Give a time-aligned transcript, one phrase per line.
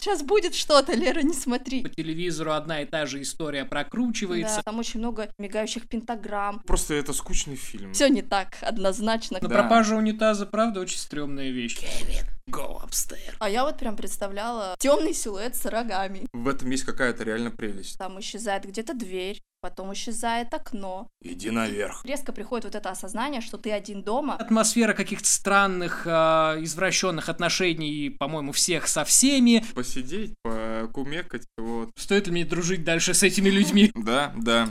[0.00, 1.82] Сейчас будет что-то, Лера, не смотри.
[1.82, 4.56] По телевизору одна и та же история прокручивается.
[4.56, 6.60] Да, там очень много мигающих пентаграмм.
[6.66, 7.92] Просто это скучный фильм.
[7.92, 9.38] Все не так однозначно.
[9.40, 9.54] Но Да.
[9.54, 11.78] пропажа унитаза, правда, очень стрёмная вещь.
[12.52, 13.34] Go upstairs.
[13.38, 16.26] А я вот прям представляла темный силуэт с рогами.
[16.32, 17.98] В этом есть какая-то реально прелесть.
[17.98, 21.08] Там исчезает где-то дверь, потом исчезает окно.
[21.22, 22.04] Иди наверх.
[22.04, 24.36] Резко приходит вот это осознание, что ты один дома.
[24.36, 29.64] Атмосфера каких-то странных, а, извращенных отношений, по-моему, всех со всеми.
[29.74, 31.90] Посидеть, покумекать, вот.
[31.96, 33.90] Стоит ли мне дружить дальше с этими людьми?
[33.94, 34.68] Да, да.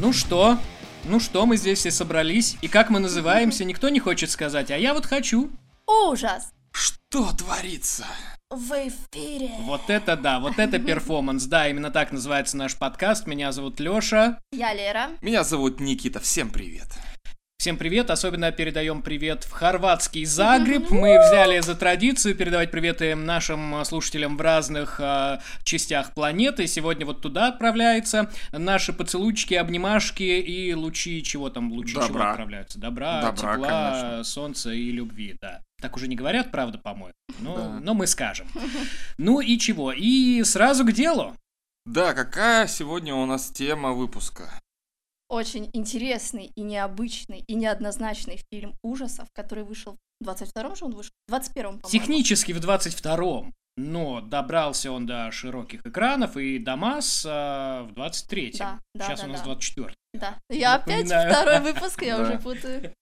[0.00, 0.56] Ну что?
[1.04, 4.78] Ну что, мы здесь все собрались, и как мы называемся, никто не хочет сказать, а
[4.78, 5.50] я вот хочу.
[5.86, 6.52] Ужас!
[6.72, 8.06] Что творится?
[8.48, 9.50] В эфире!
[9.60, 13.26] Вот это да, вот это перформанс, да, именно так называется наш подкаст.
[13.26, 14.40] Меня зовут Лёша.
[14.52, 15.10] Я Лера.
[15.20, 16.88] Меня зовут Никита, всем привет.
[17.60, 20.88] Всем привет, особенно передаем привет в хорватский Загреб.
[20.88, 26.66] Мы взяли за традицию передавать приветы нашим слушателям в разных э, частях планеты.
[26.66, 32.30] Сегодня вот туда отправляются наши поцелуйчики, обнимашки и лучи, чего там, лучи чего Добра.
[32.30, 32.78] отправляются?
[32.78, 34.24] Добра, Добра, тепла, конечно.
[34.24, 35.60] солнца и любви, да.
[35.82, 37.78] Так уже не говорят, правда, по-моему, но, Да.
[37.78, 38.48] но мы скажем.
[39.18, 39.92] Ну и чего?
[39.92, 41.36] И сразу к делу.
[41.84, 44.48] Да, какая сегодня у нас тема выпуска?
[45.30, 51.12] Очень интересный и необычный и неоднозначный фильм ужасов, который вышел в 22-м же он вышел?
[51.28, 51.88] В 21-м, по-моему.
[51.88, 58.58] Технически в 22-м, но добрался он до широких экранов и до масс а, в 23-м.
[58.58, 59.44] Да, да, Сейчас да, у нас да.
[59.46, 60.38] 24 Да.
[60.50, 61.30] Я опять Напоминаю.
[61.32, 62.94] второй выпуск, я уже путаю.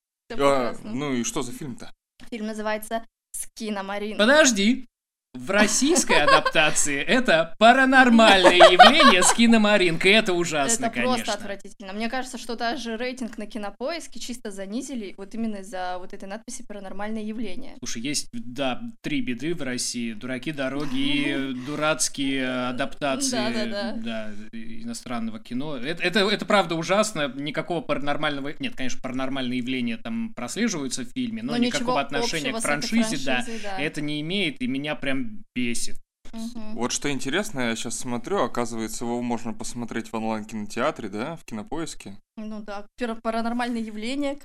[0.85, 1.95] Ну и что за фильм-то?
[2.29, 4.19] Фильм называется «Скина Марин».
[4.19, 4.87] Подожди.
[5.35, 10.13] В российской адаптации это паранормальное явление с киномаринкой.
[10.13, 11.17] Это ужасно, Это конечно.
[11.17, 11.93] просто отвратительно.
[11.93, 16.65] Мне кажется, что даже рейтинг на кинопоиске чисто занизили вот именно из-за вот этой надписи
[16.67, 17.77] «Паранормальное явление».
[17.79, 20.15] Слушай, есть, да, три беды в России.
[20.15, 25.77] Дураки, дороги и дурацкие адаптации да, иностранного кино.
[25.77, 27.29] Это, это, это правда ужасно.
[27.35, 28.55] Никакого паранормального...
[28.59, 33.45] Нет, конечно, паранормальные явления там прослеживаются в фильме, но, Но никакого отношения к франшизе, да.
[33.79, 35.18] это не имеет, и меня прям
[35.55, 35.97] бесит.
[36.31, 36.75] Мгм.
[36.75, 42.19] Вот что интересно, я сейчас смотрю, оказывается, его можно посмотреть в онлайн-кинотеатре, да, в кинопоиске.
[42.37, 44.37] Ну да, пар- паранормальное явление.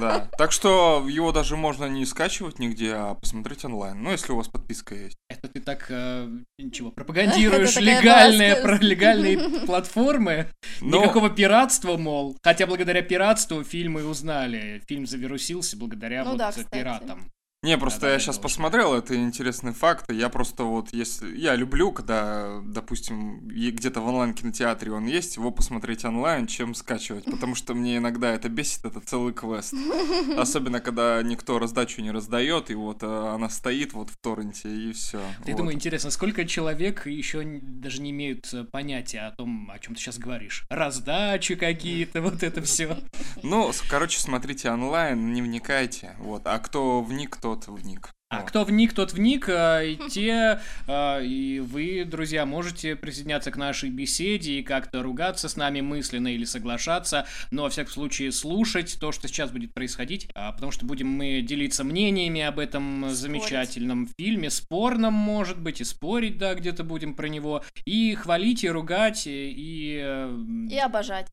[0.00, 0.30] Да.
[0.38, 4.02] Так что его даже можно не скачивать нигде, а посмотреть онлайн.
[4.02, 5.16] Ну, если у вас подписка есть.
[5.28, 10.48] Это ты так, э, ничего, пропагандируешь легальные, про легальные платформы,
[10.80, 12.38] Но- никакого пиратства, мол.
[12.42, 14.82] Хотя благодаря пиратству фильмы узнали.
[14.88, 16.68] Фильм завирусился благодаря Ну вот да, кстати.
[16.70, 17.30] пиратам.
[17.64, 20.10] Не, просто я сейчас посмотрел, это интересный факт.
[20.10, 21.36] Я просто вот, если...
[21.36, 27.24] Я люблю, когда, допустим, где-то в онлайн-кинотеатре он есть, его посмотреть онлайн, чем скачивать.
[27.24, 29.74] Потому что мне иногда это бесит, это целый квест.
[30.36, 34.92] Особенно, когда никто раздачу не раздает, и вот э, она стоит вот в торренте, и
[34.92, 35.20] все.
[35.46, 39.94] Я думаю, интересно, сколько человек еще даже не имеют э, понятия о том, о чем
[39.94, 40.64] ты сейчас говоришь.
[40.68, 42.98] Раздачи какие-то, вот это все.
[43.44, 46.16] Ну, короче, смотрите онлайн, не вникайте.
[46.18, 46.42] Вот.
[46.46, 48.10] А кто вник, тот вник.
[48.28, 48.48] А Вот.
[48.48, 53.90] кто вник, тот вник, а, и те, а, и вы, друзья, можете присоединяться к нашей
[53.90, 59.12] беседе и как-то ругаться с нами мысленно или соглашаться, но, во всяком случае, слушать то,
[59.12, 63.16] что сейчас будет происходить, а, потому что будем мы делиться мнениями об этом Спорить.
[63.16, 68.70] замечательном фильме, спорном, может быть, и спорить, да, где-то будем про него, и хвалить, и
[68.70, 69.50] ругать, и...
[69.50, 70.38] и, э,
[70.70, 71.28] И обожать.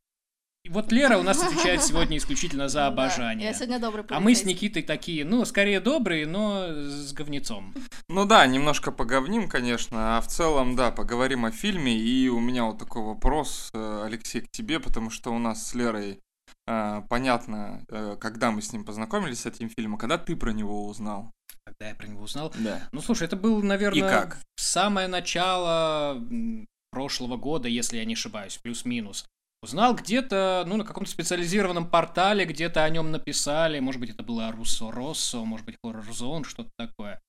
[0.64, 3.48] И вот Лера у нас отвечает сегодня исключительно за Да, обожание.
[3.48, 4.44] Я сегодня добрый А мы с.
[4.44, 7.74] Никитой такие, ну, скорее добрые, но с говнецом.
[8.08, 11.98] Ну да, немножко поговним, конечно, а в целом, да, поговорим о фильме.
[11.98, 15.76] И у меня вот такой вопрос, э, Алексей, к тебе, потому что у нас с
[15.76, 16.20] Лерой
[16.68, 20.88] э, понятно, э, когда мы с ним познакомились с этим фильмом, когда ты про него
[20.88, 21.32] узнал.
[21.66, 22.54] Когда я про него узнал.
[22.58, 22.82] Да.
[22.92, 24.40] Ну, слушай, это был, наверное, И как?
[24.56, 26.22] самое начало
[26.92, 29.26] прошлого года, если я не ошибаюсь, плюс-минус.
[29.62, 34.52] Узнал где-то, ну, на каком-то специализированном портале, где-то о нем написали, может быть, это было
[34.52, 37.20] Руссо Россо, может быть, Horror Zone, что-то такое.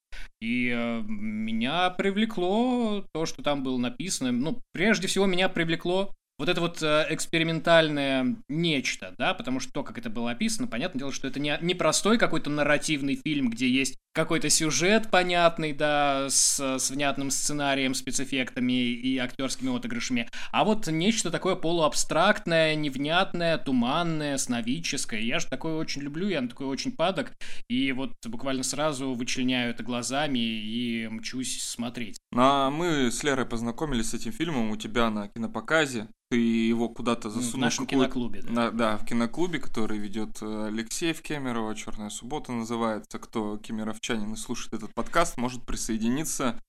[0.41, 4.31] И э, меня привлекло то, что там было написано.
[4.33, 9.85] Ну, прежде всего, меня привлекло вот это вот э, экспериментальное нечто, да, потому что то,
[9.85, 13.69] как это было описано, понятное дело, что это не, не простой какой-то нарративный фильм, где
[13.69, 20.87] есть какой-то сюжет понятный, да, с, с внятным сценарием, спецэффектами и актерскими отыгрышами, а вот
[20.87, 25.21] нечто такое полуабстрактное, невнятное, туманное, сновидческое.
[25.21, 27.33] Я же такое очень люблю, я на такой очень падок,
[27.69, 32.17] и вот буквально сразу вычленяю это глазами и мчусь смотреть.
[32.33, 36.09] А мы с Лерой познакомились с этим фильмом у тебя на кинопоказе.
[36.31, 37.61] Ты его куда-то Ну, В засунул.
[37.65, 38.53] нашем в какую-то- киноклубе, да.
[38.53, 43.19] На- да, в киноклубе, который ведет э, Алексей в Кемерово, Черная суббота называется.
[43.19, 46.61] Кто кемеровчанин и слушает этот подкаст, может присоединиться.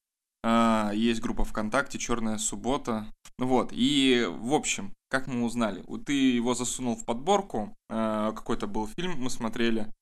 [0.44, 3.06] А, Есть группа ВКонтакте Черная суббота.
[3.38, 3.70] Ну Вот.
[3.72, 7.76] И в общем, как мы узнали, ты его засунул в подборку.
[7.92, 9.94] э, Какой-то был фильм, мы смотрели.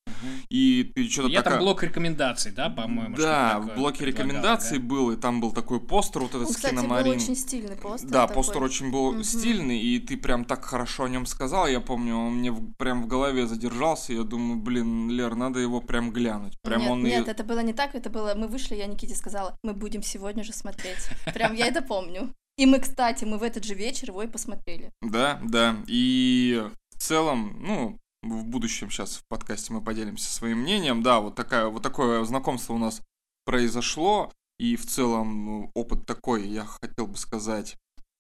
[0.50, 1.60] И ты что-то Я там такая...
[1.60, 3.16] блок рекомендаций, да, по-моему?
[3.18, 4.84] Да, в блоке рекомендаций да?
[4.86, 7.14] был, и там был такой постер вот этот Он, с кстати, был киномарин.
[7.16, 8.10] очень стильный постер.
[8.10, 8.36] Да, такой.
[8.44, 9.24] постер очень был Мгм.
[9.24, 11.68] стильный, и ты прям так хорошо о нем сказал.
[11.68, 14.14] Я помню, он мне в- прям в голове задержался.
[14.14, 16.58] Я думаю, блин, Лер, надо его прям глянуть.
[16.62, 18.34] Прям нет, он нет, и- это было не так, это было...
[18.36, 21.10] Мы вышли, я Никите сказала, мы будем сегодня же смотреть.
[21.34, 22.34] Прям я это помню.
[22.58, 24.92] И мы, кстати, мы в этот же вечер его и посмотрели.
[25.02, 25.78] Да, да.
[25.88, 26.62] И
[26.94, 31.04] в целом, ну, в будущем сейчас в подкасте мы поделимся своим мнением.
[31.04, 33.02] Да, вот, такая, вот такое знакомство у нас
[33.46, 34.32] произошло.
[34.58, 37.78] И в целом ну, опыт такой, я хотел бы сказать,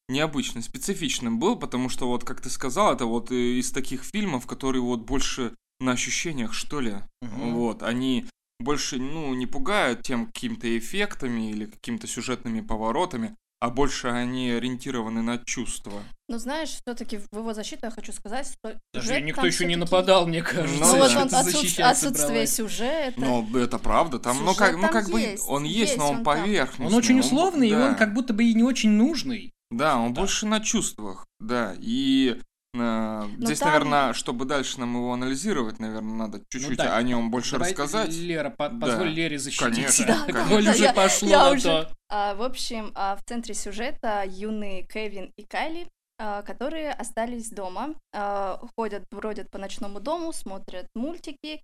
[0.08, 4.48] необычный, специфичным был, потому что вот, как ты сказал, это вот э, из таких фильмов,
[4.48, 6.96] которые вот больше на ощущениях, что ли.
[7.22, 7.54] Мгм.
[7.54, 8.26] Вот, они
[8.60, 15.22] больше, ну, не пугают тем какими-то эффектами или какими-то сюжетными поворотами, а больше они ориентированы
[15.22, 16.04] на чувства.
[16.28, 20.28] Но знаешь, все-таки в его защиту я хочу сказать, что Даже никто еще не нападал,
[20.28, 20.80] мне кажется.
[20.80, 21.22] Ну Ну, вот да.
[21.24, 22.56] он отсутствие собралась.
[22.56, 23.14] сюжета.
[23.20, 26.10] Но это правда, там, ну Сюжет как, ну как бы есть, он есть, есть но
[26.12, 26.86] он, он поверхностный.
[26.88, 27.96] Он очень условный, и он да.
[27.96, 29.52] как будто бы и не очень нужный.
[29.72, 30.22] Да, он Да.
[30.22, 31.76] больше на чувствах, да.
[31.80, 32.40] И
[32.74, 36.96] э, здесь, там- наверное, чтобы дальше нам его анализировать, наверное, надо чуть-чуть да.
[36.96, 38.14] о нем больше Давай, рассказать.
[38.14, 38.80] Лера, по- Да.
[38.88, 40.06] позволь Лере защититься.
[40.06, 40.64] Конечно, Да, конечно.
[40.64, 41.90] Да, уже я- пошло я на уже- то.
[42.10, 45.88] А, в общем, а, в центре сюжета юные Кевин и Кайли,
[46.20, 51.62] а, которые остались дома, а, ходят, бродят по ночному дому, смотрят мультики.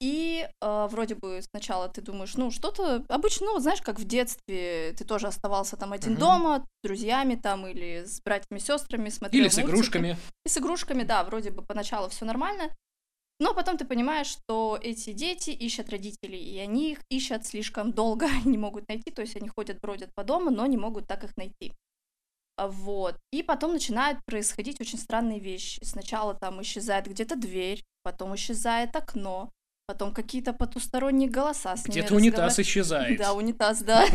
[0.00, 4.94] И а, вроде бы сначала ты думаешь, ну, что-то обычно, ну, знаешь, как в детстве,
[4.96, 6.20] ты тоже оставался там один Мгм.
[6.20, 9.70] дома, с друзьями там или с братьями, сестрами, смотрел Или с мультики.
[9.74, 10.16] игрушками.
[10.46, 12.74] И с игрушками, да, вроде бы поначалу все нормально.
[13.40, 18.26] Но потом ты понимаешь, что эти дети ищут родителей, и они их ищут слишком долго,
[18.46, 21.36] не могут найти, то есть они ходят, бродят по дому, но не могут так их
[21.36, 21.74] найти.
[22.56, 23.18] А, Вот.
[23.32, 25.84] И потом начинают происходить очень странные вещи.
[25.84, 29.50] Сначала там исчезает где-то дверь, потом исчезает окно,
[29.90, 33.18] потом какие-то потусторонние голоса с ними Где-то унитаз исчезает.
[33.18, 34.06] Да, унитаз, да.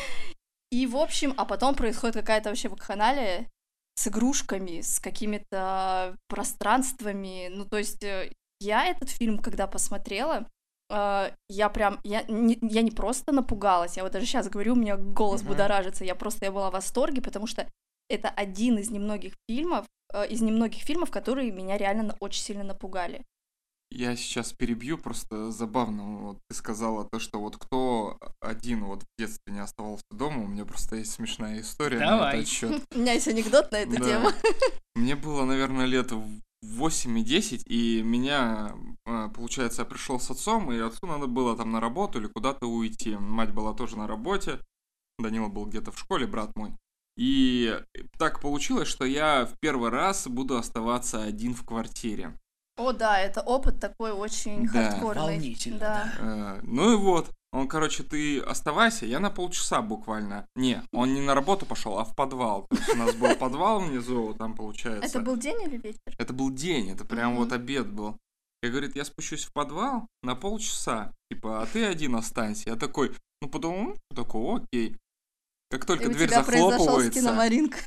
[0.70, 3.48] И, в общем, а потом происходит какая-то вообще вакханалия
[3.94, 7.48] с игрушками, с какими-то пространствами.
[7.48, 8.30] Ну, то есть э,
[8.60, 10.46] я этот фильм, когда посмотрела,
[10.90, 14.76] э, я прям, я не, я не просто напугалась, я вот даже сейчас говорю, у
[14.76, 15.52] меня голос Мгм.
[15.52, 17.66] будоражится, я просто, я была в восторге, потому что
[18.10, 23.24] это один из немногих фильмов, э, из немногих фильмов, которые меня реально очень сильно напугали.
[23.90, 26.18] Я сейчас перебью, просто забавно.
[26.18, 30.46] Вот ты сказала то, что вот кто один вот в детстве не оставался дома, у
[30.46, 32.36] меня просто есть смешная история на Давай.
[32.36, 32.82] этот счет.
[32.94, 34.04] У меня есть анекдот на эту Да.
[34.04, 34.30] тему.
[34.96, 36.28] Мне было, наверное, лет в
[36.62, 38.74] 8 и 10, и меня,
[39.06, 42.66] э, получается, я пришел с отцом, и отцу надо было там на работу или куда-то
[42.66, 43.16] уйти.
[43.16, 44.58] Мать была тоже на работе,
[45.18, 46.72] Данила был где-то в школе, брат мой.
[47.16, 47.78] И
[48.18, 52.38] так получилось, что я в первый раз буду оставаться один в квартире.
[52.76, 54.90] О, да, это опыт такой очень Да.
[54.90, 55.22] хардкорный.
[55.22, 56.12] Волнительно, да.
[56.18, 57.30] Э, Ну и вот.
[57.52, 60.46] Он, короче, ты оставайся, я на полчаса буквально.
[60.56, 62.66] Не, он не на работу пошел, а в подвал.
[62.68, 65.08] То есть у нас был подвал внизу, там получается.
[65.08, 66.14] Это был день или вечер?
[66.18, 68.18] Это был день, это прям вот обед был.
[68.62, 72.70] Я, говорит, я спущусь в подвал на полчаса, типа, а ты один останься.
[72.70, 74.96] Я такой, ну, подумал, ну, такой, окей.
[75.68, 77.18] Как только И дверь захлопывается,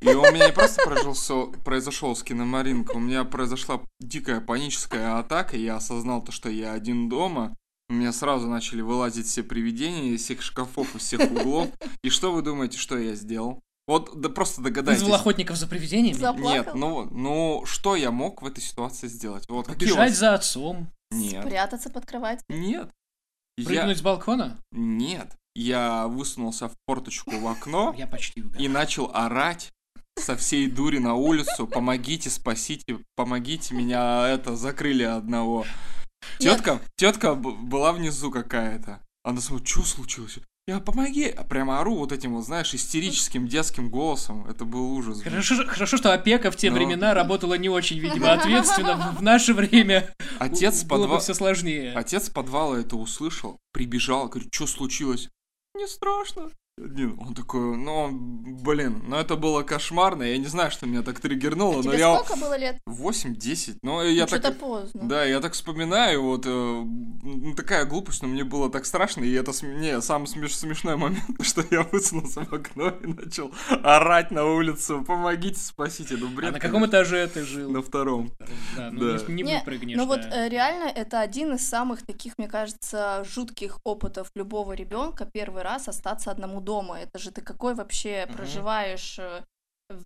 [0.02, 5.64] и у меня не просто произошел, произошел скиномаринг, у меня произошла дикая паническая атака, и
[5.64, 7.56] я осознал то, что я один дома,
[7.90, 11.70] у меня сразу начали вылазить все привидения из всех шкафов, из всех углов.
[12.04, 13.62] И что вы думаете, что я сделал?
[13.88, 15.02] Вот да просто догадайтесь.
[15.02, 16.16] Вызвал охотников за привидениями?
[16.16, 16.78] За- Нет, Заплакал?
[16.78, 19.46] ну, ну что я мог в этой ситуации сделать?
[19.50, 20.92] Вот Бежать вас- за отцом?
[21.10, 21.44] Нет.
[21.44, 22.42] Прятаться под кровать.
[22.50, 22.92] Нет.
[23.58, 23.66] Я...
[23.66, 24.60] Прыгнуть с балкона?
[24.72, 25.36] Нет.
[25.64, 28.62] Я высунулся в форточку в окно Я почти угадал.
[28.64, 29.72] и начал орать
[30.18, 31.68] со всей дури на улицу.
[31.68, 35.66] Помогите, спасите, помогите меня, это, закрыли одного.
[36.40, 39.02] Тетка, тетка была внизу какая-то.
[39.24, 40.40] Она смотрит, что случилось?
[40.66, 41.26] Я помоги!
[41.26, 44.48] А прямо ору вот этим вот, знаешь, истерическим детским голосом.
[44.48, 45.22] Это был ужас.
[45.24, 46.76] Хорошо, хорошо, что опека в те Ну.
[46.78, 49.14] времена работала не очень, видимо, ответственно.
[49.18, 51.20] В- наше время Отец было бы подвала...
[51.20, 51.92] все сложнее.
[51.96, 55.28] Отец подвала это услышал, прибежал, говорит, что случилось?
[55.76, 56.52] Не страшно,
[56.84, 57.20] Один.
[57.20, 61.74] Он такой, ну, блин, ну это было кошмарно, я не знаю, что меня так триггернуло,
[61.74, 62.16] А но тебе я...
[62.18, 62.78] сколько было лет?
[62.88, 64.40] 8-10, но я Ну, так...
[64.42, 65.02] Что-то поздно.
[65.04, 69.32] Да, я так вспоминаю, вот э, ну, такая глупость, но мне было так страшно, и
[69.34, 73.52] это см- не, самый смеш- смешной момент, что я высунулся в окно и начал
[73.84, 76.50] орать на улицу, помогите, спасите, ну бред.
[76.50, 77.70] А на каком этаже ты жил?
[77.70, 78.32] На втором.
[78.78, 79.24] Да, ну Да.
[79.28, 79.98] не, не Не, выпрыгнешь.
[79.98, 85.26] Ну вот э, реально это один из самых таких, мне кажется, жутких опытов любого ребенка
[85.32, 86.69] первый раз остаться одному дома.
[86.78, 88.36] Это же ты какой вообще Мгм.
[88.38, 89.44] проживаешь э,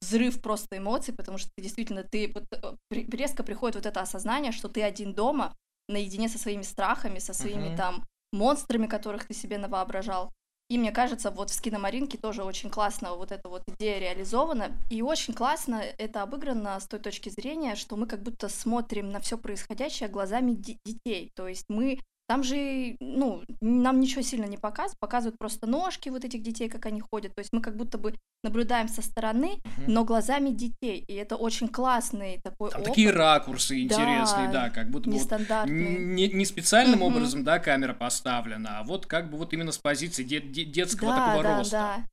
[0.02, 2.76] взрыв просто эмоций, потому что ты действительно ты вот, э,
[3.12, 5.54] резко приходит вот это осознание, что ты один дома
[5.90, 7.76] наедине со своими страхами, со своими Мгм.
[7.78, 10.32] там монстрами, которых ты себе навоображал.
[10.70, 14.72] И мне кажется, вот в скиномаринке тоже очень классно вот эта вот идея реализована.
[14.90, 19.20] И очень классно это обыграно с той точки зрения, что мы как будто смотрим на
[19.20, 21.32] все происходящее глазами де- детей.
[21.36, 26.24] То есть мы там же, ну, нам ничего сильно не показывают, показывают просто ножки вот
[26.24, 27.36] этих детей, как они ходят.
[27.36, 29.94] То есть мы как будто бы наблюдаем со стороны, Мгм.
[29.94, 31.04] но глазами детей.
[31.08, 35.18] И это очень классный такой Там опыт, такие ракурсы интересные, Да, да, как будто бы
[35.18, 37.08] вот не, не специальным Мгм.
[37.08, 41.12] образом, да, камера поставлена, а вот как бы вот именно с позиции де- де- детского
[41.12, 41.72] Да, такого да, роста.
[41.78, 42.08] да.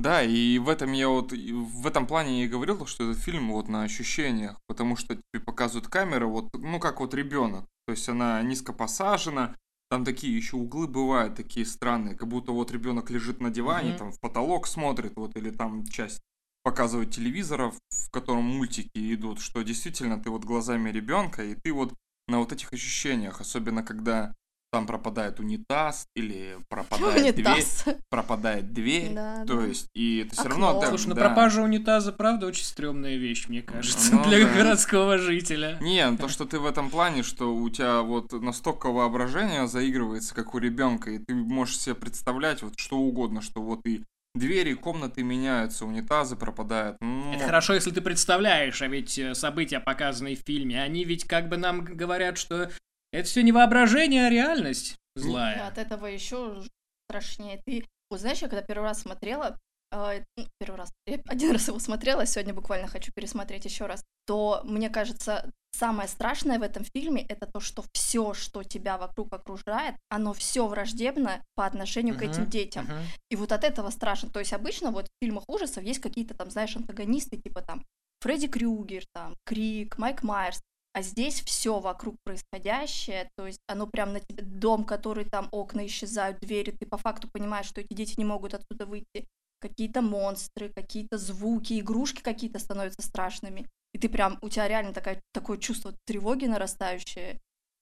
[0.00, 3.52] Да, и в этом я вот, в этом плане я и говорил, что этот фильм
[3.52, 8.08] вот на ощущениях, потому что тебе показывают камеру, вот, ну, как вот ребенок, то есть
[8.08, 9.56] она низко посажена,
[9.90, 13.98] там такие еще углы бывают, такие странные, как будто вот ребенок лежит на диване, Мгм.
[13.98, 16.22] там в потолок смотрит, вот, или там часть
[16.62, 21.92] показывают телевизора, в котором мультики идут, что действительно ты вот глазами ребенка, и ты вот
[22.26, 24.32] на вот этих ощущениях, особенно когда
[24.72, 27.84] там пропадает унитаз или пропадает дверь, Унитаз.
[28.08, 29.66] пропадает дверь, Да, то да.
[29.66, 30.66] есть, и ты все Окно.
[30.68, 30.80] равно...
[30.80, 31.20] да, Слушай, ну да.
[31.26, 34.54] пропажа унитаза, правда, очень стрёмная вещь, мне кажется, Ну для да.
[34.54, 35.76] городского жителя.
[35.80, 40.34] Не, ну то, что ты в этом плане, что у тебя вот настолько воображение заигрывается,
[40.34, 44.02] как у ребенка, и ты можешь себе представлять вот что угодно, что вот и
[44.36, 46.96] двери, комнаты меняются, унитазы пропадают.
[47.00, 51.24] Ну, Это хорошо, если ты представляешь, а ведь э, события, показанные в фильме, они ведь
[51.24, 52.70] как бы нам говорят, что
[53.12, 55.66] это все не воображение, а реальность злая.
[55.66, 56.62] От этого еще
[57.08, 57.62] страшнее.
[57.66, 59.58] Ты, вот знаешь, я когда первый раз смотрела,
[59.92, 64.04] э, ну, первый раз, я один раз его смотрела, сегодня буквально хочу пересмотреть еще раз,
[64.26, 69.32] то мне кажется, самое страшное в этом фильме это то, что все, что тебя вокруг
[69.32, 72.84] окружает, оно все враждебно по отношению к этим детям.
[72.84, 73.02] мгм.
[73.30, 74.30] И вот от этого страшно.
[74.30, 77.84] То есть обычно вот в фильмах ужасов есть какие-то там, знаешь, антагонисты, типа там
[78.20, 80.60] Фредди Крюгер, там, Крик, Майк Майерс.
[80.92, 85.86] А здесь все вокруг происходящее, то есть оно прям на тебе, дом, который там окна
[85.86, 89.28] исчезают, двери, ты по факту понимаешь, что эти дети не могут оттуда выйти,
[89.60, 95.20] какие-то монстры, какие-то звуки, игрушки какие-то становятся страшными, и ты прям, у тебя реально такая,
[95.32, 97.38] такое чувство тревоги нарастающее.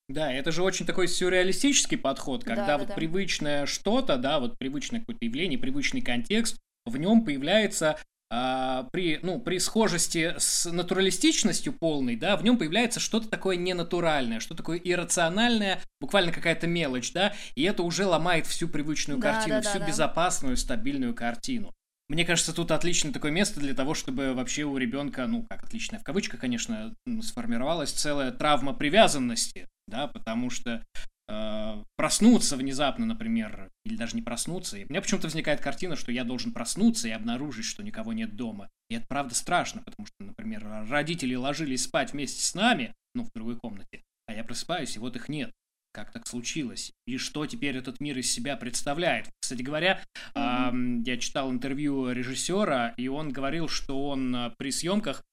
[0.08, 2.94] Да, это же очень такой сюрреалистический подход, когда Да, вот да.
[2.94, 7.98] привычное что-то, да, вот привычное какое-то явление, привычный контекст, в нем появляется
[8.30, 14.54] при, ну, при схожести с натуралистичностью полной, да, в нем появляется что-то такое ненатуральное, что
[14.54, 19.62] такое иррациональное, буквально какая-то мелочь, да, и это уже ломает всю привычную Да, картину, да,
[19.62, 19.86] да, всю да.
[19.86, 21.72] безопасную, стабильную картину.
[22.10, 25.98] Мне кажется, тут отличное такое место для того, чтобы вообще у ребенка, ну, как отличное
[25.98, 30.84] в кавычках, конечно, сформировалась целая травма привязанности, да, потому что
[31.28, 34.76] э, проснуться внезапно, например, или даже не проснуться.
[34.78, 38.36] И у меня почему-то возникает картина, что я должен проснуться и обнаружить, что никого нет
[38.36, 38.68] дома.
[38.90, 43.30] И это правда страшно, потому что, например, родители ложились спать вместе с нами, ну, в
[43.34, 45.52] другой комнате, а я просыпаюсь, и вот их нет.
[45.92, 46.92] Как так случилось?
[47.06, 49.30] И что теперь этот мир из себя представляет?
[49.40, 50.00] Кстати говоря,
[50.34, 55.24] а, м, я читал интервью режиссера, и он говорил, что он а, при съемках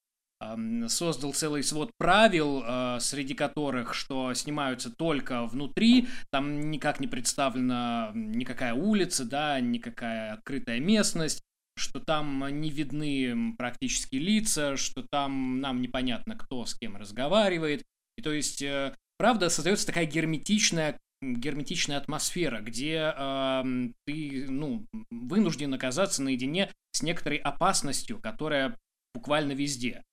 [0.87, 8.11] создал целый свод правил, а, среди которых, что снимаются только внутри, там никак не представлена
[8.13, 11.41] никакая улица, да, никакая открытая местность,
[11.77, 17.83] что там не видны практически лица, что там нам непонятно, кто с кем разговаривает.
[18.17, 25.73] И то есть, э, правда, создается такая герметичная герметичная атмосфера, где ам, ты, ну, вынужден
[25.73, 28.77] оказаться наедине с некоторой опасностью, которая
[29.13, 30.03] буквально везде.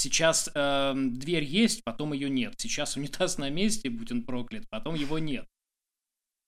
[0.00, 2.54] Сейчас эм, дверь есть, потом ее нет.
[2.56, 5.46] Сейчас унитаз на месте, будь он проклят, потом его нет.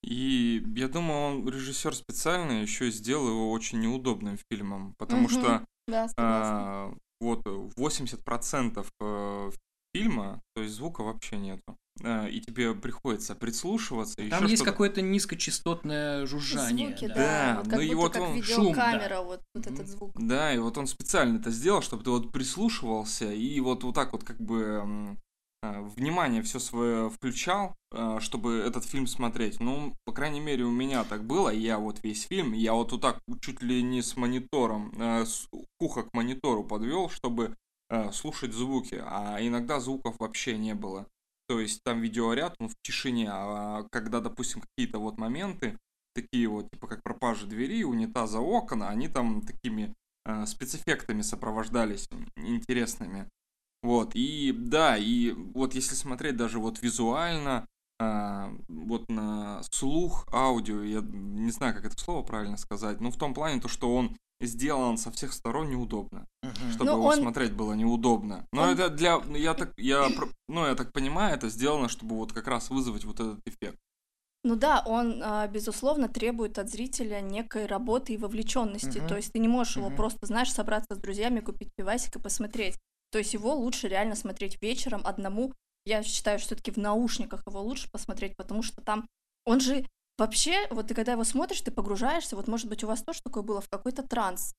[0.01, 6.09] И я думаю, он режиссер специально еще сделал его очень неудобным фильмом, потому что Да,
[6.17, 9.51] а, вот 80% э,
[9.93, 11.77] фильма, то есть звука вообще нету.
[12.01, 14.15] А, и тебе приходится прислушиваться.
[14.15, 14.71] Там еще есть что-то.
[14.71, 16.89] какое-то низкочастотное жужжание.
[16.89, 17.13] Звуки, да.
[17.13, 17.23] да.
[17.23, 20.11] Да, вот ну как и будто вот как он- видеокамера, шум, вот, вот этот звук.
[20.15, 24.11] Да, и вот он специально это сделал, чтобы ты вот прислушивался и вот вот так
[24.11, 25.15] вот как бы
[25.61, 29.59] э, внимание все свое включал, э, чтобы этот фильм смотреть.
[29.59, 31.49] Ну, по крайней мере, у меня так было.
[31.49, 35.47] Я вот весь фильм, я вот, вот так чуть ли не с монитором, э, с
[35.79, 37.55] уха к монитору подвел, чтобы
[37.89, 39.01] э, слушать звуки.
[39.05, 41.07] А иногда звуков вообще не было.
[41.53, 45.77] То есть там видеоряд, он в тишине, а когда, допустим, какие-то вот моменты,
[46.15, 49.93] такие вот, типа как пропажа двери, унитаза окон, они там такими
[50.25, 53.29] э, спецэффектами сопровождались интересными.
[53.83, 57.67] Вот, и да, и вот если смотреть даже вот визуально,
[57.99, 63.17] э, вот на слух, аудио, я не знаю, как это слово правильно сказать, но в
[63.17, 66.25] том плане то, что он сделан со всех сторон неудобно.
[66.71, 68.45] Чтобы Ну, его он- смотреть было неудобно.
[68.51, 70.07] Но Он- это для, я так, я,
[70.47, 73.77] ну я так понимаю, это сделано, чтобы вот как раз вызвать вот этот эффект.
[74.45, 78.97] Ну да, он, а, безусловно, требует от зрителя некой работы и вовлеченности.
[78.99, 79.07] Мгм.
[79.07, 79.95] То есть ты не можешь его Мгм.
[79.95, 82.77] просто, знаешь, собраться с друзьями, купить пивасик и посмотреть.
[83.11, 85.53] То есть его лучше реально смотреть вечером одному.
[85.85, 89.07] Я считаю, что все-таки в наушниках его лучше посмотреть, потому что там
[89.45, 89.85] он же
[90.17, 93.43] вообще, вот ты когда его смотришь, ты погружаешься, вот может быть у вас тоже такое
[93.43, 94.53] было, в какой-то транс.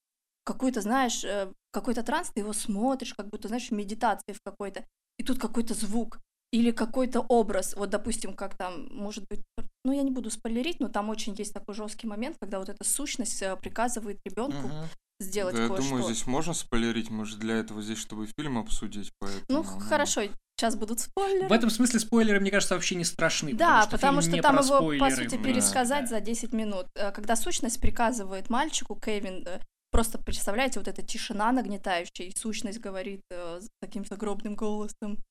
[0.44, 4.84] Какой-то, знаешь, э, какой-то транс, ты его смотришь, как будто, знаешь, в медитации в какой-то.
[5.18, 6.18] И тут какой-то звук
[6.52, 7.74] или какой-то образ.
[7.76, 9.40] Вот, допустим, как там, может быть,
[9.84, 12.84] ну, я не буду спойлерить, но там очень есть такой жесткий момент, когда вот эта
[12.84, 14.86] сущность э, приказывает ребенку Мгм.
[15.20, 15.88] сделать Да, я кое-что.
[15.88, 19.44] думаю, здесь можно спойлерить, мы же для этого здесь, чтобы фильм обсудить, поэтому...
[19.48, 20.22] Ну, х- хорошо,
[20.56, 21.48] сейчас будут спойлеры.
[21.48, 23.52] В этом смысле спойлеры, мне кажется, вообще не страшны.
[23.54, 25.24] Да, потому что, фильм не там его, по спойлеры.
[25.28, 25.42] сути, Да.
[25.42, 26.86] пересказать за 10 минут.
[26.94, 29.46] Э, Когда сущность приказывает мальчику, Кевин,
[29.94, 35.22] просто представляете, вот эта тишина нагнетающая, и сущность говорит э, таким загробным голосом,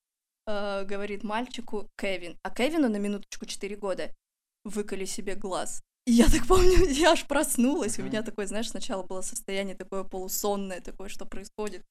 [0.47, 2.37] э, говорит мальчику Кевин.
[2.43, 4.09] А Кевину на минуточку 4 года
[4.63, 5.83] выколи себе глаз.
[6.05, 7.99] И я так помню, я аж проснулась.
[7.99, 8.09] У Мгм.
[8.09, 11.83] меня такое, знаешь, сначала было состояние такое полусонное, такое, что происходит.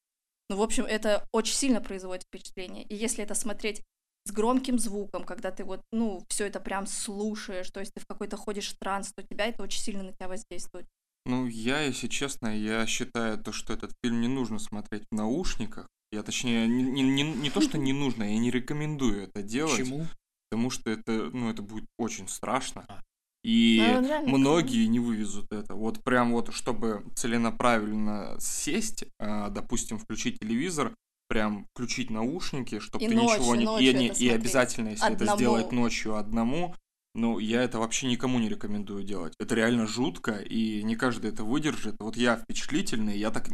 [0.48, 2.84] Ну, в общем, это очень сильно производит впечатление.
[2.84, 3.82] И если это смотреть
[4.24, 8.06] с громким звуком, когда ты вот, ну, все это прям слушаешь, то есть ты в
[8.06, 10.86] какой-то ходишь транс, то тебя это очень сильно на тебя воздействует.
[11.24, 15.88] Ну, я, если честно, я считаю то, что этот фильм не нужно смотреть в наушниках.
[16.10, 19.78] Я, точнее, не, не, не, не то, что не нужно, я не рекомендую это делать.
[19.78, 20.06] Почему?
[20.50, 22.84] Потому что это, ну, это будет очень страшно.
[22.88, 23.00] А.
[23.44, 25.74] И реально многие не вывезут это.
[25.74, 30.94] Вот прям вот, чтобы целенаправленно сесть, а, допустим, включить телевизор,
[31.28, 33.64] прям включить наушники, чтобы И ты ничего ночью, не...
[33.64, 35.38] ночью и, не- это и обязательно, если это Одному.
[35.38, 36.74] сделать ночью одному,
[37.14, 39.34] ну, я это вообще никому не рекомендую делать.
[39.38, 41.96] Это реально жутко, и не каждый это выдержит.
[41.98, 43.48] Вот я впечатлительный, я так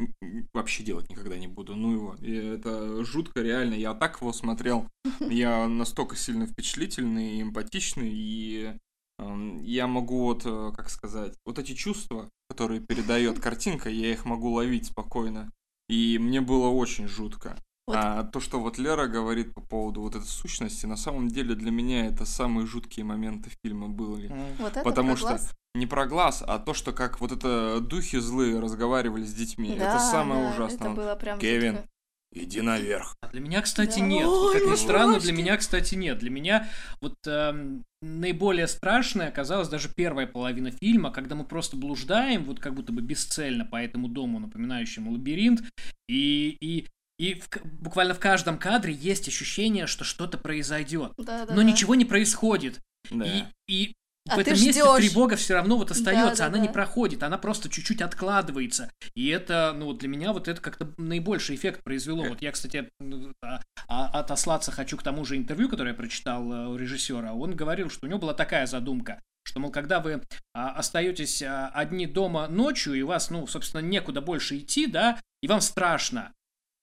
[0.54, 1.74] вообще делать никогда не буду.
[1.74, 2.14] Ну его.
[2.20, 3.74] И это жутко, реально.
[3.74, 4.88] Я так его смотрел.
[5.20, 8.74] Я настолько сильно впечатлительный, эмпатичный, и
[9.18, 14.24] эм, я могу вот, э, как сказать, вот эти чувства, которые передает картинка, я их
[14.24, 15.50] могу ловить спокойно.
[15.88, 17.56] И мне было очень жутко.
[17.88, 17.96] Вот.
[17.96, 21.70] А то, что вот Лера говорит по поводу вот этой сущности, на самом деле для
[21.70, 24.30] меня это самые жуткие моменты фильма были.
[24.58, 25.52] Вот это Потому про что глаз?
[25.74, 29.70] не про глаз, а то, что как вот это духи злые разговаривали с детьми.
[29.70, 30.88] это Да, самое да, ужасное.
[30.88, 31.88] Это было прям Кевин, жутко.
[32.34, 33.16] Иди наверх.
[33.22, 34.04] А Для меня, кстати, Да.
[34.04, 34.26] нет.
[34.26, 34.84] Ой, как ни мурашки.
[34.84, 36.18] странно, для меня, кстати, нет.
[36.18, 36.68] Для меня
[37.00, 42.74] вот эм, наиболее страшной оказалась даже первая половина фильма, когда мы просто блуждаем, вот как
[42.74, 45.62] будто бы бесцельно по этому дому, напоминающему лабиринт,
[46.06, 46.86] и, и,
[47.18, 47.48] и в
[47.80, 51.12] буквально в каждом кадре есть ощущение, что что-то произойдет.
[51.18, 51.62] Да, да, Но да.
[51.64, 52.80] ничего не происходит.
[53.10, 53.24] Да.
[53.26, 53.94] И, и
[54.28, 55.00] А в этом месте ждёшь.
[55.00, 56.72] тревога все равно вот остается, она не Да-да-да.
[56.74, 58.90] проходит, она просто чуть-чуть откладывается.
[59.14, 62.24] И это, ну, вот для меня вот это как-то наибольший эффект произвело.
[62.24, 66.52] Вот я, кстати, м, а- а- отослаться хочу к тому же интервью, которое я прочитал
[66.52, 67.32] э, у режиссера.
[67.32, 70.22] Он говорил, что у него была такая задумка, что, мол, когда вы
[70.54, 75.18] а, остаетесь а, одни дома ночью, и у вас, ну, собственно, некуда больше идти, да,
[75.42, 76.32] и вам страшно,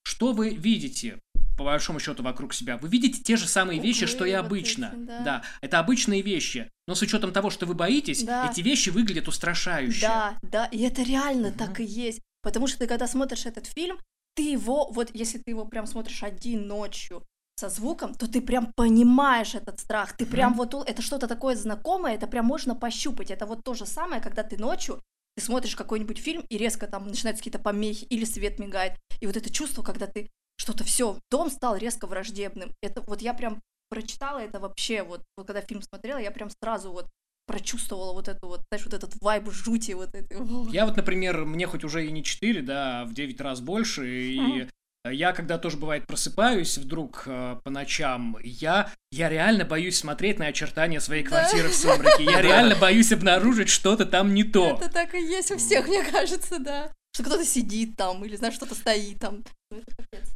[0.05, 1.19] что вы видите?
[1.57, 2.75] по большому счету вокруг себя.
[2.77, 4.91] Вы видите те же самые вещи, что и Углы вот обычно.
[4.93, 5.19] эти, да.
[5.21, 6.69] да, это обычные вещи.
[6.85, 8.45] Но с учетом того, что вы боитесь, Да.
[8.51, 10.01] эти вещи выглядят устрашающе.
[10.01, 11.57] Да, да, и это реально Мгм.
[11.57, 12.19] так и есть.
[12.43, 13.97] Потому что ты, когда смотришь этот фильм,
[14.35, 17.23] ты его, вот если ты его прям смотришь один ночью
[17.57, 20.17] со звуком, то ты прям понимаешь этот страх.
[20.17, 20.57] Ты прям Мгм.
[20.57, 23.31] вот, это что-то такое знакомое, это прям можно пощупать.
[23.31, 25.01] Это вот то же самое, когда ты ночью
[25.35, 28.93] ты смотришь какой-нибудь фильм, и резко там начинаются какие-то помехи, или свет мигает.
[29.19, 32.73] И вот это чувство, когда ты что-то все, дом стал резко враждебным.
[32.81, 36.91] Это вот я прям прочитала это вообще, вот, вот когда фильм смотрела, я прям сразу
[36.91, 37.09] вот
[37.47, 40.37] прочувствовала вот эту вот, знаешь, вот этот вайб жути вот этой.
[40.71, 44.07] Я вот, например, мне хоть уже и не 4, да, а в 9 раз больше,
[44.09, 44.67] и.
[45.11, 50.47] Я, когда тоже, бывает, просыпаюсь вдруг э, по ночам, я, я реально боюсь смотреть на
[50.47, 51.29] очертания своей Да.
[51.29, 52.23] квартиры в сумраке.
[52.23, 54.77] Я реально боюсь обнаружить что-то там не то.
[54.79, 56.91] Это так и есть у всех, мне кажется, да.
[57.13, 59.43] Что кто-то сидит там, или, знаешь, что-то стоит там.
[59.71, 59.81] Ну.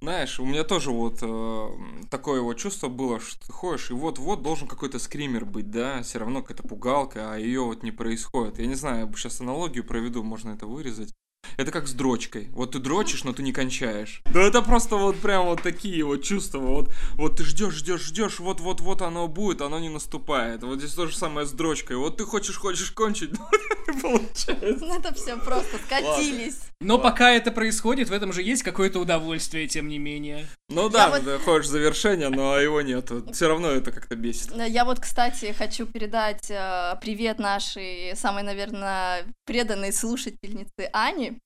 [0.02, 1.68] Знаешь, у меня тоже вот э,
[2.10, 6.20] такое вот чувство было, что ты ходишь, и вот-вот должен какой-то скример быть, да, все
[6.20, 8.60] равно какая-то пугалка, а ее вот не происходит.
[8.60, 11.14] Я не знаю, я сейчас аналогию проведу, можно это вырезать.
[11.60, 12.48] Это как с дрочкой.
[12.54, 14.22] Вот ты дрочишь, но ты не кончаешь.
[14.32, 16.60] Да это просто вот прям вот такие вот чувства.
[16.60, 20.64] Вот, вот ты ждешь, ждешь, ждешь, вот, вот, вот оно будет, оно не наступает.
[20.64, 21.98] Вот здесь то же самое с дрочкой.
[21.98, 24.86] Вот ты хочешь, хочешь кончить, но не получается.
[24.86, 26.62] Ну, это все просто скатились.
[26.80, 30.48] Но пока это происходит, в этом же есть какое-то удовольствие, тем не менее.
[30.70, 33.12] Ну да, вот- ты хочешь завершения, но его нет.
[33.34, 34.54] Все равно это как-то бесит.
[34.56, 41.38] Я вот, кстати, хочу передать э, привет нашей самой, наверное, преданной слушательнице Ане,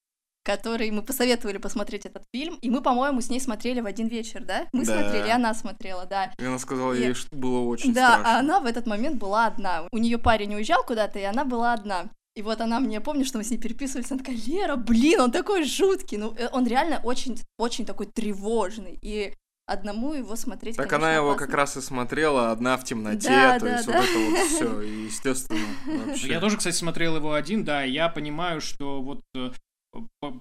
[0.43, 4.43] которой мы посоветовали посмотреть этот фильм, и мы, по-моему, с ней смотрели в один вечер,
[4.43, 4.67] да?
[4.73, 4.99] Мы Да.
[5.01, 6.33] смотрели, и она смотрела, да.
[6.37, 8.35] И она сказала И- ей, что было очень да, страшно.
[8.35, 9.87] а она в этот момент была одна.
[9.91, 12.09] У нее парень уезжал куда-то, и она была одна.
[12.35, 15.31] И вот она мне, помню, что мы с ней переписывались, она такая, Лера, блин, он
[15.31, 16.17] такой жуткий.
[16.17, 18.97] Ну, э, он реально очень, очень такой тревожный.
[19.01, 19.33] И
[19.65, 21.45] одному его смотреть, Так конечно, она его опасно.
[21.47, 23.93] как раз и смотрела одна в темноте, Да, то да, есть да.
[24.01, 26.27] вот это вот все, и естественно вообще.
[26.27, 29.51] Я тоже, кстати, смотрел его один, да, и я понимаю, что вот э,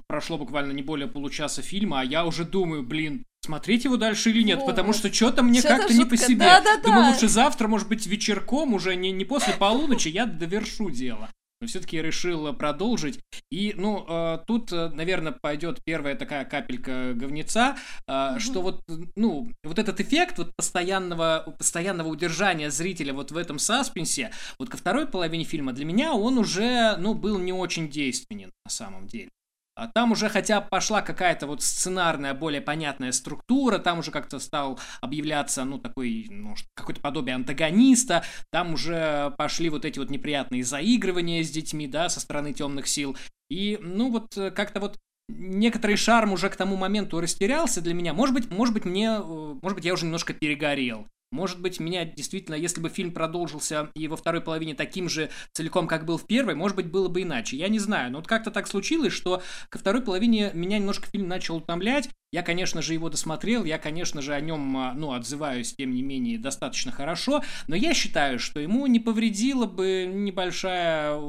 [0.06, 4.42] прошло буквально не более получаса фильма, а я уже думаю, блин, смотреть его дальше или
[4.42, 4.66] нет, Вот.
[4.66, 6.26] потому что что-то мне Чё-то как-то не по жутко.
[6.26, 6.44] себе.
[6.46, 6.82] Да-да-да.
[6.82, 11.28] Думаю, лучше завтра, может быть, вечерком, уже не, не после полуночи, я довершу дело.
[11.60, 13.20] Но все-таки я решил э, продолжить.
[13.52, 17.76] И, ну, э, тут, наверное, пойдет первая такая капелька говнеца,
[18.08, 18.40] э, Мгм.
[18.40, 23.60] что вот, э, ну, вот этот эффект вот постоянного, постоянного удержания зрителя вот в этом
[23.60, 28.50] саспенсе, вот ко второй половине фильма для меня он уже, ну, был не очень действенен
[28.64, 29.28] на самом деле.
[29.74, 34.78] А там уже хотя пошла какая-то вот сценарная, более понятная структура, там уже как-то стал
[35.00, 41.42] объявляться, ну, такой, ну, какое-то подобие антагониста, там уже пошли вот эти вот неприятные заигрывания
[41.42, 43.16] с детьми, да, со стороны темных сил.
[43.48, 48.12] И, ну, вот э, как-то вот некоторый шарм уже к тому моменту растерялся для меня.
[48.12, 51.06] Может быть, может быть, мне, э, может быть, я уже немножко перегорел.
[51.32, 55.88] Может быть, меня действительно, если бы фильм продолжился и во второй половине таким же целиком,
[55.88, 57.56] как был в первой, может быть, было бы иначе.
[57.56, 58.12] Я не знаю.
[58.12, 62.10] Но вот как-то так случилось, что ко второй половине меня немножко фильм начал утомлять.
[62.32, 66.02] Я, конечно же, его досмотрел, я, конечно же, о нем, а, ну, отзываюсь, тем не
[66.02, 71.20] менее, достаточно хорошо, но я считаю, что ему не повредила бы небольшая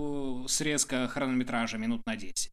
[0.47, 2.52] срезка хронометража минут на 10.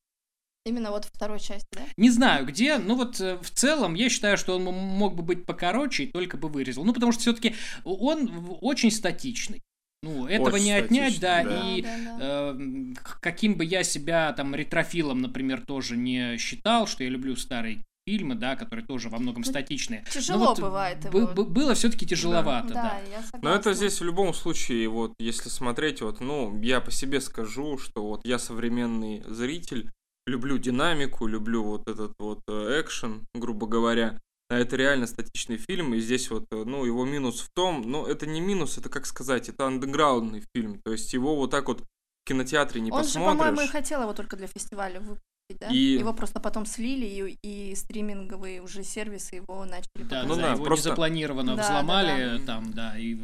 [0.71, 1.81] Именно вот второй части, да?
[1.97, 5.45] Не знаю где, но вот э, в целом я считаю, что он мог бы быть
[5.47, 6.85] покороче и только бы вырезал.
[6.85, 7.55] Ну, потому что все-таки
[7.85, 9.61] он очень статичный.
[10.03, 11.69] Ну, этого Очень не отнять, да, да.
[11.69, 12.55] и Да, да, да.
[12.57, 17.85] э, каким бы я себя там ретрофилом, например, тоже не считал, что я люблю старые
[18.09, 20.03] фильмы, да, которые тоже во многом Ну, статичные.
[20.07, 21.33] Но Тяжело вот бывает бы- его.
[21.35, 22.75] бы- было все-таки тяжеловато, да.
[22.75, 23.39] Да, я согласна.
[23.43, 27.77] Но это здесь в любом случае, вот, если смотреть, вот, ну, я по себе скажу,
[27.77, 29.91] что вот я современный зритель,
[30.31, 34.19] люблю динамику, люблю вот этот вот э, экшен, грубо говоря.
[34.49, 38.07] А это реально статичный фильм, и здесь вот, э, ну, его минус в том, ну,
[38.07, 41.83] это не минус, это, как сказать, это андеграундный фильм, то есть его вот так вот
[41.83, 41.85] в
[42.27, 43.39] кинотеатре не Он же, посмотришь.
[43.39, 45.69] по-моему, и хотел его только для фестиваля выпустить, да?
[45.69, 47.07] И- Его просто потом слили,
[47.43, 51.63] и, и стриминговые уже сервисы его начали Да, Ну ну, да, его просто- незапланированно Да,
[51.63, 52.45] взломали да.
[52.47, 53.19] там, да, и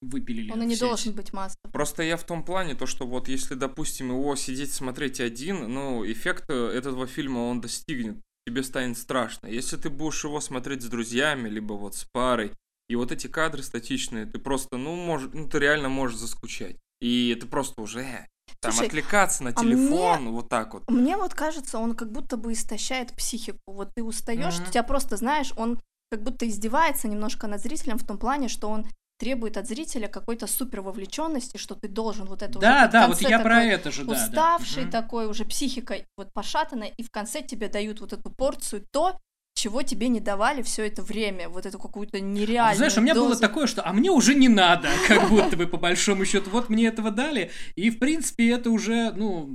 [0.00, 0.50] выпилили.
[0.50, 0.80] Он и не сеть.
[0.80, 1.72] должен быть массовым.
[1.72, 6.04] Просто я в том плане, то что вот если, допустим, его сидеть смотреть один, ну,
[6.10, 9.46] эффект э, этого фильма он достигнет, тебе станет страшно.
[9.46, 12.52] Если ты будешь его смотреть с друзьями, либо вот с парой,
[12.88, 16.76] и вот эти кадры статичные, ты просто, ну, может, ну, ты реально можешь заскучать.
[17.00, 18.26] И ты просто уже э,
[18.60, 20.88] там Слушай, отвлекаться на а телефон, вот так вот.
[20.88, 23.58] Мне вот кажется, он как будто бы истощает психику.
[23.66, 25.80] Вот ты устаешь, ты тебя просто знаешь, он
[26.10, 28.86] как будто издевается немножко над зрителем в том плане, что он
[29.18, 33.08] требует от зрителя какой-то супер вовлеченности, что ты должен вот это Да, уже под да,
[33.08, 34.14] вот я про это же, да.
[34.14, 34.22] да.
[34.24, 34.90] уставший Мгм.
[34.92, 39.18] такой, уже психика вот пошатанная, и в конце тебе дают вот эту порцию то,
[39.54, 43.00] чего тебе не давали все это время, вот эту какую-то А нереальную ты знаешь, у
[43.00, 43.40] меня было дозу.
[43.40, 46.50] такое, что а мне уже не надо, как будто бы по большому счету.
[46.50, 49.50] Вот мне этого дали, и в принципе это уже, ну,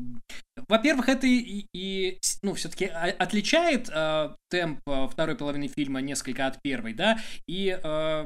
[0.67, 6.61] во-первых, это и, и, ну, все-таки отличает э, темп э, второй половины фильма несколько от
[6.61, 8.25] первой, да, и э,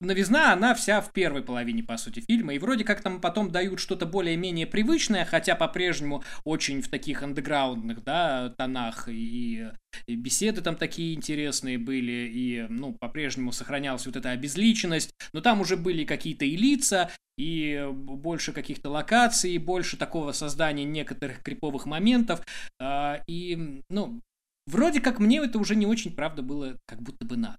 [0.00, 3.80] новизна, она вся в первой половине, по сути, фильма, и вроде как там потом дают
[3.80, 9.70] что-то более-менее привычное, хотя по-прежнему очень в таких андеграундных, да, тонах, и,
[10.06, 15.60] и беседы там такие интересные были, и, ну, по-прежнему сохранялась вот эта обезличенность, но там
[15.60, 21.86] уже были какие-то и лица, и больше каких-то локаций, и больше такого создания некоторых криповых
[21.86, 22.44] моментов,
[22.80, 24.20] а, и, ну,
[24.66, 27.58] вроде как мне это уже не очень, правда, было как будто бы надо.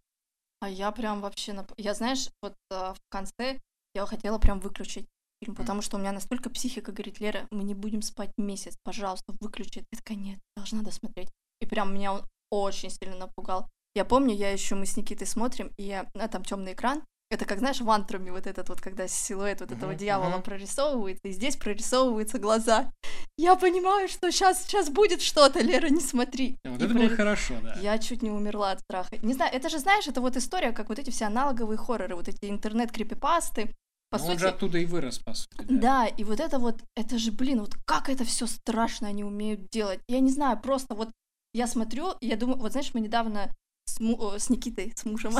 [0.60, 1.54] А я прям вообще...
[1.54, 3.60] нап- Я, знаешь, вот а, в конце
[3.94, 5.08] я хотела прям выключить
[5.42, 9.36] фильм, потому что у меня настолько психика говорит, Лера, мы не будем спать месяц, пожалуйста,
[9.40, 9.86] выключи.
[9.92, 11.30] Я такая, нет, должна досмотреть.
[11.62, 13.70] И прям меня он очень сильно напугал.
[13.96, 17.60] Я помню, я еще мы с Никитой смотрим, и а, там темный экран, это как,
[17.60, 20.44] знаешь, в антруме вот этот вот, когда силуэт вот этого Мгм, дьявола мгм.
[20.44, 22.92] прорисовывается, и здесь прорисовываются глаза.
[23.38, 26.58] Я понимаю, что сейчас, сейчас будет что-то, Лера, не смотри.
[26.64, 27.74] Вот И это было прори- хорошо, да.
[27.82, 29.18] Я чуть не умерла от страха.
[29.22, 32.28] Не знаю, это же, знаешь, это вот история, как вот эти все аналоговые хорроры, вот
[32.30, 33.76] эти интернет-крипипасты.
[34.10, 35.66] По Ну, сути, Он же оттуда и вырос, по сути.
[35.68, 39.70] да, и вот это вот, это же, блин, вот как это все страшно они умеют
[39.70, 40.00] делать.
[40.08, 41.10] Я не знаю, просто вот
[41.54, 43.54] я смотрю, я думаю, вот знаешь, мы недавно
[43.88, 45.34] с, му- о, с Никитой, с мужем.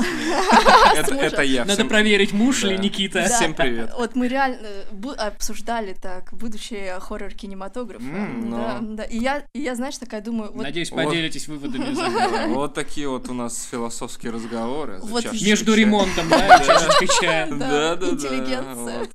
[0.96, 1.60] Это, я.
[1.62, 2.68] Надо Всем- проверить, муж Да.
[2.68, 3.20] ли Никита.
[3.22, 3.92] Да, Всем привет.
[3.98, 8.02] Вот мы реально э, обсуждали так будущее хоррор-кинематографа.
[8.02, 8.96] М, да, ну.
[8.96, 9.04] да.
[9.04, 11.04] И я, и я, знаешь, такая думаю, вот Надеюсь, Вот.
[11.04, 12.08] поделитесь выводами за.
[12.48, 14.98] Вот такие вот у нас философские разговоры.
[15.00, 17.46] за Вот чашечкой Между ремонтом, да, чашечкой чая.
[17.52, 19.08] Да, Да, интеллигенция.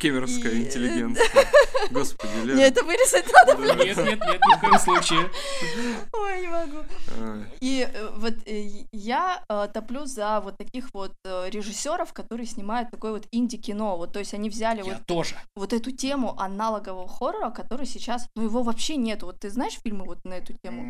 [0.00, 1.26] Кемеровская И- интеллигенция.
[1.90, 2.54] Господи, Лера.
[2.56, 3.84] мне это вырезать надо.
[3.84, 5.30] Нет, нет, нет, ни в коем случае.
[6.12, 6.78] Ой, не могу.
[7.60, 13.12] И э, вот э, я э, топлю за вот таких вот режиссеров, которые снимают такое
[13.12, 13.96] вот инди-кино.
[13.96, 15.34] Вот, то есть они взяли Я вот, тоже.
[15.56, 19.26] вот эту тему аналогового хоррора, который сейчас, ну его вообще нету.
[19.26, 20.82] Вот ты знаешь фильмы вот на эту тему?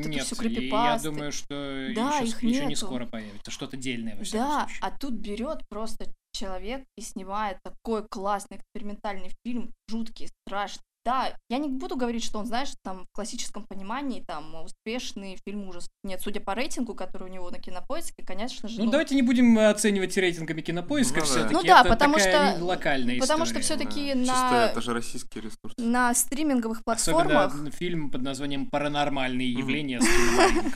[0.00, 1.54] Это Нет, всё и я думаю, что
[1.94, 2.86] Да, еще, их еще не нету.
[2.86, 3.50] скоро появится.
[3.50, 4.24] Что-то дельное, во Да,
[4.66, 4.78] случае.
[4.82, 10.82] а тут берет просто человек и снимает такой классный экспериментальный фильм, жуткий, страшный.
[11.04, 15.66] Да, я не буду говорить, что он, знаешь, там в классическом понимании там успешный фильм
[15.68, 15.88] ужас.
[16.04, 19.58] Нет, судя по рейтингу, который у него на кинопоиске, конечно же, Ну, давайте не будем
[19.58, 21.54] э, оценивать рейтингами кинопоиска Ну все-таки.
[21.54, 24.92] Ну да, это потому такая что- локальная потому что всё-таки Да, на- Чисто это же
[24.92, 25.74] российский ресурс.
[25.78, 30.00] на стриминговых Особенно платформах фильм под названием «Паранормальные явления»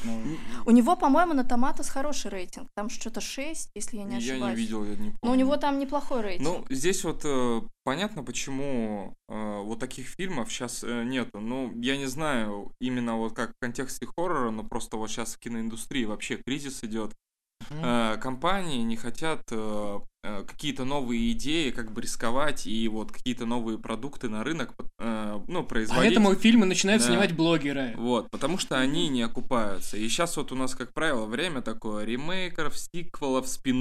[0.04, 0.22] ну,
[0.66, 2.68] у него, по-моему, на Томатос хороший рейтинг.
[2.74, 4.56] Там что-то 6, если я не Я ошибаюсь.
[4.56, 5.18] не видел, я не помню.
[5.22, 6.48] Но у него там неплохой рейтинг.
[6.48, 11.40] Ну, здесь вот э, понятно, почему э, вот таких фильмов сейчас нету.
[11.40, 15.38] Ну, я не знаю именно вот как в контексте хоррора, но просто вот сейчас в
[15.38, 17.14] киноиндустрии вообще кризис идет.
[17.70, 23.46] Э, компании не хотят э, э, какие-то новые идеи как бы рисковать и вот какие-то
[23.46, 26.14] новые продукты на рынок э, ну, производить.
[26.14, 27.08] Поэтому фильмы начинают Да.
[27.08, 27.94] снимать блогеры.
[27.96, 29.96] Вот, потому что они не окупаются.
[29.96, 33.74] И сейчас вот у нас, как правило, время такое ремейкеров, сиквелов, спин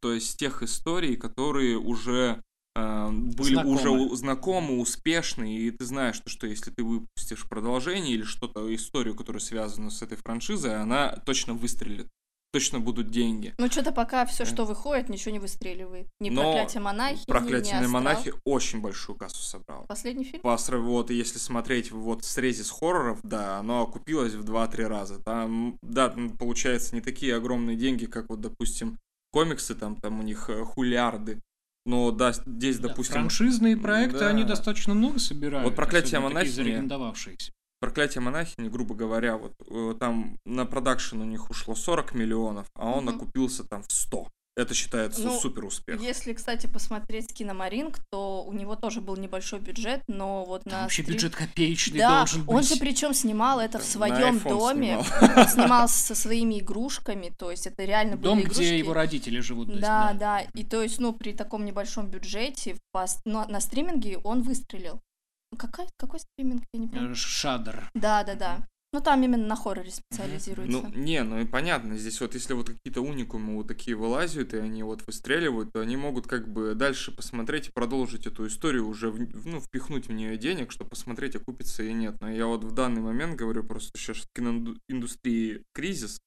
[0.00, 2.42] то есть тех историй, которые уже э,
[3.10, 3.74] были Знакомы.
[3.74, 9.14] уже знакомы, успешны, и ты знаешь, что, что если ты выпустишь продолжение или что-то, историю,
[9.14, 12.08] которая связана с этой франшизой, она точно выстрелит,
[12.52, 13.54] точно будут деньги.
[13.58, 14.50] Ну, что-то пока все, Да.
[14.50, 16.08] что выходит, ничего не выстреливает.
[16.20, 19.84] Ни Но проклятие монахи, Проклятие ни, ни монахи очень большую кассу собрал.
[19.86, 20.42] Последний фильм?
[20.42, 25.18] По вот, если смотреть вот в срезе с хорроров, да, оно окупилось в 2-3 раза.
[25.22, 28.98] Там, да, получается не такие огромные деньги, как вот, допустим,
[29.30, 31.40] комиксы, там, там у них э, хулиарды.
[31.86, 34.28] Но да, здесь, Да, допустим, Франшизные проекты, да.
[34.28, 35.64] они достаточно много собирают.
[35.64, 36.88] Вот «Проклятие монахини».
[37.80, 42.90] Проклятие монахини, грубо говоря, вот э, там на продакшн у них ушло 40 миллионов, а
[42.90, 43.14] он Мгм.
[43.16, 44.28] окупился там в 100.
[44.58, 46.02] Это считается Ну, супер успех.
[46.02, 50.80] Если, кстати, посмотреть Киномаринг, то у него тоже был небольшой бюджет, но вот Там на
[50.82, 52.56] вообще стрим- бюджет копеечный Да, должен быть.
[52.56, 55.36] он же причем снимал это в своем доме, снимал.
[55.38, 58.60] он снимал со своими игрушками, то есть это реально Дом, были игрушки.
[58.62, 59.68] где его родители живут.
[59.68, 64.18] есть, Да, да, и то есть, ну, при таком небольшом бюджете по на, на стриминге
[64.18, 65.00] он выстрелил.
[65.52, 67.12] Ну, Какой, какой стриминг, я не помню.
[67.12, 67.88] Э, Шадр.
[67.94, 68.66] Да, да, да.
[68.90, 70.80] Ну, там именно на хорроре специализируется.
[70.80, 74.56] Ну, не, ну и понятно, здесь вот если вот какие-то уникумы вот такие вылазят, и
[74.56, 79.10] они вот выстреливают, то они могут как бы дальше посмотреть и продолжить эту историю, уже,
[79.10, 82.16] в- ну, впихнуть в нее денег, чтобы посмотреть, окупится и нет.
[82.22, 86.18] Но я вот в данный момент говорю просто, сейчас в киноиндустрии кризис,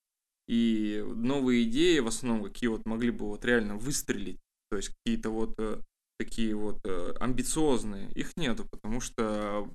[0.48, 5.32] и новые идеи в основном, какие вот могли бы вот реально выстрелить, то есть какие-то
[5.32, 5.80] вот э,
[6.20, 9.68] такие вот э, амбициозные, их нету, потому что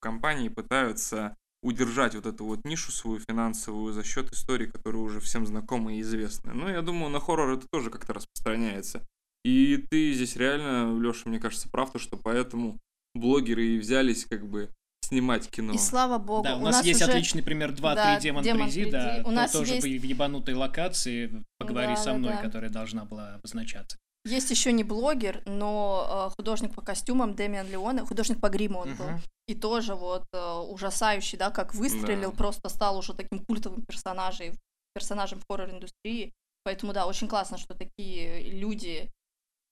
[0.00, 5.46] компании пытаются удержать вот эту вот нишу свою финансовую за счет историй, которые уже всем
[5.46, 6.52] знакомы и известны.
[6.52, 9.00] Ну, я думаю, на хоррор это тоже как-то распространяется.
[9.44, 12.78] И ты здесь реально, Леша, мне кажется, прав, то, что поэтому
[13.14, 14.70] блогеры и взялись как бы
[15.02, 15.72] снимать кино.
[15.74, 17.10] И слава богу, Да, у нас, есть уже...
[17.10, 18.90] отличный пример 2-3 Да, демон, «Демон призи, приди».
[18.92, 22.42] да, У нас тоже есть- в ебанутой локации, поговори Да, со да, мной, да.
[22.42, 23.98] которая должна была обозначаться.
[24.26, 28.94] Есть еще не блогер, но э, художник по костюмам Дэмиан Леоне, художник по гриму он
[28.94, 29.06] был.
[29.46, 32.36] И тоже вот э, ужасающий, да, как выстрелил, Да.
[32.36, 34.54] просто стал уже таким культовым персонажем,
[34.94, 36.32] персонажем в хоррор-индустрии.
[36.64, 39.10] Поэтому, да, очень классно, что такие люди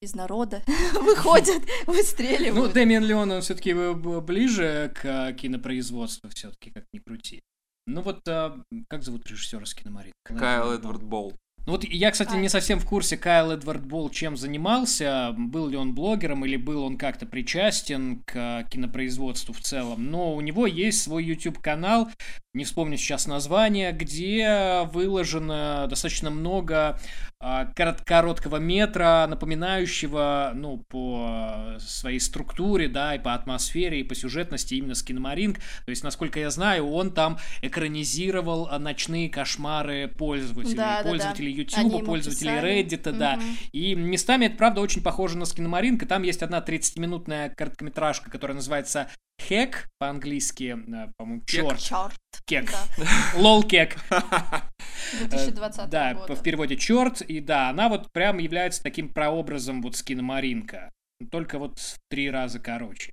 [0.02, 0.62] из народа
[1.00, 2.74] выходят, Ну, выстреливают.
[2.74, 3.72] Дэмиан Леон, он все-таки
[4.20, 7.40] ближе к э, кинопроизводству, все-таки, как ни крути.
[7.86, 10.12] Ну вот, а, как зовут режиссера с киномарин?
[10.24, 11.32] Кайл Эдвард Болл.
[11.64, 12.38] Ну вот я, кстати, А.
[12.38, 16.82] не совсем в курсе, Кайл Эдвард Болл чем занимался, был ли он блогером или был
[16.82, 22.08] он как-то причастен к кинопроизводству в целом, но у него есть свой YouTube-канал,
[22.54, 26.98] не вспомню сейчас название, где выложено достаточно много
[27.40, 34.74] а, короткого метра, напоминающего, ну, по своей структуре, да, и по атмосфере, и по сюжетности
[34.74, 35.58] именно Скиномаринг.
[35.58, 41.58] То есть, насколько я знаю, он там экранизировал ночные кошмары пользователей, Да, да, пользователей да.
[41.58, 42.50] YouTube, Они ему пользователей.
[42.50, 43.36] Reddit, да.
[43.36, 43.56] Мгм.
[43.72, 48.56] И местами это, правда, очень похоже на Скиномаринг, и там есть одна 30-минутная короткометражка, которая
[48.56, 49.08] называется
[49.48, 52.14] Хек по-английски, э, по-моему, черт, Чёрт.
[52.46, 53.06] кек, Да.
[53.36, 53.96] лол кек,
[55.28, 56.34] 2020 да, года.
[56.34, 60.90] в переводе черт, и да, она вот прям является таким прообразом вот Скиномаринка,
[61.30, 63.12] только вот в три раза короче.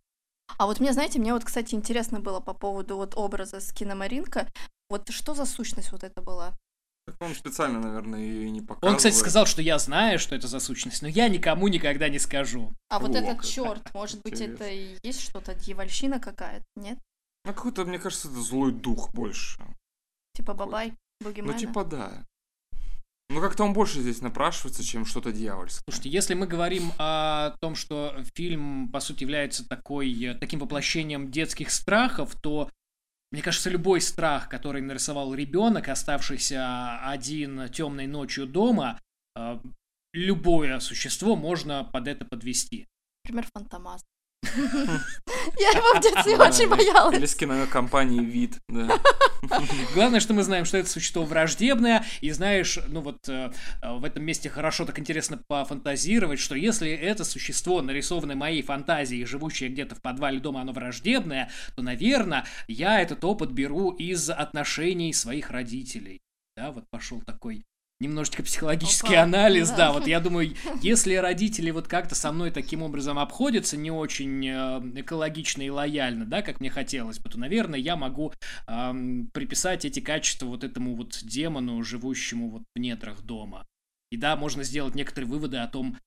[0.58, 4.48] А вот мне, знаете, мне вот, кстати, интересно было по поводу вот образа Скиномаринка.
[4.90, 6.54] Вот что за сущность вот это была?
[7.20, 8.92] Он специально, наверное, ее и не показывает.
[8.92, 12.20] Он, кстати, сказал, что я знаю, что это за сущность, но я никому никогда не
[12.20, 12.74] скажу.
[12.90, 14.64] А вот О, этот черт, может быть, интересно.
[14.64, 17.00] это и есть что-то дьявольщина какая-то, нет?
[17.46, 19.62] Ну, какой-то, мне кажется, это злой дух больше.
[20.34, 21.54] Типа бабай, бугимена?
[21.54, 22.26] Ну, типа, да.
[23.32, 25.84] Ну, как-то он больше здесь напрашивается, чем что-то дьявольское.
[25.88, 31.30] Слушайте, если мы говорим о том, что фильм, по сути, является такой, э, таким воплощением
[31.30, 32.72] детских страхов, то,
[33.32, 39.00] мне кажется, любой страх, который нарисовал ребенок, оставшийся один темной ночью дома,
[39.36, 39.60] э,
[40.14, 42.88] любое существо можно под это подвести.
[43.24, 44.04] Например, Фантомас.
[44.44, 47.18] Я его в детстве очень боялась.
[47.18, 49.00] Или с кинокомпании «Вид», да.
[49.94, 53.52] Главное, что мы знаем, что это существо враждебное, и знаешь, ну вот э,
[53.84, 59.70] в этом месте хорошо так интересно пофантазировать, что если это существо, нарисованное моей фантазией, живущее
[59.70, 65.52] где-то в подвале дома, оно враждебное, то, наверное, я этот опыт беру из отношений своих
[65.52, 66.22] родителей.
[66.56, 67.66] Да, вот пошел такой
[68.00, 69.78] немножечко психологический Опа, анализ, да.
[69.78, 74.48] да, вот я думаю, если родители вот как-то со мной таким образом обходятся, не очень
[74.48, 78.34] э, экологично и лояльно, да, как мне хотелось бы, то, наверное, я могу
[78.68, 83.66] ам, приписать эти качества вот этому вот демону, живущему вот в недрах дома.
[84.12, 85.98] И да, можно сделать некоторые выводы о том,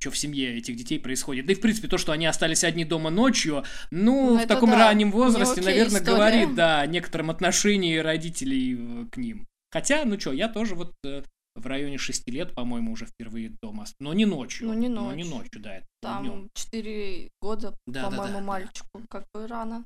[0.00, 1.46] что в семье этих детей происходит.
[1.46, 4.70] Да и, в принципе, то, что они остались одни дома ночью, ну, Ну, в таком
[4.70, 6.16] да, раннем не возрасте, наверное, история.
[6.16, 9.46] говорит, да, о некотором отношении родителей э, к ним.
[9.72, 11.22] Хотя, ну что, я тоже вот э,
[11.56, 13.84] в районе шести лет, по-моему, уже впервые дома.
[14.00, 14.66] Но не ночью.
[14.68, 15.36] Ну, не Но не ночью.
[15.38, 15.86] ночью, да, это.
[16.02, 18.46] Там 4 года, Да, да, по-моему, да, да.
[18.46, 19.02] мальчику.
[19.08, 19.84] Как бы рано.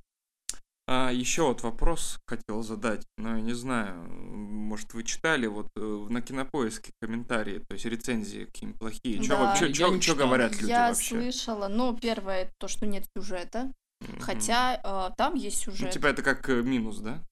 [0.86, 5.80] А еще вот вопрос хотел задать, но я не знаю, может вы читали вот э,
[6.10, 9.40] на кинопоиске комментарии, то есть рецензии какие-нибудь плохие, что Да.
[9.44, 10.26] вообще, Я не что читал.
[10.26, 11.08] говорят люди Я вообще?
[11.14, 13.72] слышала, ну, первое, то, что нет сюжета.
[14.02, 14.20] Мгм.
[14.20, 14.74] Хотя
[15.10, 15.90] э, там есть Ну, сюжет.
[15.90, 17.22] типа это как э, минус, да?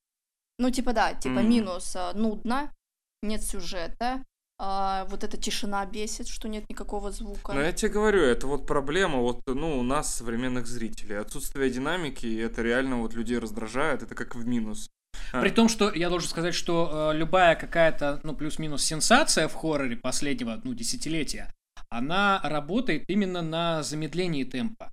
[0.62, 1.50] Ну, типа, да, типа Мгм.
[1.50, 2.72] минус э, нудно,
[3.20, 4.24] нет сюжета,
[4.60, 7.52] а, вот эта тишина бесит, что нет никакого звука.
[7.52, 11.18] Но я тебе говорю, это вот проблема вот, ну, у нас, современных зрителей.
[11.18, 14.88] Отсутствие динамики, это реально вот людей раздражает, это как в минус.
[15.32, 19.54] А, При том, что я должен сказать, что э, любая какая-то, ну, плюс-минус сенсация в
[19.54, 21.52] хорроре последнего, ну, десятилетия,
[21.90, 24.92] она работает именно на замедлении темпа.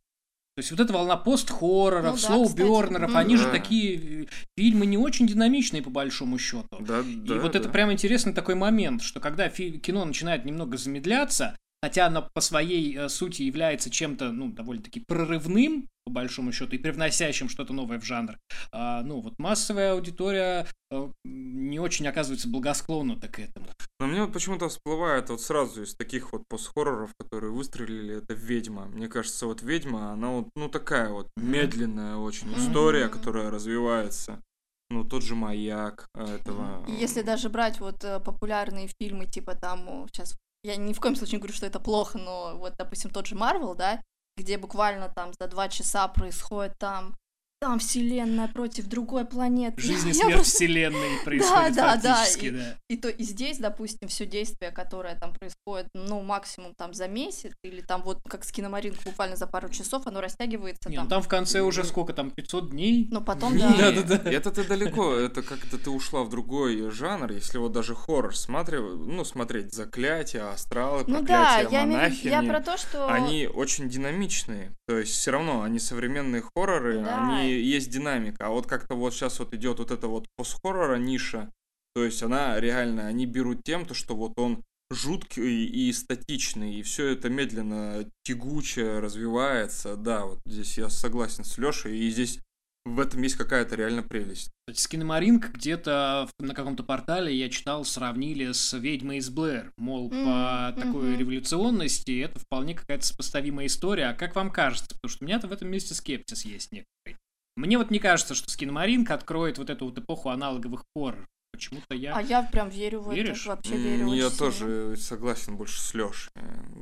[0.60, 3.52] То есть вот эта волна пост-хорроров, Ну да, слоу-бернеров, они же Да.
[3.52, 4.26] такие э,
[4.58, 6.68] фильмы не очень динамичные по большому счету.
[6.82, 7.70] Да, И да, вот это да.
[7.72, 12.98] прям интересный такой момент, что когда фи- кино начинает немного замедляться, хотя оно по своей
[12.98, 18.06] э, сути является чем-то, ну, довольно-таки прорывным, по большому счету, и привносящим что-то новое в
[18.06, 18.38] жанр,
[18.72, 23.68] а, ну, вот массовая аудитория э, не очень оказывается благосклонна к этому.
[24.00, 28.86] Но мне вот почему-то всплывает вот сразу из таких вот пост-хорроров, которые выстрелили, это «Ведьма».
[28.86, 34.42] Мне кажется, вот «Ведьма», она вот, ну, такая вот медленная очень история, которая развивается.
[34.90, 36.84] Ну, тот же «Маяк» э, этого...
[36.88, 41.40] Если даже брать вот популярные фильмы, типа там, сейчас я ни в коем случае не
[41.40, 44.02] говорю, что это плохо, но вот, допустим, тот же Марвел, да,
[44.38, 47.18] где буквально там за два часа происходит там
[47.62, 49.82] там вселенная против другой планеты.
[49.82, 52.76] Жизнь и Я смерть просто- вселенной происходит да, да, фактически, и- да.
[52.90, 57.52] И то и здесь, допустим, все действие, которое там происходит, ну, максимум там за месяц,
[57.64, 61.04] или там вот как с киномаринкой буквально за пару часов, оно растягивается Не, там.
[61.06, 63.08] ну там в конце уже сколько там, 500 дней?
[63.12, 63.92] Но потом, Не, да.
[63.92, 64.32] Да-да-да.
[64.32, 68.84] Это ты далеко, это как-то ты ушла в другой жанр, если вот даже хоррор смотрев,
[68.98, 72.78] ну, смотреть «Заклятие», «Астралы», Ну да, «Проклятие», я, имею в виду- я «Монахини», про то,
[72.78, 73.08] что...
[73.10, 74.72] они очень динамичные.
[74.88, 77.28] То есть все равно они современные хорроры, Да.
[77.28, 78.48] они есть динамика.
[78.48, 81.52] А вот как-то вот сейчас вот идет вот эта вот постхоррора ниша.
[81.96, 86.84] То есть она реально, они берут тем, то, что вот он жуткий и статичный, и
[86.84, 89.96] все это медленно, тягуче развивается.
[89.96, 92.40] Да, вот здесь я согласен с Лешей, и здесь
[92.86, 94.50] в этом есть какая-то реально прелесть.
[94.68, 99.72] Кстати, Скиномаринг где-то на каком-то портале я читал, сравнили с «Ведьмой из Блэр».
[99.78, 101.20] Мол, по М, такой мгм.
[101.20, 104.06] революционности это вполне какая-то сопоставимая история.
[104.06, 104.96] А как вам кажется?
[104.96, 107.20] Потому что у меня-то в этом месте скепсис есть некоторый.
[107.60, 111.28] Мне вот не кажется, что Скинмаринка откроет вот эту вот эпоху аналоговых хорроров.
[111.52, 112.16] Почему-то я...
[112.16, 113.42] А я прям верю в Веришь?
[113.42, 113.50] это.
[113.50, 116.32] Вообще верю М, Я очень тоже согласен больше с Лешей.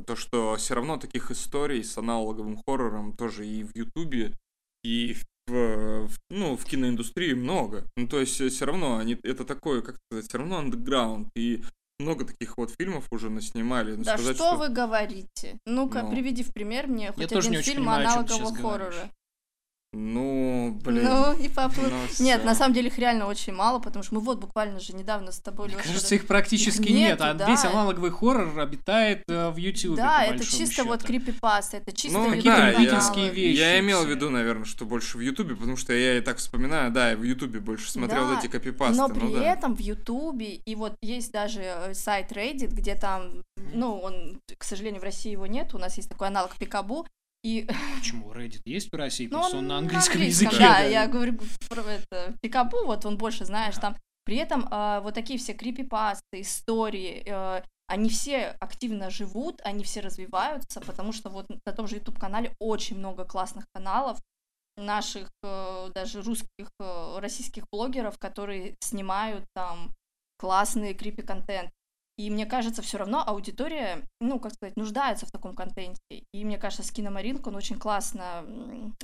[0.05, 4.35] То, что все равно таких историй с аналоговым хоррором тоже и в Ютубе,
[4.83, 5.15] и
[5.47, 7.85] в, в- ну, в киноиндустрии много.
[7.95, 11.29] Ну, то есть все равно они, это такое, как сказать, все равно андеграунд.
[11.35, 11.63] И
[11.99, 13.95] много таких вот фильмов уже наснимали.
[13.95, 15.57] Но Да сказать, что вы говорите?
[15.65, 16.11] Ну-ка, Ну.
[16.11, 18.77] приведи в пример мне хоть тоже один фильм аналогового хоррора.
[18.91, 19.09] говоришь.
[19.93, 21.05] Ну, блин.
[21.05, 21.89] Ну, и поплыл.
[21.89, 24.93] ну Нет, на самом деле их реально очень мало, потому что мы вот буквально же
[24.93, 27.47] недавно с тобой, Мне Лёша, кажется, их практически Их нет, нету, а да.
[27.47, 29.95] весь аналоговый хоррор обитает э, в Ютубе.
[29.95, 31.13] Да, это чисто вот счету.
[31.13, 32.71] крипипаста, это чисто Ну, какие-то да,
[33.31, 36.37] вещи Я имел в виду, наверное, что больше в Ютубе, потому что я и так
[36.37, 38.97] вспоминаю, да, в Ютубе больше смотрел Да, вот эти копипасты.
[38.97, 39.53] Но ну при да.
[39.53, 43.41] этом в Ютубе, и вот есть даже э, сайт Reddit, где там,
[43.73, 47.07] ну, он, к сожалению, в России его нет, у нас есть такой аналог Пикабу,
[47.47, 47.67] и
[47.97, 49.27] Почему Reddit есть в России?
[49.27, 50.63] Ну, Просто он на английском английском, языке.
[50.63, 51.39] Да, я говорю
[51.69, 52.33] про это.
[52.41, 53.95] Пикабу, вот он больше знаешь, там.
[54.25, 60.01] При этом а, вот такие все крипипасты, истории, э, они все активно живут, они все
[60.01, 64.19] развиваются, потому что вот на том же YouTube-канале очень много классных каналов,
[64.75, 69.95] наших э, даже русских, э, российских блогеров, которые снимают там
[70.37, 71.71] классный крипи-контент.
[72.17, 75.99] И мне кажется, все равно аудитория, ну, как сказать, нуждается в таком контенте.
[76.33, 78.43] И мне кажется, с Киномаринк он очень классно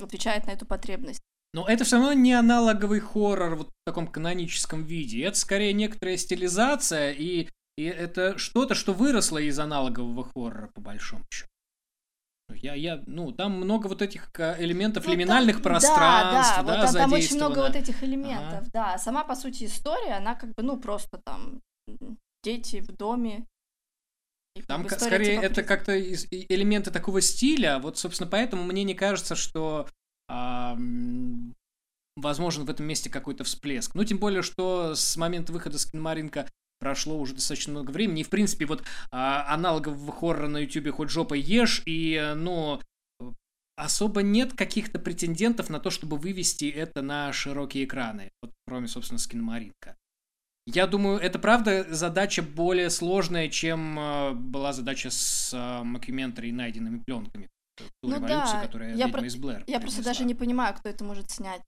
[0.02, 1.22] отвечает на эту потребность.
[1.52, 5.22] Но это все равно не аналоговый хоррор вот в таком каноническом виде.
[5.22, 11.22] Это скорее некоторая стилизация, и, и это что-то, что выросло из аналогового хоррора, по большому
[11.32, 11.48] счету.
[12.52, 16.74] Я, я, ну, там много вот этих э, элементов Ну, лиминальных там- пространств, да, да,
[16.74, 18.98] да, вот там, там очень много вот этих элементов, да.
[18.98, 21.60] Сама, по сути, история, она как бы, ну, просто там
[22.44, 23.46] дети в доме.
[24.54, 27.78] И как Там бы ка- история скорее типа это как-то элементы такого стиля.
[27.80, 29.88] Вот, собственно, поэтому мне не кажется, что
[30.28, 30.78] а,
[32.16, 33.94] возможен в этом месте какой-то всплеск.
[33.94, 36.48] Ну, тем более, что с момента выхода Скинамаринка
[36.78, 38.20] прошло уже достаточно много времени.
[38.20, 42.80] И, в принципе, вот а, аналогового хоррора на Ютубе хоть жопой ешь, и, ну,
[43.76, 48.30] особо нет каких-то претендентов на то, чтобы вывести это на широкие экраны.
[48.42, 49.96] Вот, кроме, собственно, Скинамаринка.
[50.66, 56.52] Я думаю, это правда задача более сложная, чем э, была задача с э, мокюментари и
[56.52, 57.48] найденными пленками.
[57.76, 60.74] Ту Ну революцию, да, которая я «Ведьма про- из Блэр» Я просто даже не понимаю,
[60.74, 61.60] кто это может снять.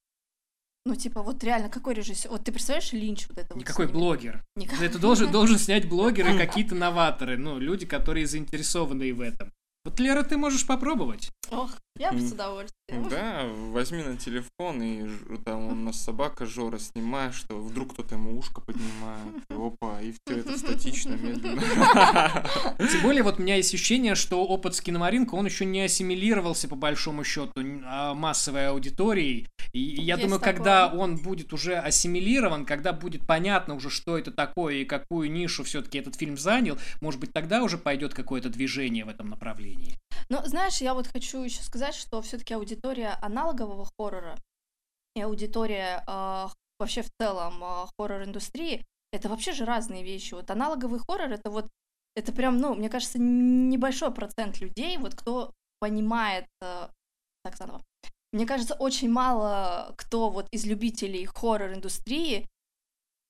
[0.86, 2.30] Ну, типа, вот реально, какой режиссер?
[2.30, 4.00] Вот ты представляешь Линч вот это вот Никакой снимет?
[4.00, 4.44] блогер.
[4.54, 9.52] Никак- Это должен, должен снять блогеры, какие-то новаторы, ну, люди, которые заинтересованы в этом.
[9.84, 11.32] Вот, Лера, ты можешь попробовать.
[11.50, 13.08] Ох, я бы с удовольствием.
[13.10, 15.08] Да, возьми на телефон, и
[15.44, 20.12] там у нас собака Жора снимает, что вдруг кто-то ему ушко поднимает, и опа, и
[20.12, 21.60] все это статично, медленно.
[22.78, 26.68] Тем более, вот у меня есть ощущение, что опыт с киномаринка, он еще не ассимилировался,
[26.68, 27.52] по большому счету,
[27.84, 29.48] а, массовой аудиторией.
[29.72, 30.54] И я Есть думаю, такое.
[30.54, 35.64] когда он будет уже ассимилирован, когда будет понятно уже, что это такое и какую нишу
[35.64, 39.98] все-таки этот фильм занял, может быть, тогда уже пойдет какое-то движение в этом направлении.
[40.28, 44.36] Но знаешь, я вот хочу еще сказать, что все-таки аудитория аналогового хоррора
[45.14, 50.34] и аудитория э, вообще в целом э, хоррор-индустрии это вообще же разные вещи.
[50.34, 51.68] Вот аналоговый хоррор это вот
[52.14, 56.88] это прям, ну, мне кажется, небольшой процент людей, вот кто понимает, э,
[57.44, 57.82] так заново.
[58.32, 62.46] Мне кажется, очень мало кто вот из любителей хоррор-индустрии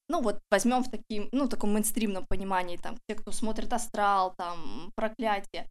[0.08, 4.92] ну вот возьмем в таким, ну, таком мейнстримном понимании, там, те, кто смотрит «Астрал», там,
[4.94, 5.68] «Проклятие»,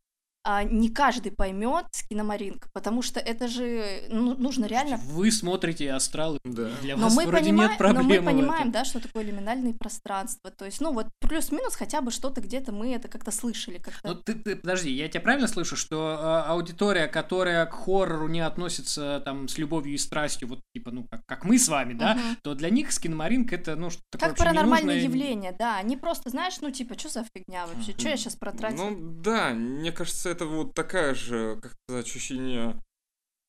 [0.64, 4.98] не каждый поймет скиномаринг, потому что это же ну, нужно реально...
[4.98, 6.70] Вы смотрите астралы, Да.
[6.82, 9.74] для Но вас мы, вроде понимаем, нет но мы проблем понимаем, да, что такое лиминальные
[9.74, 10.52] пространства.
[10.52, 13.80] То есть, ну вот плюс-минус хотя бы что-то где-то мы это как-то слышали.
[13.80, 14.08] Как-то...
[14.10, 18.42] Ну, ты, ты- подожди, я тебя правильно слышу, что э, аудитория, которая к хоррору не
[18.42, 22.16] относится там с любовью и страстью, вот типа, ну, как, как мы с вами, да,
[22.16, 22.38] Мгм.
[22.44, 25.20] то для них скинмаринг это, ну, что такое Как паранормальное ненужное.
[25.22, 25.78] явление, да.
[25.78, 27.92] Они просто, знаешь, ну типа, что за фигня вообще?
[27.98, 28.90] Что я сейчас протратил?
[28.92, 32.82] Ну да, мне кажется, это вот такая же, как сказать, ощущение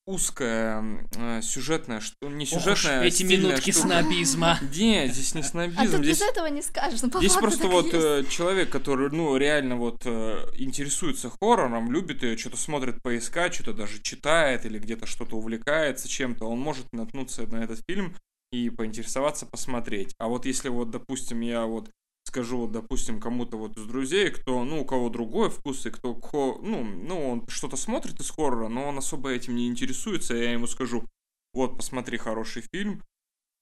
[0.07, 3.87] узкая, э, сюжетная, что не Ох сюжетная, а эти стильная минутки штука.
[3.87, 4.57] снобизма.
[4.73, 7.01] Не, здесь не а снобизм, тут здесь без этого не скажешь.
[7.01, 7.95] Ну, по Здесь факту просто вот есть.
[7.95, 13.73] э, человек, который, ну, реально вот э, интересуется хоррором, любит ее, что-то смотрит поискать, что-то
[13.73, 18.15] даже читает или где-то что-то увлекается чем-то, он может наткнуться на этот фильм
[18.53, 20.15] и поинтересоваться, посмотреть.
[20.19, 21.89] А вот если вот, допустим, я вот
[22.27, 26.13] скажу, вот, допустим, кому-то вот из друзей, кто, ну, у кого другой вкус, и кто,
[26.13, 30.51] хо- ну, ну, он что-то смотрит из хоррора, но он особо этим не интересуется, я
[30.51, 31.03] ему скажу,
[31.53, 33.01] вот, посмотри хороший фильм,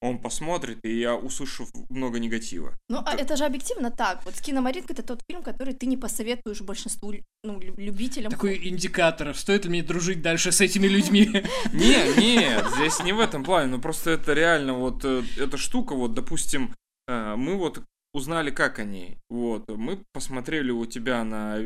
[0.01, 2.78] он посмотрит, и я услышу много негатива.
[2.89, 3.22] Ну, а Так.
[3.22, 4.24] это же объективно так.
[4.26, 7.13] Вот «Киномаринг»— это тот фильм, который ты не посоветуешь большинству
[7.43, 8.32] ну, лю- любителям.
[8.32, 11.26] Такой индикатор, стоит ли мне дружить дальше с этими людьми?
[11.74, 15.95] Не, не, здесь не в этом плане, ну просто это реально вот э, эта штука,
[15.95, 16.76] вот, допустим,
[17.07, 17.82] э, мы вот
[18.16, 21.57] узнали, как они, вот, мы посмотрели у тебя на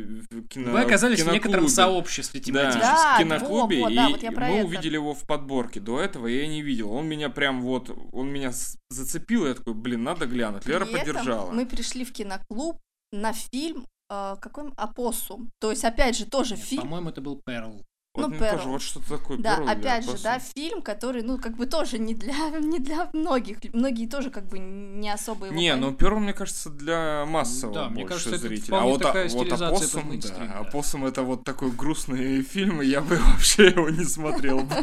[0.50, 1.70] кино, Вы оказались в некотором киноклубе.
[1.70, 2.82] сообществе Да, тематическом.
[2.82, 4.66] Да, в киноклубе, во, во, и да, вот я про мы это.
[4.66, 5.80] увидели его в подборке.
[5.80, 6.92] До этого я не видел.
[6.92, 8.52] Он меня прям вот, он меня
[8.90, 10.66] зацепил, я такой, блин, надо глянуть.
[10.66, 11.52] Лера При этом поддержала.
[11.52, 12.80] Мы пришли в киноклуб
[13.12, 14.74] на фильм э, какой он?
[14.76, 15.52] «Опоссум».
[15.60, 16.82] То есть, опять же, тоже Нет, фильм.
[16.82, 17.86] По-моему, это был Перл.
[18.16, 18.72] Вот ну, мне тоже Перл.
[18.72, 19.38] вот что-то такое.
[19.38, 23.08] Да, Перл опять же, да, фильм, который, ну, как бы тоже не для, не для
[23.14, 23.58] многих.
[23.72, 25.94] Многие тоже как бы не особо его Не, ну.
[25.94, 28.76] Перл, мне кажется, для массового Да, мне больше кажется, это зрителя.
[28.76, 30.60] А вполне вот, такая а, вот мейнстрим, да, да.
[30.60, 34.76] Опоссум это вот такой грустный фильм, и я бы вообще его не смотрел бы.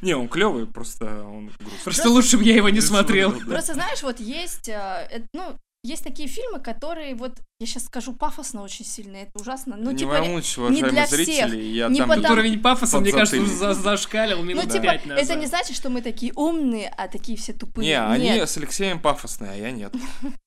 [0.00, 1.84] Не, он клевый, просто он грустный.
[1.84, 3.30] Просто лучше бы я его не смотрел.
[3.30, 8.62] Просто знаешь, вот есть, э, ну, есть такие фильмы, которые вот, я сейчас скажу пафосно
[8.62, 12.10] очень сильно, это ужасно, ну, не типа, волнуйтесь, не для всех, зрители, я не дам
[12.10, 15.24] подам- Тут уровень пафоса, мне кажется, за- зашкалил ну, минут типа, пять назад.
[15.24, 17.88] это не значит, что мы такие умные, а такие все тупые.
[17.88, 19.92] Не, они Нет, с Алексеем пафосные, а я нет.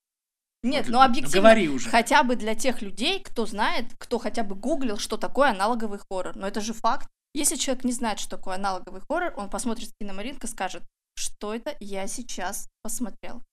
[0.64, 1.90] нет, но ну, объективно, Говори уже.
[1.90, 6.38] хотя бы для тех людей, кто знает, кто хотя бы гуглил, что такое аналоговый хоррор.
[6.38, 7.10] Но это же факт.
[7.34, 10.84] Если человек не знает, что такое аналоговый хоррор, он посмотрит киномаринг и скажет,
[11.18, 13.44] что это я сейчас посмотрел.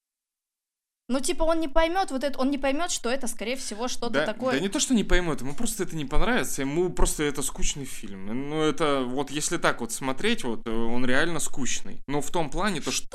[1.09, 4.15] Ну, типа, он не поймет вот это, он не поймет, что это, скорее всего, что-то
[4.15, 4.55] Да, такое.
[4.55, 7.85] да не то, что не поймут, ему просто это не понравится, ему просто это скучный
[7.85, 8.49] фильм.
[8.49, 12.03] Ну, это вот если так вот смотреть, вот, э, он реально скучный.
[12.07, 13.09] Но в том плане, то что...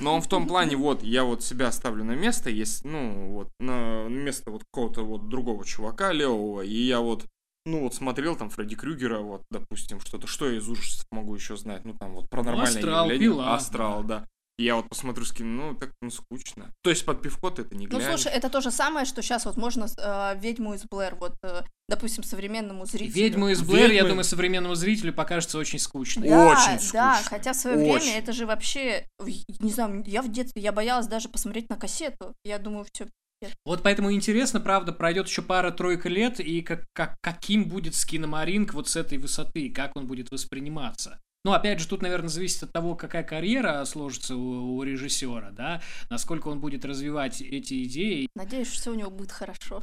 [0.00, 3.48] Но он в том плане, вот, я вот себя ставлю на место, есть, ну, вот,
[3.60, 7.26] на место вот какого-то вот другого чувака, левого, и я вот,
[7.64, 11.56] ну, вот смотрел там Фредди Крюгера, вот, допустим, что-то, что я из ужасов могу еще
[11.56, 13.28] знать, ну, там вот, паранормальное Астрал, явление.
[13.30, 14.26] Пила, Астрал, да.
[14.56, 16.72] Я вот посмотрю скин, ну, так, ну, скучно.
[16.84, 18.20] То есть под пивко ты это не Ну, глянешь.
[18.20, 21.62] слушай, это то же самое, что сейчас вот можно э, ведьму из Блэр, вот, э,
[21.88, 23.12] допустим, современному зрителю.
[23.14, 26.28] Ведьму из Блэр, я Ведьмы- думаю, современному зрителю покажется очень скучной.
[26.28, 27.30] Да, Очень да, скучно.
[27.30, 28.04] хотя в свое Очень.
[28.04, 29.08] время это же вообще,
[29.58, 32.34] не знаю, я в детстве, я боялась даже посмотреть на кассету.
[32.44, 33.08] Я думаю, все.
[33.66, 38.88] Вот поэтому интересно, правда, пройдет еще пара-тройка лет, и как, как, каким будет скиномаринг вот
[38.88, 41.20] с этой высоты, как он будет восприниматься.
[41.46, 45.82] Ну, опять же, тут, наверное, зависит от того, какая карьера сложится у, у режиссера, да,
[46.08, 48.28] насколько он будет развивать эти идеи.
[48.34, 49.82] Надеюсь, что все у него будет хорошо.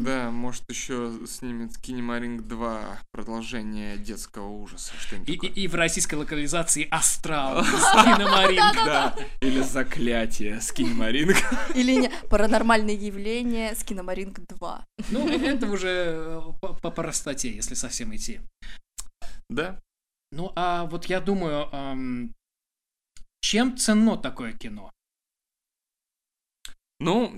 [0.00, 2.80] Да, может еще снимет Скинамаринк 2
[3.12, 4.92] продолжение детского ужаса.
[4.98, 8.74] Что-нибудь И, и- и в российской локализации Астрал, Скинамаринк.
[8.84, 11.36] Да, или Заклятие Скинамаринк.
[11.76, 14.84] Или не, паранормальные явления Скинамаринк 2.
[15.10, 16.40] Ну, это уже э,
[16.82, 18.40] по простоте, если совсем идти.
[19.48, 19.80] Да.
[20.30, 22.34] Ну, а вот я думаю, ам,
[23.40, 24.90] чем ценно такое кино?
[27.00, 27.32] Ну,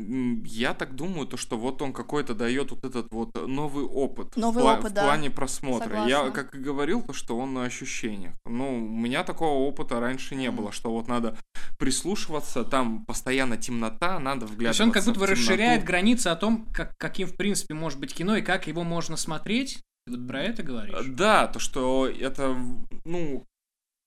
[0.47, 4.35] я так думаю, то, что вот он какой-то дает вот этот вот новый опыт.
[4.37, 5.03] Новый в, пла- опыт, в да.
[5.05, 6.07] плане просмотра.
[6.07, 6.31] Я, Согласна.
[6.33, 8.35] как и говорил, то, что он на ощущениях.
[8.47, 10.57] Ну, у меня такого опыта раньше не Мгм.
[10.57, 11.37] было, что вот надо
[11.79, 16.65] прислушиваться, там постоянно темнота, надо То вглядываться есть он как будто расширяет границы о том,
[16.73, 19.83] как, каким, в принципе, может быть кино и как его можно смотреть.
[20.07, 20.95] Ты вот про это говоришь?
[20.95, 22.57] Э, Да, то, что это,
[23.05, 23.47] ну,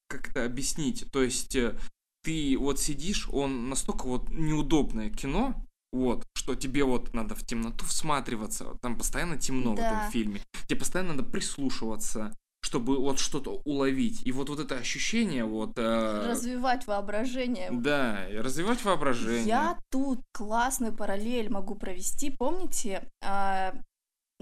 [0.08, 1.06] как это объяснить?
[1.12, 1.78] То есть э,
[2.24, 5.56] ты вот сидишь, он настолько вот неудобное кино,
[5.91, 9.86] вот, что тебе вот надо в темноту всматриваться, там постоянно темно в Да.
[9.86, 14.26] этом фильме, тебе постоянно надо прислушиваться, чтобы вот что-то уловить.
[14.26, 15.74] И вот, вот это ощущение, вот...
[15.78, 17.70] э, Развивать воображение.
[17.72, 19.46] Да, развивать воображение.
[19.46, 22.32] Я тут классную параллель могу провести.
[22.32, 23.76] Помните, а,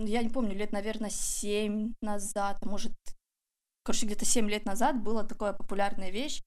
[0.05, 2.93] я не помню, лет, наверное, 7 назад, а может,
[3.83, 6.41] короче, где-то 7 лет назад была такая популярная вещь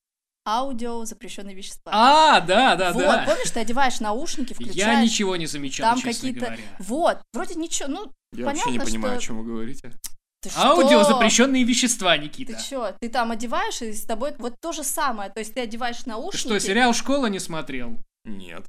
[0.46, 1.90] аудио запрещенные вещества.
[1.94, 3.24] А, да, да, вот, да.
[3.26, 4.76] помнишь, ты одеваешь наушники, включаешь.
[4.76, 6.62] Я ничего не замечал, там какие-то- говоря.
[6.78, 9.92] Вот, вроде ничего, ну, Я вообще не понятно, понимаю, что- о чем вы говорите.
[10.42, 11.14] ты Аудио что?
[11.14, 12.52] запрещенные вещества, Никита.
[12.52, 12.94] Ты чё?
[13.00, 15.30] Ты там одеваешь, и с тобой вот то же самое.
[15.30, 16.42] То есть ты одеваешь Ты наушники.
[16.42, 17.96] что, сериал «Школа» не смотрел?
[18.26, 18.66] Нет.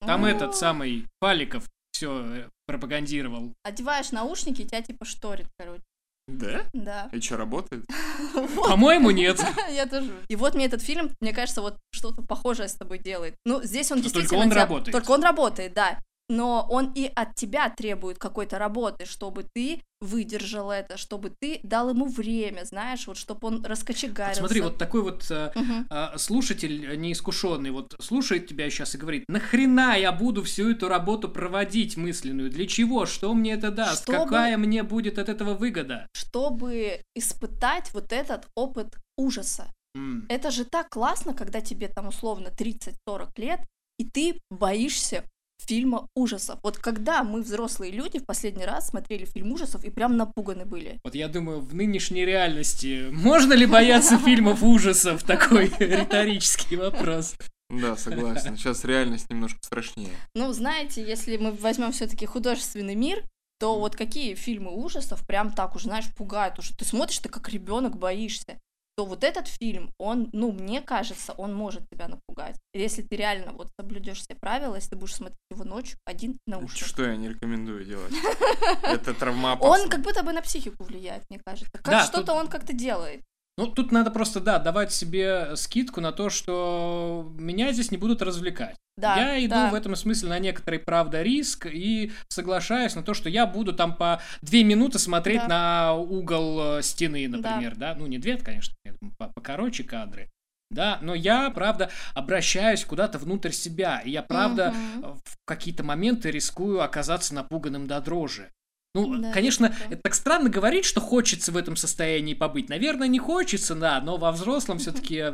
[0.00, 3.52] Там Ну, этот самый Паликов все пропагандировал.
[3.62, 5.82] Одеваешь наушники, тебя типа шторит, короче.
[6.26, 6.64] Да?
[6.72, 7.10] Да.
[7.12, 7.84] И что, работает?
[8.56, 9.44] По-моему, нет.
[9.70, 10.10] Я тоже.
[10.28, 13.34] И вот мне этот фильм, мне кажется, вот что-то похожее с тобой делает.
[13.44, 14.44] Ну, здесь он Но только действительно...
[14.44, 14.92] он работает.
[14.92, 15.98] Только он работает, да.
[16.30, 21.90] Но он и от тебя требует какой-то работы, чтобы ты выдержал это, чтобы ты дал
[21.90, 24.40] ему время, знаешь, вот чтобы он Вот раскочегарился.
[24.40, 25.86] смотри, вот такой вот э, Мгм.
[25.90, 31.28] а, слушатель неискушенный вот слушает тебя сейчас и говорит, нахрена я буду всю эту работу
[31.28, 32.50] проводить мысленную?
[32.50, 33.04] Для чего?
[33.06, 34.02] Что мне это даст?
[34.04, 36.06] Чтобы- Какая мне будет от этого выгода?
[36.14, 39.72] Чтобы испытать вот этот опыт ужаса.
[39.94, 40.26] М.
[40.28, 43.60] Это же так классно, когда тебе там условно 30-40 лет,
[43.98, 45.24] и ты боишься
[45.60, 46.58] фильма ужасов.
[46.62, 51.00] Вот когда мы, взрослые люди, в последний раз смотрели фильм ужасов и прям напуганы были.
[51.04, 55.22] Вот я думаю, в нынешней реальности можно ли бояться фильмов ужасов?
[55.22, 57.34] Такой риторический вопрос.
[57.70, 58.56] Да, согласен.
[58.56, 60.10] Сейчас реальность немножко страшнее.
[60.34, 63.24] Ну, знаете, если мы возьмем все-таки художественный мир,
[63.58, 67.48] то вот какие фильмы ужасов прям так уже, знаешь, пугают, уже ты смотришь, ты как
[67.48, 68.58] ребенок боишься,
[68.96, 72.56] то вот этот фильм, он, ну, мне кажется, он может тебя напугать.
[72.72, 76.50] Если ты реально вот соблюдешь все правила, если ты будешь смотреть его ночью один в
[76.50, 76.88] наушниках.
[76.88, 78.14] Что я не рекомендую делать.
[78.82, 79.84] Это травмоопасно.
[79.84, 81.78] Он как будто бы на психику влияет, мне кажется.
[81.82, 83.22] Как что-то он как-то делает.
[83.56, 88.20] Ну, тут надо просто, да, давать себе скидку на то, что меня здесь не будут
[88.20, 88.76] развлекать.
[88.96, 89.70] Да, я иду да.
[89.70, 93.96] в этом смысле на некоторый, правда, риск и соглашаюсь на то, что я буду там
[93.96, 95.48] по две минуты смотреть Да.
[95.48, 97.36] на угол э, стены, Да.
[97.38, 97.94] например, да.
[97.96, 100.30] Ну, не две, конечно, я думаю, по- покороче кадры.
[100.70, 104.00] Да, но я, правда, обращаюсь куда-то внутрь себя.
[104.04, 108.50] И я, правда, э, в какие-то моменты рискую оказаться напуганным до дрожи.
[108.94, 112.68] Ну, Да, конечно, это так странно говорить, что хочется в этом состоянии побыть.
[112.68, 115.24] Наверное, не хочется, да, но во взрослом все-таки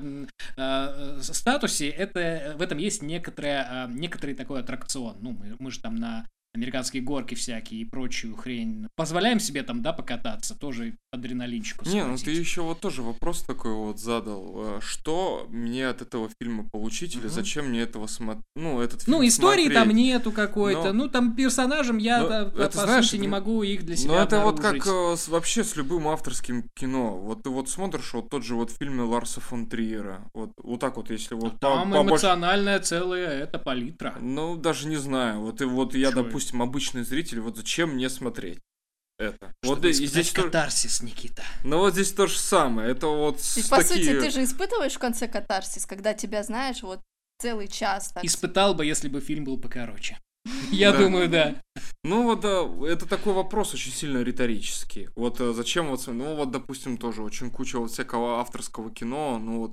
[1.21, 5.19] статусе это, э, в этом есть некоторое, э, некоторый такой аттракцион.
[5.21, 8.89] Ну, мы, мы же там на американские горки всякие и прочую хрень.
[8.97, 12.41] Позволяем себе там, да, покататься, тоже адреналинчику Не, ну ты схватить.
[12.41, 14.55] еще вот тоже вопрос такой вот задал.
[14.57, 17.31] э, Что мне от этого фильма получить или Мгм.
[17.31, 18.45] зачем мне этого смотреть?
[18.57, 19.75] Ну, этот фильм Ну, истории смотреть?
[19.75, 20.93] там нету какой-то.
[20.93, 23.85] Но- Ну, там персонажам я, Ну, да, по это знаешь, сути, не это- могу их
[23.85, 27.17] для себя Ну, это вот как э, с- вообще с любым авторским кино.
[27.17, 30.29] Вот ты вот смотришь вот тот же вот фильм Ларса фон Триера.
[30.35, 34.15] Вот, вот так вот, если вот по- Ну, Там побольше- эмоциональная целая это палитра.
[34.21, 35.41] Ну, даже не знаю.
[35.41, 38.59] Вот и вот я, Чё допустим, обычный зритель, вот зачем мне смотреть
[39.19, 39.55] это?
[39.63, 41.45] вот Чтобы и испытать здесь то- катарсис, Никита.
[41.65, 42.91] Ну вот здесь то же самое.
[42.91, 44.05] Это вот Ведь, с по такие...
[44.05, 47.01] сути, ты же испытываешь в конце катарсис, когда тебя, знаешь, вот
[47.39, 48.25] целый час так...
[48.25, 50.19] Испытал бы, если бы фильм был покороче.
[50.71, 51.61] Я думаю, да.
[52.03, 55.09] Ну вот да, это такой вопрос очень сильно риторический.
[55.15, 59.59] Вот э, зачем вот, ну вот, допустим, тоже очень куча вот всякого авторского кино, ну
[59.59, 59.73] вот,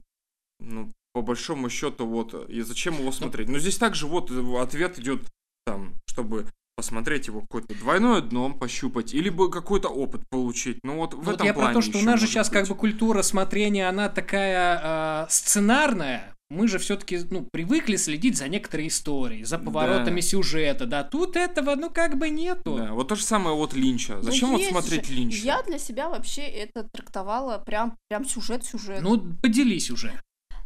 [0.60, 3.48] ну по большому счету вот, и зачем его смотреть?
[3.48, 5.22] Ну здесь также вот э, ответ идет
[5.68, 6.46] там, чтобы
[6.78, 10.78] посмотреть его какое-то двойное дно, пощупать, или бы какой-то опыт получить.
[10.84, 12.62] Ну вот в Вот этом я про плане то, что у нас же сейчас как
[12.64, 12.70] быть.
[12.72, 16.34] бы культура смотрения, она такая а, сценарная.
[16.50, 20.28] Мы же все-таки ну, привыкли следить за некоторой историей, за поворотами Да.
[20.28, 20.86] сюжета.
[20.86, 22.78] Да, тут этого, ну, как бы нету.
[22.78, 24.16] Да, вот то же самое вот Линча.
[24.16, 25.14] Ну, Зачем вот есть смотреть же.
[25.14, 25.38] Линча?
[25.44, 29.02] Я для себя вообще это трактовала прям, прям сюжет-сюжет.
[29.02, 30.14] Ну, поделись уже.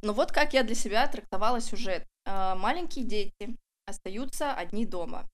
[0.03, 2.05] Ну вот как я для себя трактовала сюжет.
[2.27, 3.55] А, Маленькие дети
[3.85, 5.29] остаются одни дома.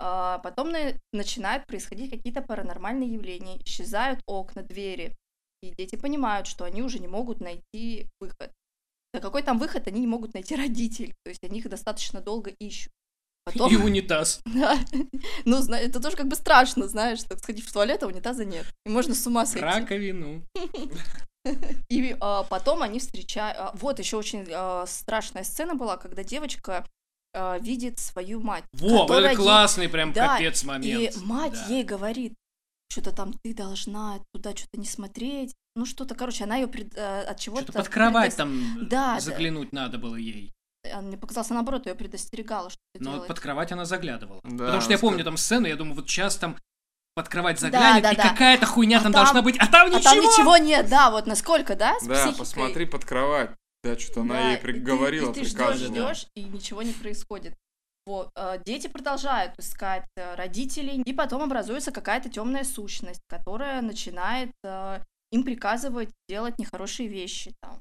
[0.00, 3.62] А, Потом на- начинают происходить какие-то паранормальные явления.
[3.64, 5.16] Исчезают окна, двери.
[5.62, 8.50] И дети понимают, что они уже не могут найти выход.
[9.12, 11.14] Да какой там выход, они не могут найти родителей.
[11.24, 12.92] То есть они их достаточно долго ищут.
[13.44, 13.72] Потом...
[13.72, 14.40] И унитаз.
[14.54, 14.78] Да.
[15.44, 18.66] Ну, это тоже как бы страшно, знаешь, так сходить в туалет, а унитаза нет.
[18.86, 19.64] И можно с ума сойти.
[19.64, 20.42] Раковину.
[21.88, 23.56] И а, потом они встречают...
[23.58, 26.86] а, вот еще очень а, страшная сцена была, когда девочка
[27.34, 28.64] а, видит свою мать.
[28.72, 31.16] Во, которая это ей- классный прям Да, капец И момент.
[31.22, 31.66] мать Да.
[31.74, 32.34] ей говорит,
[32.90, 35.54] что-то там ты должна туда что-то не смотреть.
[35.76, 37.62] Ну что-то, короче, она ее от чего-то...
[37.64, 39.20] Что-то под кровать предос- там Да, да.
[39.20, 40.52] заглянуть надо было ей.
[40.92, 43.28] А, Мне показалось, наоборот, ее предостерегала, что Но делать.
[43.28, 44.40] под кровать она заглядывала.
[44.42, 46.56] Да, Потому что я помню там сцену, я думаю, вот сейчас там
[47.14, 48.28] под кровать заглянет, да, и да.
[48.30, 50.02] какая-то хуйня А там там- должна быть, а там А ничего!
[50.02, 52.38] там ничего нет, да, вот насколько, да, с Да, психикой.
[52.38, 53.50] посмотри под кровать.
[53.82, 57.54] Да, что-то она Да, ей и ты- приговорила, И ты, ждешь, и ничего не происходит.
[58.06, 64.50] Вот, э, дети продолжают искать э, родителей, и потом образуется какая-то темная сущность, которая начинает
[64.64, 65.00] э,
[65.32, 67.80] им приказывать делать нехорошие вещи, там,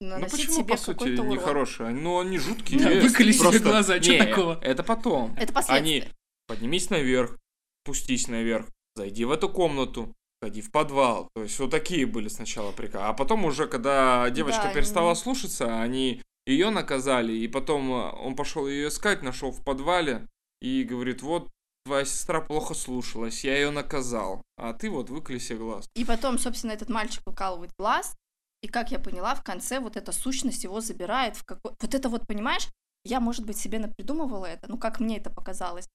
[0.00, 1.90] Ну почему, себе по сути, нехорошие?
[1.90, 2.80] Ну, они жуткие.
[2.80, 4.58] Да, выколи себе Просто- глаза, Не, такого?
[4.62, 5.34] Это потом.
[5.36, 5.76] Это последствия.
[6.02, 6.04] Они
[6.46, 7.38] поднимись наверх,
[7.84, 8.66] спустись наверх,
[8.96, 10.12] зайди в эту комнату,
[10.42, 11.30] сходи в подвал.
[11.34, 13.04] То есть вот такие были сначала приказы.
[13.04, 18.10] А потом уже, когда девочка Да, перестала они- слушаться, они ее наказали, и потом э,
[18.10, 20.26] он пошел ее искать, нашел в подвале
[20.60, 21.48] и говорит, вот
[21.84, 25.88] твоя сестра плохо слушалась, я ее наказал, а ты вот выколи себе глаз.
[25.94, 28.16] И потом, собственно, этот мальчик выкалывает глаз,
[28.62, 31.72] и, как я поняла, в конце вот эта сущность его забирает в какой...
[31.80, 32.68] Вот это вот, понимаешь,
[33.04, 35.88] я, может быть, себе напридумывала это, ну, как мне это показалось.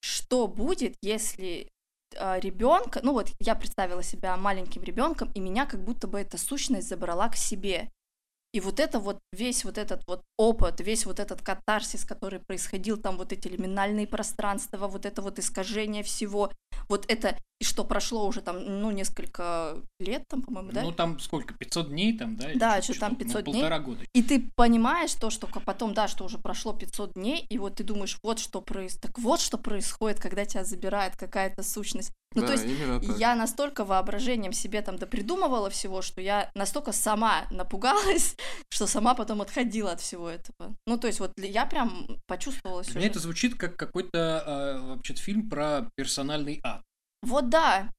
[0.00, 1.68] Что будет, если
[2.14, 6.88] ребенка, ну вот я представила себя маленьким ребенком, и меня как будто бы эта сущность
[6.88, 7.90] забрала к себе.
[8.52, 12.98] И вот это вот, весь вот этот вот опыт, весь вот этот катарсис, который происходил,
[12.98, 16.50] там вот эти лиминальные пространства, вот это вот искажение всего,
[16.88, 20.82] Вот это, и что прошло уже там, ну, несколько лет там, по-моему, да?
[20.82, 22.48] Ну, там сколько, 500 дней там, да?
[22.54, 23.52] Да, Чуть- что там ну, 500 дней.
[23.54, 24.04] Полтора года.
[24.12, 27.84] И ты понимаешь то, что потом, да, что уже прошло 500 дней, и вот ты
[27.84, 32.12] думаешь, вот что происходит, так вот что происходит, когда тебя забирает какая-то сущность.
[32.34, 33.18] Ну, да, то есть именно так.
[33.18, 38.36] я настолько воображением себе там допридумывала всего, что я настолько сама напугалась,
[38.70, 40.74] что сама потом отходила от всего этого.
[40.86, 43.10] Ну, то есть вот я прям почувствовала Для сюжет.
[43.10, 46.82] это звучит как какой-то э, вообще фильм про персональный ад.
[47.22, 47.90] Вот да,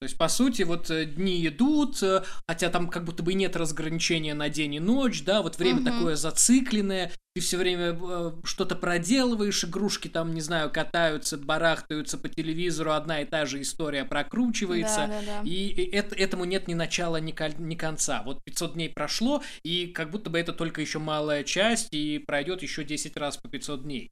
[0.00, 3.56] То есть, по сути, вот э, дни идут, э, хотя там как будто бы нет
[3.56, 5.84] разграничения на день и ночь, да, вот время Мгм.
[5.86, 12.28] такое зацикленное, ты все время э, что-то проделываешь, игрушки там, не знаю, катаются, барахтаются по
[12.28, 15.08] телевизору, одна и та же история прокручивается.
[15.08, 15.48] да, да, да.
[15.48, 18.22] И и это, этому нет ни начала, ни, ни конца.
[18.24, 22.62] Вот 500 дней прошло, и как будто бы это только еще малая часть, и пройдет
[22.62, 24.10] еще 10 раз по 500 дней.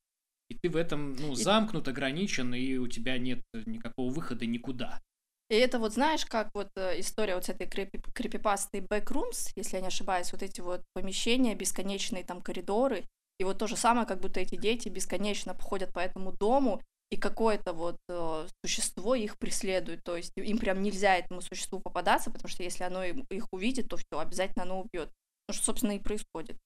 [0.48, 5.00] И ты в этом, ну, И- замкнут, ограничен, и у тебя нет никакого выхода никуда.
[5.48, 9.76] И это вот знаешь, как вот э, история вот с этой крипи, крипипастой Backrooms, если
[9.76, 13.04] я не ошибаюсь, вот эти вот помещения, бесконечные там коридоры,
[13.38, 17.16] и вот то же самое, как будто эти дети бесконечно ходят по этому дому, и
[17.16, 22.48] какое-то вот э, существо их преследует, то есть им прям нельзя этому существу попадаться, потому
[22.48, 25.12] что если оно им- их увидит, то все, обязательно оно убьет.
[25.48, 26.58] Ну, что, собственно, и происходит.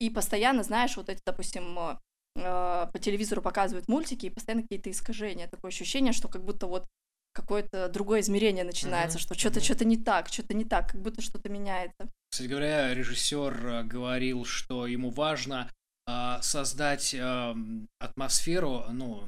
[0.00, 1.98] И постоянно, знаешь, вот эти, допустим,
[2.36, 5.48] э, э, по телевизору показывают мультики, и постоянно какие-то искажения.
[5.48, 6.86] Такое ощущение, что как будто вот
[7.32, 11.20] какое-то другое измерение начинается, Мгм, что что-то что-то не так, что-то не так, как будто
[11.20, 12.08] что-то меняется.
[12.30, 15.70] Кстати говоря, режиссер э, говорил, что ему важно
[16.06, 19.26] а, создать эм, атмосферу, ну,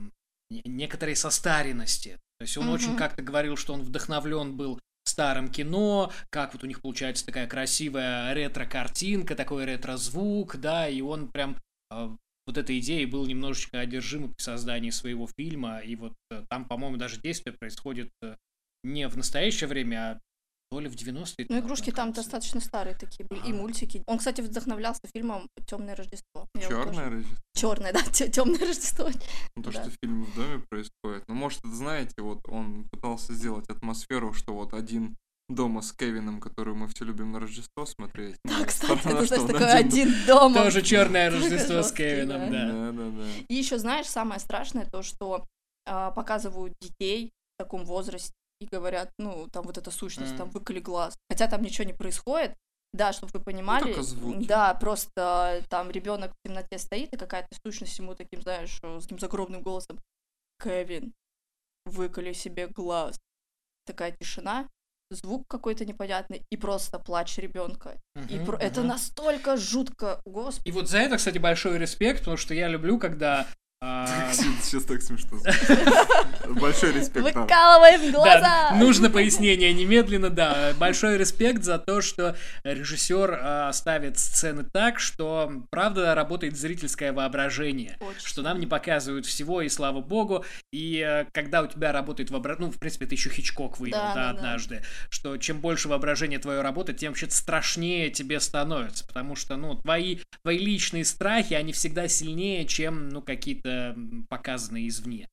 [0.50, 2.18] не- некоторой состаренности.
[2.38, 2.74] То есть он Мгм.
[2.74, 7.46] очень как-то говорил, что он вдохновлен был старым кино, как вот у них получается такая
[7.46, 11.57] красивая ретро-картинка, такой ретро-звук, да, и он прям
[11.90, 12.11] э,
[12.47, 16.97] вот этой идеей был немножечко одержим при создании своего фильма, и вот э, там, по-моему,
[16.97, 18.36] даже действие происходит э,
[18.84, 20.20] не в настоящее время, а
[20.70, 21.47] то ли в 90-е.
[21.49, 23.55] Ну, игрушки там достаточно старые такие были, и Ага.
[23.55, 24.03] мультики.
[24.07, 26.49] Он, кстати, вдохновлялся фильмом Темное Рождество.
[26.59, 27.38] Черное Рождество.
[27.55, 29.09] Черное, да, Темное Рождество.
[29.57, 29.82] Ну, то, Да.
[29.82, 31.24] что в фильме в доме происходит.
[31.28, 35.16] Ну, может, это знаете, вот он пытался сделать атмосферу, что вот один
[35.49, 38.36] дома с Кевином, которую мы все любим на Рождество смотреть.
[38.44, 40.64] Да, ну, кстати, это, знаешь, такой один дома.
[40.64, 42.66] Тоже черное Рождество с Кевином, да.
[42.66, 42.72] да.
[42.72, 43.24] Да, да, да.
[43.49, 45.47] И еще, знаешь, самое страшное то, что
[45.86, 50.80] а, показывают детей в таком возрасте и говорят, ну, там вот эта сущность, там выколи
[50.80, 51.16] глаз.
[51.30, 52.55] Хотя там ничего не происходит.
[52.92, 53.82] Да, чтобы вы понимали.
[53.82, 54.47] только звуки.
[54.47, 59.03] Да, просто там ребенок в темноте стоит, и какая-то сущность ему таким, знаешь, э, с
[59.03, 59.99] таким загробным голосом.
[60.62, 61.12] Кевин,
[61.84, 63.18] выколи себе глаз.
[63.84, 64.66] Такая тишина,
[65.11, 68.00] звук какой-то непонятный, и просто плач ребенка.
[68.28, 68.88] И Мгм, про- это мгм.
[68.88, 70.68] настолько жутко, господи.
[70.68, 73.46] И вот за это, кстати, большой респект, потому что я люблю, когда...
[73.82, 75.38] а, Сейчас так смешно.
[76.60, 77.36] Большой респект.
[77.36, 78.74] Выкалываем глаза!
[78.76, 80.72] Нужно пояснение немедленно, да.
[80.78, 87.98] Большой респект за то, что режиссер а, ставит сцены так, что правда работает зрительское воображение.
[88.24, 90.44] Что нам не показывают всего, и слава богу.
[90.72, 94.30] И э, когда у тебя работает воображение, ну, в принципе, это еще Хичкок вывел, да.
[94.30, 99.06] однажды, что чем больше воображение твое работает, тем вообще страшнее тебе становится.
[99.06, 104.88] Потому что, ну, твои, твои личные страхи, они всегда сильнее, чем, ну, какие-то м, показанные
[104.88, 105.28] извне.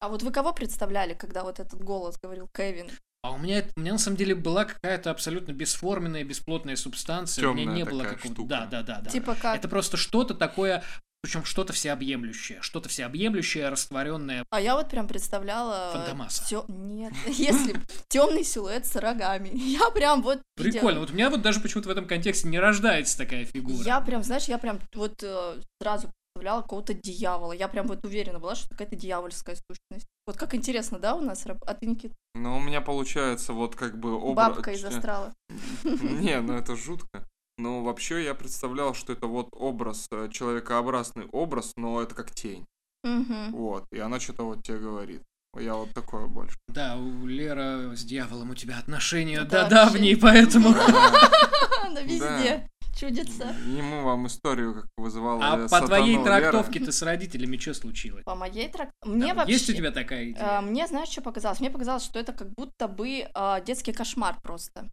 [0.00, 2.90] А вот вы кого представляли, когда вот этот голос говорил Кевин?
[3.22, 7.48] А у меня, у меня на самом деле была какая-то абсолютно бесформенная, бесплотная субстанция.
[7.48, 8.28] у меня не было какого-то.
[8.32, 8.48] штука.
[8.48, 9.10] Да, да, да, да.
[9.10, 9.56] Типа как?
[9.56, 10.84] Это просто что-то такое,
[11.20, 12.62] причем что-то всеобъемлющее.
[12.62, 14.44] Что-то всеобъемлющее, растворенное.
[14.50, 15.90] А я вот прям представляла...
[15.92, 16.46] Фантомаса.
[16.48, 17.74] тё- Нет, если
[18.06, 19.48] темный силуэт с рогами.
[19.52, 20.40] Я прям вот...
[20.54, 21.00] Прикольно.
[21.00, 23.82] Вот у меня вот даже почему-то в этом контексте не рождается такая фигура.
[23.84, 27.52] Я прям, знаешь, я прям вот э, сразу представляла какого-то дьявола.
[27.52, 30.06] Я прям вот уверена была, что какая-то дьявольская сущность.
[30.26, 31.44] Вот как интересно, да, у нас?
[31.46, 34.56] А ты, Никит, Ну, у меня получается вот как бы образ...
[34.56, 35.34] бабка из астрала.
[35.84, 37.26] Не, ну это жутко.
[37.58, 42.64] Но вообще я представлял, что это вот образ, э, человекообразный образ, но это как тень.
[43.02, 43.50] Мгм.
[43.52, 45.22] Вот, и она что-то вот тебе говорит.
[45.58, 46.56] Я вот такое больше.
[46.68, 50.72] Да, у Лера с дьяволом у тебя отношения Да, да, давние, поэтому...
[50.72, 51.30] Да.
[51.86, 53.54] Она везде чудится.
[53.66, 58.24] Ему вам историю как вызывала А по твоей трактовке ты с родителями что случилось?
[58.24, 58.90] По моей трак...
[59.04, 59.52] Мне вообще...
[59.52, 60.58] Есть у тебя такая идея?
[60.58, 61.60] э, Мне, знаешь, что показалось?
[61.60, 64.90] Мне показалось, что это как будто бы э, детский кошмар просто.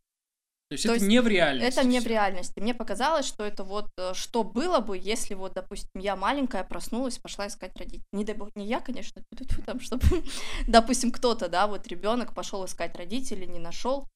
[0.69, 1.79] То есть то это есть не в реальности.
[1.79, 2.59] Это не в реальности.
[2.59, 7.19] Мне показалось, что это вот э, что было бы, если вот, допустим, я маленькая проснулась,
[7.19, 8.03] пошла искать родителей.
[8.11, 9.21] Не дай бог, не я, конечно,
[9.65, 10.01] там, чтобы,
[10.67, 14.07] допустим, кто-то, да, вот ребенок пошел искать родителей, не нашел,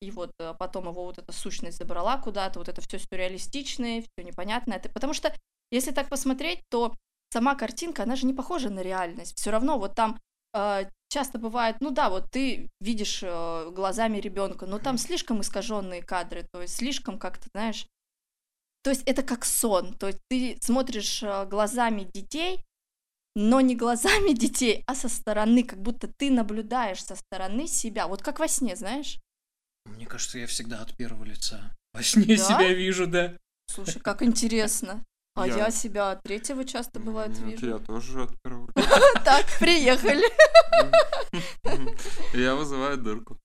[0.00, 4.24] и вот э, потом его вот эта сущность забрала куда-то, вот это все сюрреалистичное, все
[4.24, 4.76] непонятное.
[4.78, 5.34] Это- Потому что,
[5.70, 6.94] если так посмотреть, то
[7.32, 9.36] сама картинка, она же не похожа на реальность.
[9.36, 10.18] Все равно вот там
[10.54, 16.02] э, часто бывает, ну да, вот ты видишь э, глазами ребенка, но там слишком искаженные
[16.02, 17.86] кадры, то есть слишком как-то, знаешь,
[18.82, 22.62] то есть это как сон, то есть ты смотришь э, глазами детей,
[23.34, 28.22] но не глазами детей, а со стороны, как будто ты наблюдаешь со стороны себя, вот
[28.22, 29.18] как во сне, знаешь?
[29.86, 31.74] Мне кажется, я всегда от первого лица.
[31.92, 32.36] Во сне да?
[32.36, 33.36] себя вижу, да.
[33.66, 35.04] Слушай, как интересно.
[35.36, 37.66] А я, я себя от третьего часто бывает Нет, вижу.
[37.74, 38.72] Я тоже от первого.
[39.24, 40.24] Так, приехали.
[42.34, 43.38] Я вызываю дырку.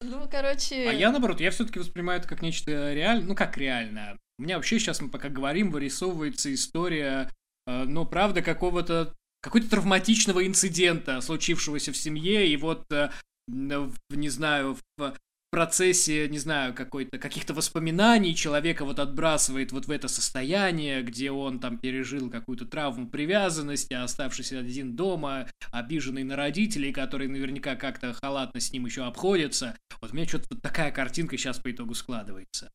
[0.00, 0.88] Ну, короче...
[0.88, 4.18] А я, наоборот, я все-таки воспринимаю это как нечто реальное, ну, как реальное.
[4.38, 7.30] У меня вообще сейчас, мы пока говорим, вырисовывается история,
[7.68, 13.10] э, ну, правда, какого-то какой-то травматичного инцидента, случившегося в семье, и вот, э,
[13.48, 15.14] не знаю, в
[15.52, 21.60] процессе, не знаю, какой-то каких-то воспоминаний человека вот отбрасывает вот в это состояние, где он
[21.60, 28.60] там пережил какую-то травму привязанности, оставшись один дома, обиженный на родителей, которые наверняка как-то халатно
[28.60, 29.76] с ним еще обходятся.
[30.00, 32.72] Вот у меня что-то вот такая картинка сейчас по итогу складывается.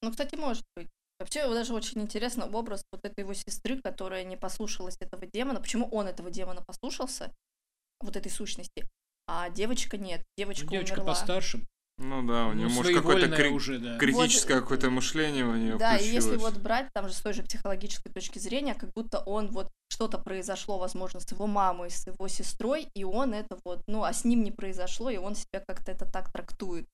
[0.00, 0.88] Ну, кстати, может быть.
[1.18, 5.60] Вообще, даже очень интересно образ вот этой его сестры, которая не послушалась этого демона.
[5.60, 7.34] Почему он этого демона послушался,
[8.00, 8.88] вот этой сущности,
[9.26, 10.22] а девочка нет.
[10.36, 11.14] Девочка, ну, девочка умерла.
[11.14, 11.60] постарше
[11.98, 13.98] ну да, у нее ну, может какое-то кри- уже, да.
[13.98, 16.10] критическое вот, какое-то мышление у нее Да, включилось.
[16.10, 19.48] и если вот брать там же с той же психологической точки зрения, как будто он
[19.48, 24.04] вот что-то произошло, возможно, с его мамой, с его сестрой, и он это вот, ну,
[24.04, 26.88] а с ним не произошло, и он себя как-то это так трактует,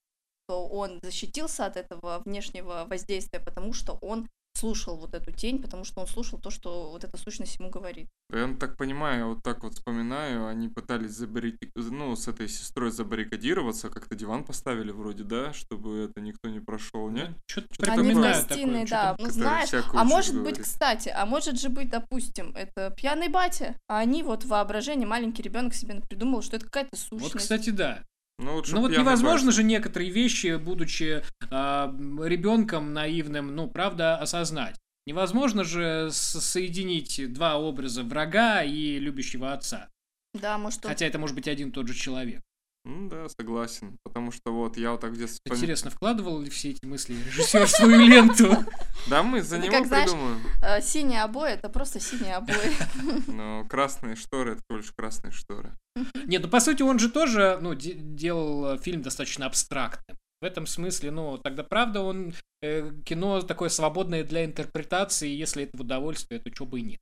[0.47, 4.27] то он защитился от этого внешнего воздействия, потому что он
[4.59, 8.09] слушал вот эту тень, потому что он слушал то, что вот эта сущность ему говорит.
[8.31, 13.89] Я так понимаю, вот так вот вспоминаю, они пытались забаррикадироваться, ну, с этой сестрой забаррикадироваться,
[13.89, 17.31] как-то диван поставили вроде, да, чтобы это никто не прошел, нет?
[17.47, 20.57] Что-то Они в гостиной, да, ну, знаешь, а может говорит.
[20.57, 25.05] быть, кстати, а может же быть, допустим, это пьяный батя, а они вот в воображении,
[25.05, 27.33] маленький ребенок себе придумал, что это какая-то сущность.
[27.33, 28.03] Вот, кстати, да.
[28.39, 29.57] Ну вот, ну, вот невозможно бачу.
[29.57, 34.79] же некоторые вещи, будучи э, ребенком наивным, ну, правда, осознать.
[35.05, 39.89] Невозможно же соединить два образа врага и любящего отца.
[40.33, 40.85] Да, может.
[40.85, 42.41] Хотя это может быть один и тот же человек.
[42.89, 43.97] Ну да, согласен.
[44.03, 45.55] Потому что вот я вот так где детстве...
[45.55, 48.65] Интересно, вкладывал ли все эти мысли режиссер в свою ленту?
[49.07, 50.41] Да, мы за него придумаем.
[50.63, 52.73] Э, синие обои— это просто синие обои.
[53.27, 55.77] Но красные шторы— это только красные шторы.
[56.25, 60.17] Нет, ну по сути он же тоже ну, делал фильм достаточно абстрактным.
[60.41, 62.33] В этом смысле, ну, тогда правда он
[62.63, 66.99] э, кино такое свободное для интерпретации, если это в удовольствие, то чего бы и нет.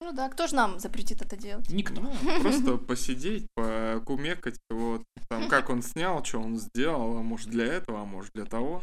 [0.00, 1.68] Ну да, кто же нам запретит это делать?
[1.70, 2.00] Никто.
[2.00, 7.66] Ну, просто посидеть, покумекать, вот, там, как он снял, что он сделал, а может для
[7.66, 8.82] этого, а может для того.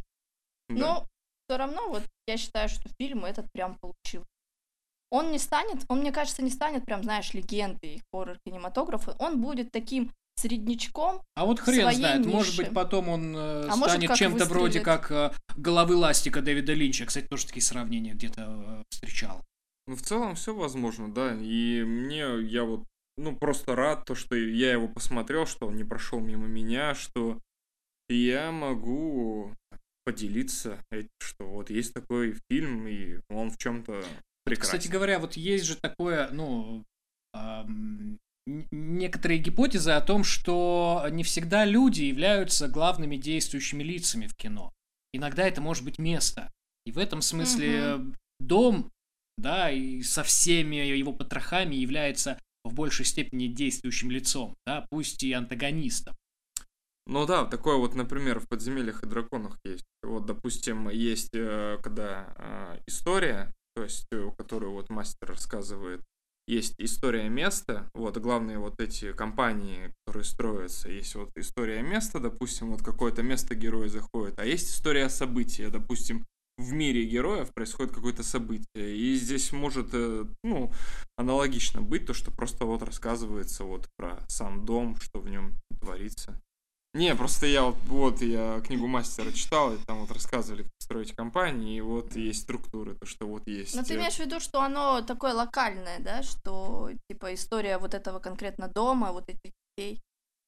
[0.70, 1.04] Ну,
[1.48, 4.26] все равно, вот, я считаю, что фильм этот прям получил.
[5.12, 10.12] Он не станет, он, мне кажется, не станет прям, знаешь, легендой хоррор-кинематографа, он будет таким
[10.38, 11.22] среднячком.
[11.36, 12.30] А вот хрен знает, ниши.
[12.30, 17.06] может быть, потом он э, а станет чем-то вроде как э, головы ластика Дэвида Линча.
[17.06, 19.46] Кстати, тоже такие сравнения где-то э, встречал.
[19.88, 21.36] Ну, в целом все возможно, да.
[21.40, 22.84] И мне, я вот,
[23.18, 27.40] ну, просто рад, то, что я его посмотрел, что он не прошел мимо меня, что
[28.10, 29.54] я могу
[30.06, 30.84] поделиться,
[31.20, 34.04] что вот есть такой фильм, и он в чем-то
[34.44, 34.78] прекрасен.
[34.78, 36.84] Кстати говоря, вот есть же такое, ну,
[37.34, 44.72] эм, некоторые гипотезы о том, что не всегда люди являются главными действующими лицами в кино.
[45.14, 46.52] Иногда это может быть место.
[46.86, 48.16] И в этом смысле угу.
[48.40, 48.92] дом
[49.38, 55.34] да, и со всеми его потрохами является в большей степени действующим лицом, да, пусть и
[55.34, 56.16] антагонистом.
[57.08, 59.86] Ну да, такое вот, например, в «Подземельях и драконах» есть.
[60.02, 66.02] Вот, допустим, есть, э, когда э, история, то есть, э, которую вот мастер рассказывает,
[66.48, 72.72] есть история места, вот, главные вот эти компании, которые строятся, есть вот история места, допустим,
[72.72, 76.26] вот какое-то место герой заходит, а есть история события, допустим,
[76.58, 78.96] в мире героев происходит какое-то событие.
[78.96, 80.72] И здесь может, э, ну,
[81.18, 86.40] аналогично быть то, что просто вот рассказывается вот про сам дом, что в нем творится.
[86.94, 91.14] Не, просто я вот, вот я книгу мастера читал, и там вот рассказывали, как строить
[91.14, 93.76] компании, и вот есть структуры, то, что вот есть...
[93.76, 97.94] Но ты э, имеешь в виду, что оно такое локальное, да, что, типа, история вот
[97.94, 100.02] этого конкретно дома, вот этих детей?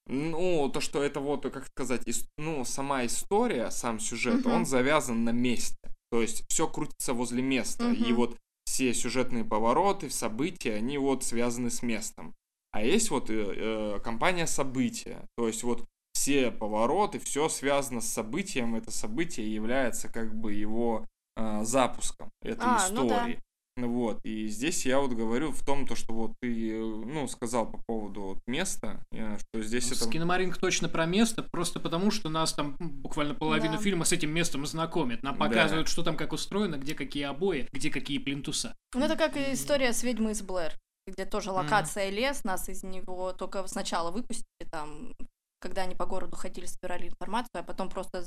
[0.07, 2.03] Ну, то, что это вот, как сказать,
[2.37, 4.55] ну, сама история, сам сюжет, угу.
[4.55, 5.77] он завязан на месте.
[6.11, 7.87] То есть все крутится возле места.
[7.87, 8.03] Угу.
[8.03, 12.35] И вот все сюжетные повороты, события, они вот связаны с местом.
[12.71, 15.25] А есть вот э, э, компания события.
[15.37, 18.75] То есть вот все повороты, все связано с событием.
[18.75, 22.97] Это событие является как бы его э, запуском этой а, истории.
[22.97, 23.27] Ну да.
[23.77, 27.77] Вот, и здесь я вот говорю в том, то, что вот ты, ну, сказал по
[27.85, 30.05] поводу вот места, э, что здесь Ну, это...
[30.05, 33.81] Скиномаринг точно про место, просто потому что нас там буквально половину Да.
[33.81, 35.21] фильма с этим местом знакомят.
[35.21, 35.45] Нам Да.
[35.45, 38.75] показывают, что там как устроено, где какие обои, где какие плинтуса.
[38.95, 40.73] Ну, это как и история с ведьмой из Блэр,
[41.05, 45.13] где тоже локация лес, нас из него только сначала выпустили, там,
[45.61, 48.25] когда они по городу ходили, собирали информацию, а потом просто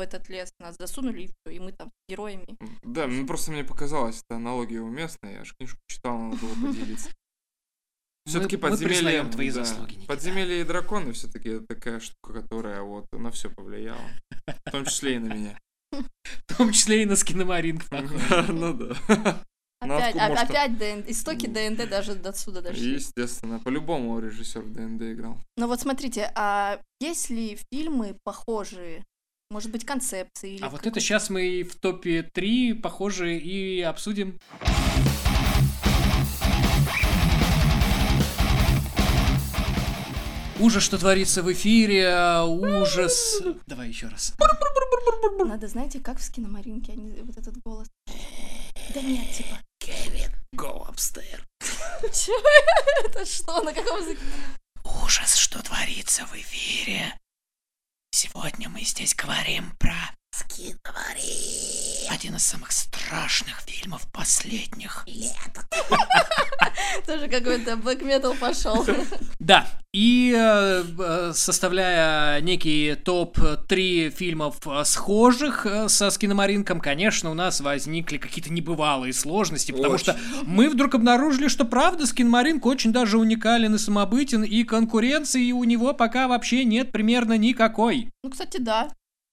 [0.00, 2.56] в этот лес нас засунули, и всё, и мы там с героями.
[2.82, 7.10] Да, ну просто мне показалось, это аналогия уместная, я же книжку читал, надо было поделиться.
[8.26, 10.06] Все-таки Мы- мы подземелье, признаем твои да, заслуги, Никита.
[10.06, 14.00] подземелье и драконы все-таки такая штука, которая вот на все повлияла,
[14.66, 15.58] в том числе и на меня.
[16.46, 17.82] В том числе и на Скинамаринк.
[17.90, 19.42] Ну да.
[19.82, 22.92] Ну, Опять, откуда, а- может, опять ДНД, истоки ДНД даже до отсюда дошли.
[22.96, 25.38] Естественно, по-любому режиссер ДНД играл.
[25.56, 29.04] Но вот смотрите, а есть ли фильмы похожие?
[29.52, 30.54] Может быть, концепции?
[30.54, 34.38] Или А вот это сейчас мы в топе 3, похоже, и обсудим.
[40.60, 43.42] Ужас, что творится в эфире, ужас.
[43.66, 44.34] Давай еще раз.
[45.44, 47.88] Надо, знаете, как в скиномаринке, они, вот этот голос.
[48.94, 49.58] Да нет, типа.
[50.54, 51.42] Go upstairs.
[52.12, 52.40] Чё
[53.04, 53.62] это что?
[53.62, 54.20] На каком языке?
[55.02, 57.18] Ужас, что творится в эфире.
[58.10, 59.94] Сегодня мы здесь говорим про
[62.20, 65.32] один из самых страшных фильмов последних лет.
[67.06, 68.84] Тоже какой-то блэк метал пошел.
[69.38, 77.60] Да, и э, э, составляя некий топ-3 фильмов э, схожих со скиномаринком, конечно, у нас
[77.60, 83.74] возникли какие-то небывалые сложности, потому что мы вдруг обнаружили, что правда скиномаринк очень даже уникален
[83.74, 88.10] и самобытен, и конкуренции у него пока вообще нет примерно никакой.
[88.22, 88.90] Ну, кстати, да.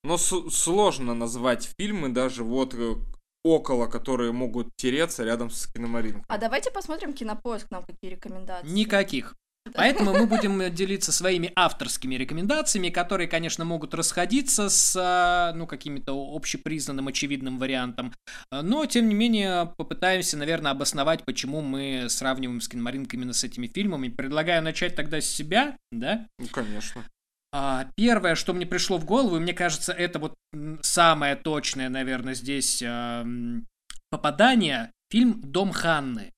[0.07, 2.95] Но с- сложно назвать фильмы даже вот э,
[3.43, 6.23] около, которые могут тереться рядом с киномаринком.
[6.29, 8.69] А давайте посмотрим кинопоиск, нам какие рекомендации.
[8.69, 9.35] Никаких.
[9.73, 16.13] Поэтому мы будем делиться своими авторскими рекомендациями, которые, конечно, могут расходиться с а, ну, какими-то
[16.13, 18.13] общепризнанным, очевидным вариантом.
[18.49, 24.07] Но, тем не менее, попытаемся, наверное, обосновать, почему мы сравниваем скинмаринг именно с этими фильмами.
[24.07, 26.25] Предлагаю начать тогда с себя, да?
[26.39, 27.03] Ну, конечно.
[27.59, 30.35] А, Первое, что мне пришло в голову, и мне кажется, это вот
[30.81, 32.83] самое точное, наверное, здесь
[34.11, 36.33] попадание, фильм «Дом Ханны».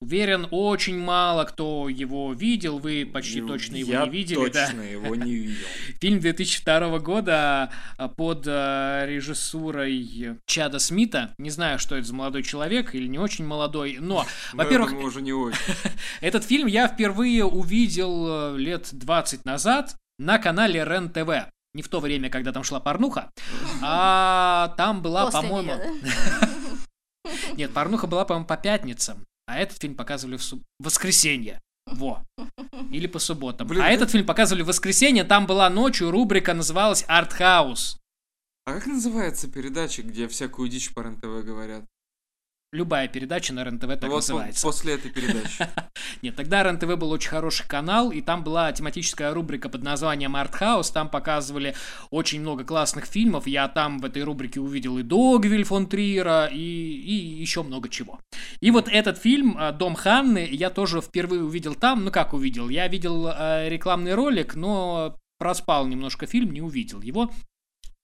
[0.00, 4.66] Уверен, очень мало кто его видел, вы почти Ну, точно его я не видели, да.
[4.66, 5.66] точно его не видел.
[6.00, 11.34] Фильм 2002 года а, под а, режиссурой Чада Смита.
[11.38, 15.22] Не знаю, что это за молодой человек или не очень молодой, но, Но во-первых, уже
[15.22, 15.58] не очень.
[16.20, 21.50] этот фильм я впервые увидел э, лет 20 назад на канале РЕН-ТВ.
[21.74, 23.30] Не в то время, когда там шла порнуха,
[23.82, 25.74] а там была, После по-моему...
[27.56, 30.42] Нет, порнуха была, по-моему, по пятницам, а этот фильм показывали в
[30.78, 31.60] воскресенье.
[31.86, 32.24] Во.
[32.92, 33.66] Или по субботам.
[33.66, 37.98] Блин, а этот фильм показывали в воскресенье, там была ночью, рубрика называлась «Артхаус».
[38.66, 41.84] А как называется передача, где всякую дичь по РЕН-ТВ говорят?
[42.74, 44.66] Любая передача на РЕН-ТВ так Ну, вот называется.
[44.66, 45.64] после этой передачи.
[46.22, 50.90] Нет, тогда РЕН-ТВ был очень хороший канал, и там была тематическая рубрика под названием «Артхаус».
[50.90, 51.76] Там показывали
[52.10, 53.46] очень много классных фильмов.
[53.46, 58.18] Я там в этой рубрике увидел и Догвиль фон Триера, и, и еще много чего.
[58.58, 62.04] И вот этот фильм а, «Дом Ханны» я тоже впервые увидел там.
[62.04, 62.70] Ну, как увидел?
[62.70, 67.30] Я видел э, рекламный ролик, но проспал немножко фильм, не увидел его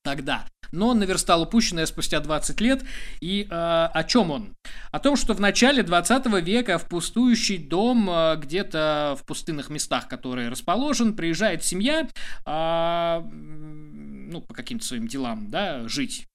[0.02, 0.46] тогда.
[0.72, 2.84] Но наверстал упущенное спустя 20 лет.
[3.20, 4.54] И э, о чем он?
[4.92, 10.08] О том, что в начале 20 века в пустующий дом э, где-то в пустынных местах,
[10.08, 12.08] которые расположен, приезжает семья,
[12.46, 16.26] м, ну, по каким-то своим делам, да, жить.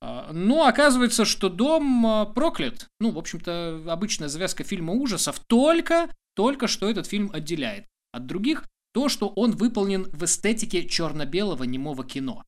[0.00, 2.88] А, Но оказывается, что дом а, проклят.
[3.00, 5.40] Ну, в общем-то, обычная завязка фильма ужасов.
[5.46, 11.64] Только, только что этот фильм отделяет от других то, что он выполнен в эстетике черно-белого
[11.64, 12.44] немого кино.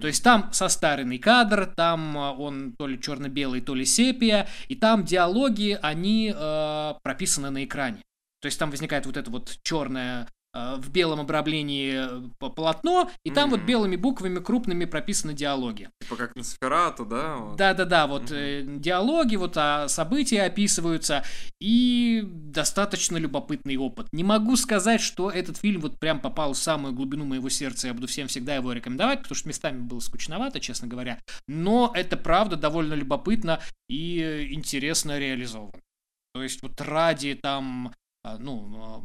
[0.00, 4.74] То есть там состаренный кадр, там а, он то ли черно-белый, то ли сепия, и
[4.74, 8.02] там диалоги, они э, прописаны на экране.
[8.40, 13.30] То есть там возникает вот это вот черное э, в белом обрамлении э, полотно, и
[13.30, 13.66] там вот Мгм.
[13.66, 15.90] белыми буквами крупными прописаны диалоги.
[16.00, 17.36] Типа как на Сферату, да?
[17.36, 17.56] вот?
[17.56, 21.24] Да-да-да, вот э, диалоги, вот а, события описываются,
[21.60, 24.06] и достаточно любопытный опыт.
[24.12, 27.94] Не могу сказать, что этот фильм вот прям попал в самую глубину моего сердца, я
[27.94, 32.56] буду всем всегда его рекомендовать, потому что местами было скучновато, честно говоря, но это правда
[32.56, 35.72] довольно любопытно и э, интересно реализовано.
[36.34, 37.92] То есть вот ради там,
[38.38, 39.04] ну,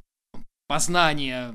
[0.69, 1.53] познания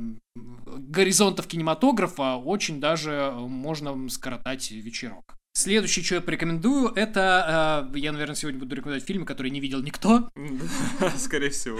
[0.66, 5.36] горизонтов кинематографа очень даже э, можно скоротать вечерок.
[5.56, 9.80] Следующее, что я порекомендую, это, э, я, наверное, сегодня буду рекомендовать фильмы, которые не видел
[9.82, 10.28] никто.
[11.16, 11.78] Скорее всего.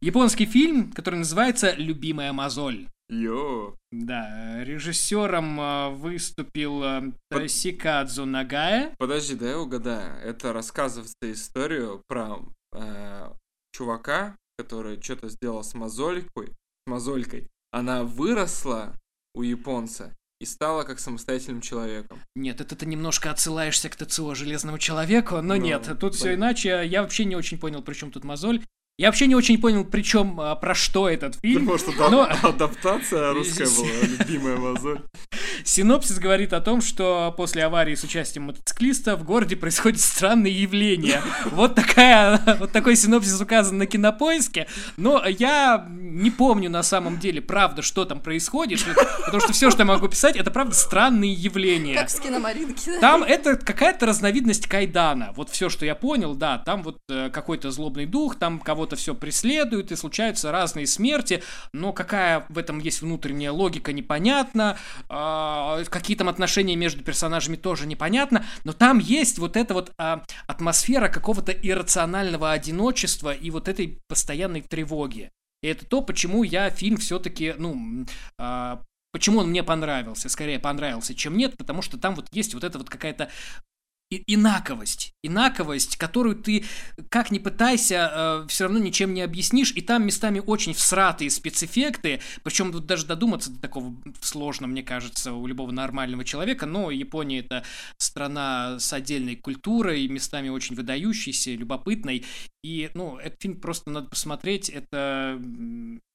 [0.00, 2.86] Японский фильм, который называется «Любимая мозоль».
[3.08, 3.74] Йо.
[3.90, 8.94] Да, режиссером э, выступил э, Под- Тосикадзу Нагая.
[8.96, 10.20] Подожди, да я угадаю.
[10.22, 12.38] Это рассказывается историю про
[12.72, 13.32] э,
[13.72, 16.52] чувака, который что-то сделал с мозолькой,
[16.86, 17.48] мозолькой.
[17.70, 18.98] Она выросла
[19.34, 22.20] у японца и стала как самостоятельным человеком.
[22.34, 26.82] Нет, это ты немножко отсылаешься к ТЦО Железному Человеку, но Ну, нет, тут все иначе.
[26.86, 28.62] Я вообще не очень понял, при чем тут мозоль.
[28.98, 31.66] Я вообще не очень понял, причем про что этот фильм.
[31.66, 35.02] Может, Но- адаптация русская была, любимая мозоль.
[35.64, 41.20] Синопсис говорит о том, что после аварии с участием мотоциклиста в городе происходят странные явления.
[41.50, 44.66] Вот такая, вот такой синопсис указан на кинопоиске.
[44.96, 48.82] Но я не помню на самом деле, правда, что там происходит,
[49.24, 51.96] потому что все, что я могу писать, это правда странные явления.
[51.96, 52.98] Как с киномаринки.
[53.00, 55.32] Там это какая-то разновидность кайдана.
[55.36, 59.14] Вот все, что я понял, да, там вот э, какой-то злобный дух, там кого-то все
[59.16, 64.78] преследует, и случаются разные смерти, но какая в этом есть внутренняя логика, непонятно.
[65.08, 70.22] А, какие там отношения между персонажами тоже непонятно, но там есть вот эта вот а,
[70.46, 75.30] атмосфера какого-то иррационального одиночества и вот этой постоянной тревоги.
[75.62, 78.06] И это то, почему я фильм все-таки, ну,
[78.38, 82.62] а, почему он мне понравился, скорее понравился, чем нет, потому что там вот есть вот
[82.62, 83.30] эта вот какая-то
[84.10, 86.64] и- инаковость, инаковость, которую ты
[87.10, 92.72] как ни пытайся, все равно ничем не объяснишь, и там местами очень всратые спецэффекты, причем
[92.72, 97.64] тут даже додуматься до такого сложно, мне кажется, у любого нормального человека, но Япония это
[97.98, 102.24] страна с отдельной культурой, местами очень выдающейся, любопытной,
[102.62, 105.40] и, ну, этот фильм просто надо посмотреть, это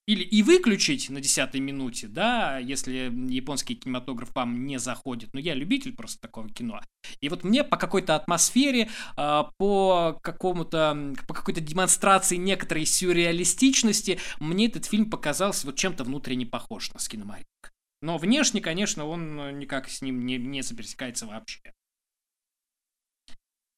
[0.07, 5.33] или и выключить на десятой минуте, да, если японский кинематограф вам не заходит.
[5.33, 6.81] Но я любитель просто такого кино.
[7.19, 14.67] И вот мне по какой-то атмосфере, а, по какому-то, по какой-то демонстрации некоторой сюрреалистичности, мне
[14.67, 17.47] этот фильм показался вот чем-то внутренне похож на Скиномарик.
[18.01, 21.61] Но внешне, конечно, он никак с ним не, не сопересекается вообще.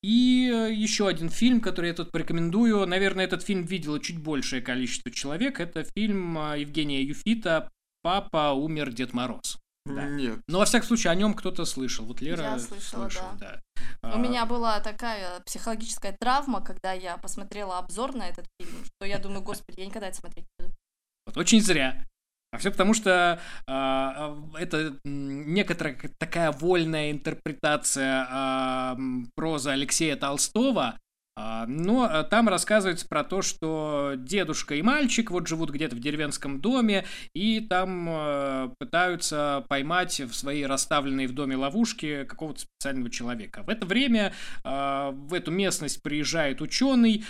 [0.03, 2.85] И э, еще один фильм, который я тут порекомендую.
[2.85, 5.59] Наверное, этот фильм видело чуть большее количество человек.
[5.61, 9.57] Это фильм э, Евгения Юфита «Папа умер Дед Мороз».
[9.85, 10.05] Да.
[10.05, 10.39] Нет.
[10.47, 12.05] Но, во всяком случае, о нем кто-то слышал.
[12.05, 13.61] Вот Лера Я слышала, слышал, да.
[14.01, 19.05] У А, меня была такая психологическая травма, когда я посмотрела обзор на этот фильм, что
[19.05, 20.75] я думаю, господи, я никогда это смотреть не буду.
[21.25, 22.05] Вот очень зря.
[22.53, 30.99] А все потому, что а, это некоторая такая вольная интерпретация м, прозы Алексея Толстого,
[31.35, 37.05] но там рассказывается про то, что дедушка и мальчик вот живут где-то в деревенском доме,
[37.33, 43.63] и там пытаются поймать в свои расставленные в доме ловушки какого-то специального человека.
[43.63, 44.31] В это время
[44.63, 47.25] в эту местность приезжает ученый,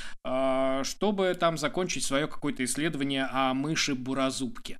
[0.84, 4.80] чтобы там закончить свое какое-то исследование о мыши Буразубке.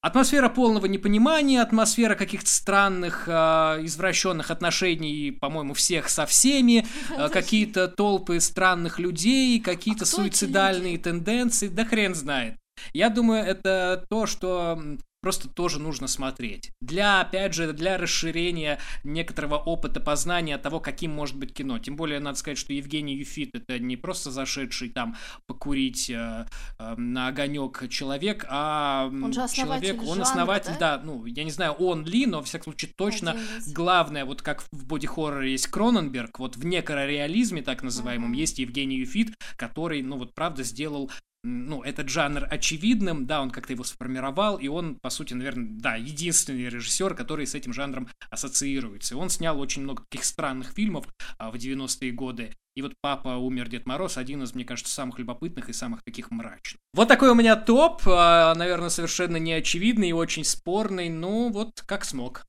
[0.00, 6.86] Атмосфера полного непонимания, атмосфера каких-то странных, а, извращенных отношений, по-моему, всех со всеми,
[7.16, 12.56] а, какие-то толпы странных людей, какие-то А суицидальные тенденции, да хрен знает.
[12.92, 14.80] Я думаю, это то, что
[15.28, 16.70] просто тоже нужно смотреть.
[16.80, 21.78] Для, опять же, для расширения некоторого опыта познания того, каким может быть кино.
[21.78, 25.16] Тем более, надо сказать, что Евгений Юфит это не просто зашедший там
[25.46, 26.46] покурить э,
[26.78, 30.96] э, на огонек человек, а Он же человек, он жанра, основатель, да?
[30.96, 34.40] да, ну, я не знаю, он ли, но, во всяком случае, точно Один главное, вот
[34.40, 38.38] как в боди-хорроре есть Кроненберг, вот в некрореализме, так называемом, Мгм.
[38.38, 41.10] есть Евгений Юфит, который, ну, вот правда сделал
[41.44, 45.94] ну, этот жанр очевидным, да, он как-то его сформировал, и он, по сути, наверное, да,
[45.96, 49.14] единственный режиссер, который с этим жанром ассоциируется.
[49.14, 51.06] И он снял очень много таких странных фильмов
[51.38, 52.54] а, в 90-е годы.
[52.74, 56.30] И вот «Папа умер, Дед Мороз» один из, мне кажется, самых любопытных и самых таких
[56.30, 56.80] мрачных.
[56.92, 62.04] Вот такой у меня топ, а, наверное, совершенно неочевидный и очень спорный, ну, вот как
[62.04, 62.46] смог.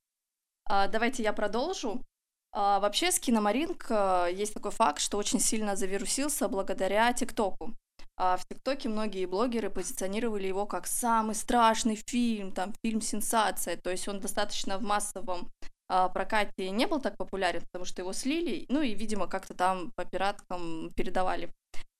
[0.66, 2.04] А, давайте я продолжу.
[2.52, 7.76] А, вообще, с Киномаринг а, есть такой факт, что очень сильно завирусился благодаря ТикТоку.
[8.22, 13.78] А, в ТикТоке многие блогеры позиционировали его как самый страшный фильм, там, фильм-сенсация.
[13.78, 15.49] То есть он достаточно в массовом
[15.88, 19.94] а, прокате не был так популярен, потому что его слили, ну и, видимо, как-то там
[19.95, 21.49] по пираткам передавали.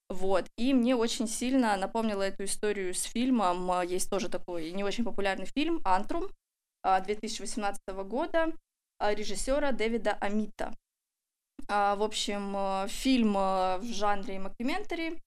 [0.10, 5.06] Вот, и мне очень сильно напомнило эту историю с фильмом, есть тоже такой не очень
[5.06, 6.30] популярный фильм «Антрум»
[6.84, 8.52] а, 2018 года,
[9.00, 10.76] а, режиссера Дэвида Амита.
[11.68, 15.22] В общем, э, фильм э, в жанре мокюментари.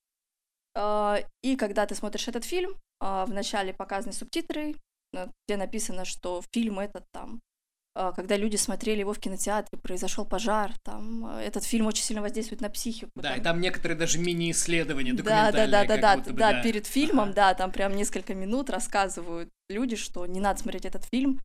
[0.74, 4.76] А, И когда ты смотришь этот фильм, а, вначале показаны субтитры,
[5.46, 7.40] где написано, что фильм этот там
[7.94, 12.62] а, когда люди смотрели его в кинотеатре, произошел пожар, там этот фильм очень сильно воздействует
[12.62, 13.10] на психику.
[13.16, 13.40] Да, там...
[13.40, 15.70] и там некоторые даже мини-исследования Да, да, документальные.
[15.70, 17.34] да, да, как да, будто бы, да, перед фильмом, Ага.
[17.34, 21.40] да, там прям несколько минут рассказывают люди, что не надо смотреть этот фильм.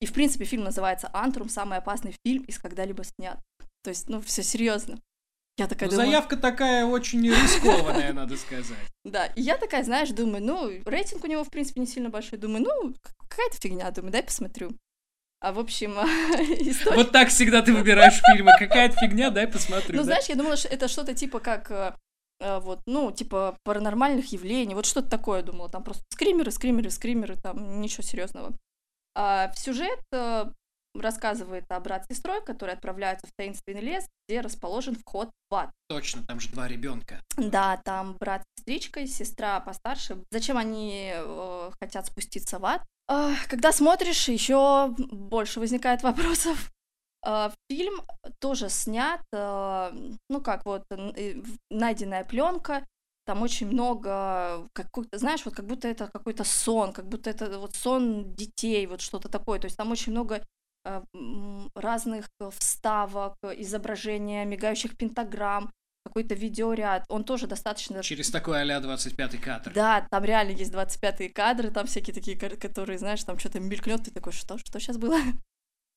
[0.00, 3.40] И, в принципе, фильм называется «Антрум», самый опасный фильм из когда-либо снят.
[3.84, 4.98] То есть, ну, все серьезно.
[5.58, 6.06] Я такая Ну, думаю...
[6.08, 8.78] заявка такая очень рискованная, надо сказать.
[9.04, 12.38] Да, и я такая, знаешь, думаю, ну, рейтинг у него, в принципе, не сильно большой.
[12.38, 12.94] Думаю, ну,
[13.28, 14.70] какая-то фигня, думаю, дай посмотрю.
[15.40, 15.92] А в общем,
[16.60, 16.96] история...
[16.96, 18.52] Вот так всегда ты выбираешь фильмы.
[18.58, 19.96] Какая-то фигня, дай посмотрю.
[19.96, 20.04] Ну, да?
[20.04, 21.94] знаешь, я думала, что это что-то типа как э,
[22.40, 27.36] э, вот, ну, типа паранормальных явлений, вот что-то такое думала, там просто скримеры, скримеры, скримеры,
[27.36, 28.56] там ничего серьезного.
[29.14, 30.46] А, сюжет э,
[30.94, 35.70] рассказывает о братце и сестрой, которые отправляются в таинственный лес, где расположен вход в ад.
[35.88, 37.22] Точно, там же два ребенка.
[37.36, 40.24] Да, там брат с сестричкой, сестра постарше.
[40.30, 42.82] Зачем они э, хотят спуститься в ад?
[43.08, 46.70] А, когда смотришь, еще больше возникает вопросов.
[47.24, 48.02] А, фильм
[48.40, 49.92] тоже снят, а,
[50.28, 52.86] ну как вот э, найденная пленка.
[53.24, 57.76] Там очень много, какой-то, знаешь, вот как будто это какой-то сон, как будто это вот
[57.76, 59.60] сон детей, вот что-то такое.
[59.60, 60.44] То есть там очень много
[61.74, 65.70] разных э, вставок, э, изображения мигающих пентаграмм,
[66.04, 67.04] какой-то видеоряд.
[67.08, 68.02] Он тоже достаточно...
[68.02, 69.72] Через такой а-ля 25-й кадр.
[69.72, 74.04] Да, там реально есть 25-е кадры, там всякие такие, ко- которые, знаешь, там что-то мелькнет,
[74.04, 75.18] ты такой, что, что сейчас было?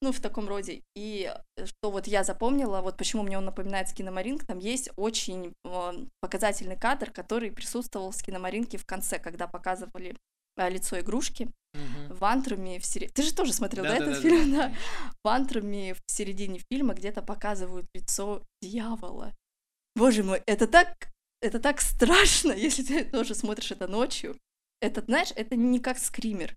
[0.02, 0.84] Ну, в таком роде.
[0.94, 5.54] И э, что вот я запомнила, вот почему мне он напоминает Скиномаринг, там есть очень
[5.64, 10.16] э, показательный кадр, который присутствовал в Скиномаринке в конце, когда показывали э,
[10.58, 12.16] лицо игрушки Мгм.
[12.16, 13.12] в антруме в середине...
[13.14, 14.52] Ты же тоже смотрел, да, этот Да-да-да-да, фильм?
[14.52, 14.62] Да.
[14.64, 14.82] конечно.
[15.24, 19.36] В антруме в середине фильма где-то показывают лицо дьявола.
[19.96, 21.10] Боже мой, это так...
[21.42, 24.38] Это так страшно, если ты тоже смотришь это ночью.
[24.82, 26.56] Это, знаешь, это не как скример.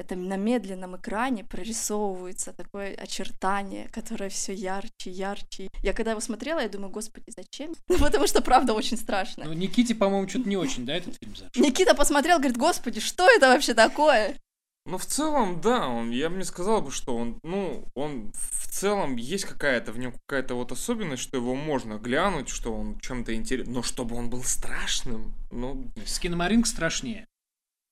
[0.00, 5.68] Это на медленном экране прорисовывается такое очертание, которое все ярче, ярче.
[5.82, 7.74] Я когда его смотрела, я думаю, господи, зачем?
[7.88, 9.44] Ну, потому что правда очень страшно.
[9.44, 11.50] Ну, Никите, по-моему, что-то не очень, да, этот фильм зашел?
[11.62, 14.36] Никита посмотрел, говорит, господи, что это вообще такое?
[14.86, 18.70] Ну, в целом, да, он, я бы не сказал бы, что он, ну, он в
[18.70, 23.34] целом есть какая-то в нем какая-то вот особенность, что его можно глянуть, что он чем-то
[23.34, 27.26] интересен, но чтобы он был страшным, ну, Скиномаринг страшнее.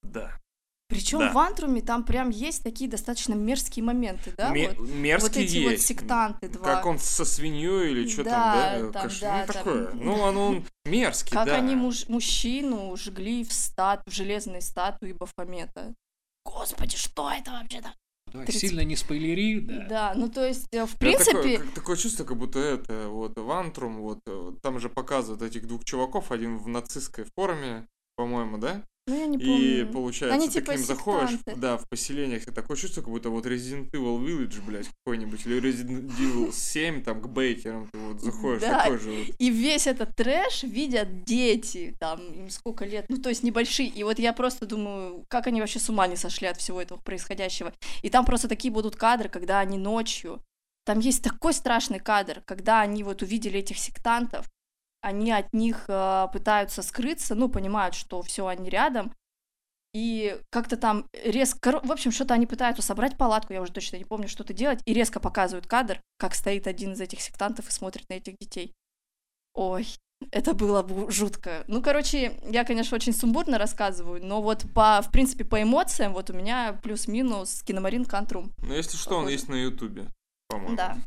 [0.03, 0.39] да.
[0.89, 1.33] Причем Да.
[1.33, 4.49] в Антруме там прям есть такие достаточно мерзкие моменты, да?
[4.51, 4.89] Ме- вот?
[4.89, 5.87] мерзкие вот эти вот есть.
[5.87, 6.65] сектанты два.
[6.65, 9.01] Как он со свиньей или что Да, там, да?
[9.01, 9.91] там, Кош- да, ну, там, такое.
[9.93, 11.57] Ну, он, он мерзкий, Как да.
[11.57, 14.03] они муж- мужчину жгли в, стат...
[14.07, 15.95] в железной статуе Бафомета.
[16.47, 17.93] Господи, что это вообще так?
[18.33, 18.61] Давай, 30.
[18.61, 19.87] сильно не спойлери, да.
[19.89, 21.33] Да, ну то есть, э, в Да, принципе...
[21.33, 25.43] такое, как- такое чувство, как будто это, вот, в Антрум, вот, э, там же показывают
[25.43, 27.87] этих двух чуваков, один в нацистской форме,
[28.17, 28.83] по-моему, да?
[29.09, 29.45] Ну, я не И
[29.85, 29.93] помню.
[29.93, 31.61] получается, Они ты типа к ним заходишь, сектанты.
[31.61, 35.61] да, в поселениях, и такое чувство, как будто вот Resident Evil Village, блядь, какой-нибудь, или
[35.61, 39.27] Resident Evil 7, там, к Бейкерам, ты вот заходишь, Да, такой же вот.
[39.39, 43.89] И весь этот трэш видят дети, там, им сколько лет, ну, то есть небольшие.
[43.89, 46.99] И вот я просто думаю, как они вообще с ума не сошли от всего этого
[47.01, 47.73] происходящего.
[48.03, 50.43] И там просто такие будут кадры, когда они ночью.
[50.85, 54.47] Там есть такой страшный кадр, когда они вот увидели этих сектантов,
[55.01, 59.13] они от них э, пытаются скрыться, ну, понимают, что все, они рядом,
[59.95, 64.05] и как-то там резко, в общем, что-то они пытаются собрать палатку, я уже точно не
[64.05, 68.09] помню, что-то делать, и резко показывают кадр, как стоит один из этих сектантов и смотрит
[68.09, 68.75] на этих детей.
[69.55, 69.87] Ой,
[70.31, 71.65] это было бы жутко.
[71.69, 76.31] Ну, короче, я, конечно, очень сумбурно рассказываю, но вот по, в принципе, по эмоциям, вот
[76.31, 78.53] у меня плюс-минус киномарин Кантрум.
[78.59, 79.33] Ну, если что, он Похоже.
[79.33, 80.09] есть на Ютубе,
[80.49, 80.77] по-моему.
[80.77, 80.99] Да.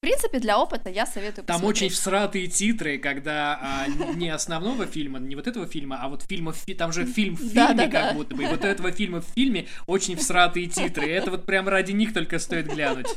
[0.00, 1.92] В принципе, для опыта я советую Там очень посмотреть.
[1.92, 6.72] всратые титры, когда а, не основного фильма, не вот этого фильма, а вот фильма, фи-
[6.74, 8.06] там же фильм в Да, фильме да, да.
[8.06, 11.44] как будто бы, и вот этого фильма в фильме очень всратые титры, и это вот
[11.44, 13.08] прям ради них только стоит глянуть.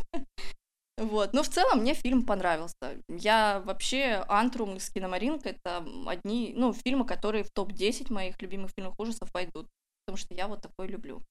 [0.97, 3.01] Вот, но в целом мне фильм понравился.
[3.07, 8.99] Я вообще Антрум с Киномаринк это одни, ну, фильмы, которые в топ-10 моих любимых фильмов
[8.99, 9.68] ужасов войдут,
[10.05, 11.22] потому что я вот такой люблю.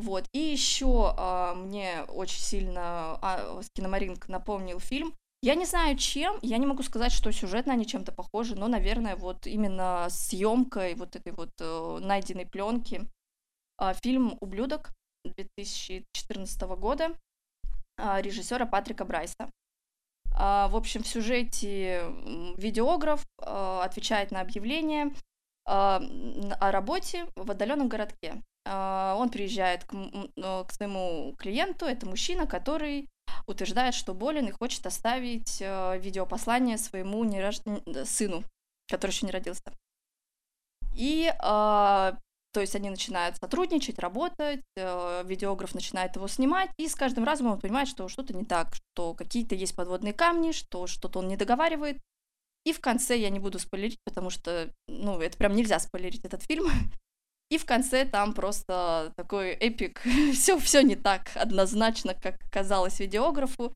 [0.00, 1.14] Вот, и еще
[1.56, 5.14] мне очень сильно а, Киномаринк напомнил фильм.
[5.42, 9.16] Я не знаю чем, я не могу сказать, что сюжетно они чем-то похожи, но, наверное,
[9.16, 13.06] вот именно съемкой вот этой вот э, найденной пленки.
[13.78, 14.90] А, фильм «Ублюдок»
[15.24, 17.18] 2014 года
[17.96, 19.50] а, режиссера Патрика Брайса.
[20.34, 22.02] А, В общем, в сюжете
[22.58, 25.14] видеограф а, отвечает на объявление
[25.64, 26.02] а,
[26.60, 28.42] о работе в отдаленном городке.
[28.64, 33.08] А, Он приезжает к, м, к своему клиенту, это мужчина, который
[33.46, 38.44] утверждает, что болен и хочет оставить э, видеопослание своему нерож- сыну,
[38.88, 39.72] который еще не родился.
[40.94, 42.16] И а,
[42.52, 47.60] То есть они начинают сотрудничать, работать, видеограф начинает его снимать, и с каждым разом он
[47.60, 51.98] понимает, что что-то не так, что какие-то есть подводные камни, что что-то он не договаривает.
[52.64, 56.42] И в конце я не буду спойлерить, потому что, ну, это прям нельзя спойлерить этот
[56.42, 56.66] фильм.
[57.50, 60.02] И в конце там просто такой эпик,
[60.32, 63.74] все, все не так однозначно, как казалось видеографу.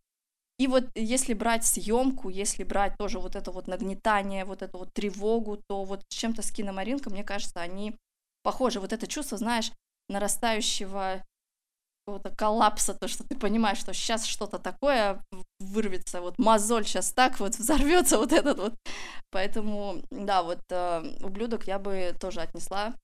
[0.59, 4.93] И вот если брать съемку, если брать тоже вот это вот нагнетание, вот эту вот
[4.93, 7.99] тревогу, то вот с чем-то с киномаринкой, мне кажется, они
[8.45, 8.79] похожи.
[8.79, 9.73] Вот это чувство, знаешь,
[10.09, 11.25] нарастающего
[12.07, 15.25] какого-то коллапса, то, что ты понимаешь, что сейчас что-то такое
[15.59, 18.75] вырвется, вот мозоль сейчас так вот взорвется вот этот вот.
[19.31, 22.95] Поэтому, да, вот э, «Ублюдок» я бы тоже отнесла.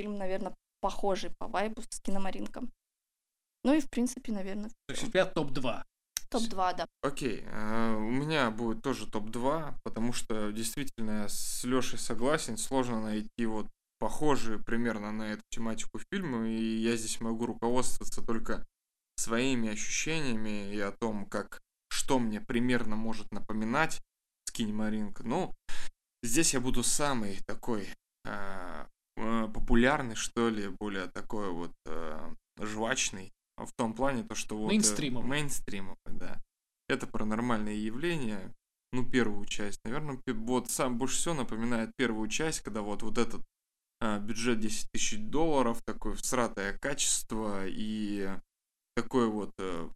[0.00, 2.72] Фильм, наверное, похожий по вайбу с «Киномаринком».
[3.64, 4.70] Ну и, в принципе, наверное...
[4.86, 5.84] То есть у тебя топ-2.
[6.30, 6.86] Топ-2, да.
[7.02, 13.02] Окей, э, у меня будет тоже топ-2, потому что действительно я с Лешей согласен, сложно
[13.02, 13.66] найти вот
[13.98, 18.66] похожие примерно на эту тематику фильмы, и я здесь могу руководствоваться только
[19.16, 21.60] своими ощущениями и о том, как
[21.90, 24.00] что мне примерно может напоминать
[24.46, 25.20] Скинемаринг.
[25.20, 25.54] Ну,
[26.22, 27.90] здесь я буду самый такой э,
[28.24, 28.69] э,
[29.70, 34.66] популярный, что ли, более такой вот э, жвачный, в том плане, то, что вот...
[34.66, 35.24] Мейнстримовый.
[35.24, 36.42] Э, мейнстримовый, да.
[36.88, 38.52] Это паранормальные явления,
[38.92, 39.78] ну, первую часть.
[39.84, 43.42] Наверное, вот сам больше всего напоминает первую часть, когда вот, вот этот
[44.00, 48.28] а, бюджет 10 тысяч долларов, такое всратое качество и
[48.96, 49.88] такой вот э,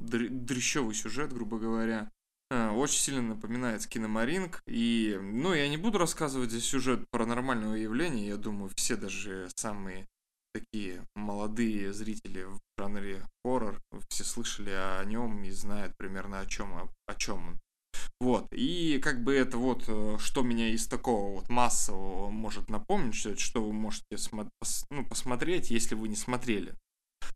[0.00, 2.10] дрещевый сюжет, грубо говоря.
[2.50, 4.62] А, очень сильно напоминает Скиномаринг.
[4.66, 8.28] И, ну, я не буду рассказывать здесь сюжет паранормального явления.
[8.28, 10.06] Я думаю, все даже самые
[10.54, 16.72] такие молодые зрители в жанре хоррор, все слышали о нем и знают примерно о чем,
[16.74, 17.60] о, о чем он.
[18.20, 23.14] Вот, и как бы это вот, э, что меня из такого вот массового может напомнить,
[23.14, 26.74] что, что вы можете смо- пос- ну, посмотреть, если вы не смотрели.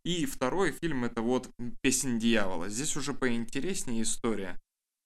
[0.04, 1.50] И второй фильм это вот
[1.82, 2.68] «Песнь дьявола».
[2.68, 4.58] Здесь уже поинтереснее история.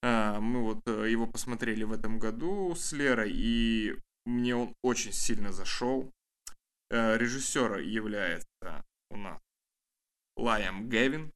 [0.03, 5.13] А, мы вот э, его посмотрели в этом году с Лерой, и мне он очень
[5.13, 6.11] сильно зашел.
[6.91, 9.39] А, режиссер является у нас
[10.35, 11.31] Лайам Гевин.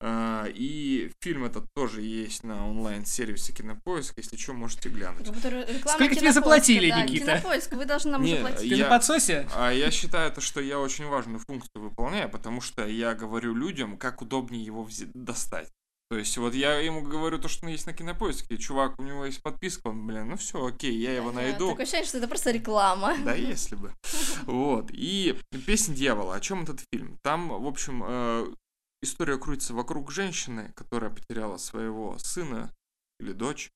[0.00, 4.18] А, и фильм этот тоже есть на онлайн-сервисе Кинопоиск.
[4.18, 5.28] Если что, можете глянуть.
[5.28, 7.38] Сколько тебе заплатили, да, Никита?
[7.38, 8.70] Кинопоиск, вы должны нам Не, уже платить.
[8.70, 9.48] Ты Я- на подсосе?
[9.54, 13.96] А я считаю, то, что я очень важную функцию выполняю, потому что я говорю людям,
[13.96, 15.70] как удобнее его достать.
[16.14, 19.42] То есть вот я ему говорю то, что есть на кинопоиске, чувак, у него есть
[19.42, 21.70] подписка, он, блин, ну все, окей, я его найду.
[21.70, 23.16] Такое ощущение, что это просто реклама.
[23.24, 23.92] Да, если бы.
[24.46, 24.92] Вот.
[24.92, 25.36] И
[25.66, 26.36] «Песнь дьявола».
[26.36, 27.18] О чем этот фильм?
[27.24, 28.46] Там, в общем, э,
[29.02, 32.72] история крутится вокруг женщины, которая потеряла своего сына
[33.18, 33.72] или дочь.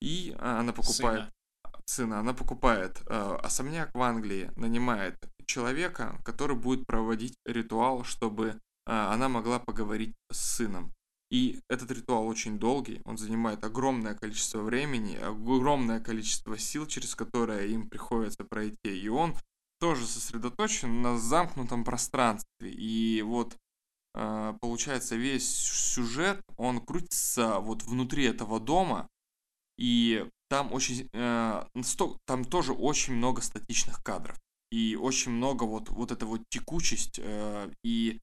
[0.00, 1.82] И она покупает Сына.
[1.86, 5.14] сына, она покупает э, особняк в Англии, нанимает
[5.46, 8.56] человека, который будет проводить ритуал, чтобы э,
[8.86, 10.92] она могла поговорить с сыном.
[11.30, 17.66] И этот ритуал очень долгий, он занимает огромное количество времени, огромное количество сил, через которое
[17.66, 18.96] им приходится пройти.
[18.96, 19.34] И он
[19.80, 22.70] тоже сосредоточен на замкнутом пространстве.
[22.70, 23.56] И вот
[24.14, 29.08] э, получается весь сюжет, он крутится вот внутри этого дома,
[29.78, 31.64] и там очень, э,
[32.24, 34.40] там тоже очень много статичных кадров.
[34.70, 37.18] И очень много вот, вот эта вот текучесть.
[37.20, 38.20] э, и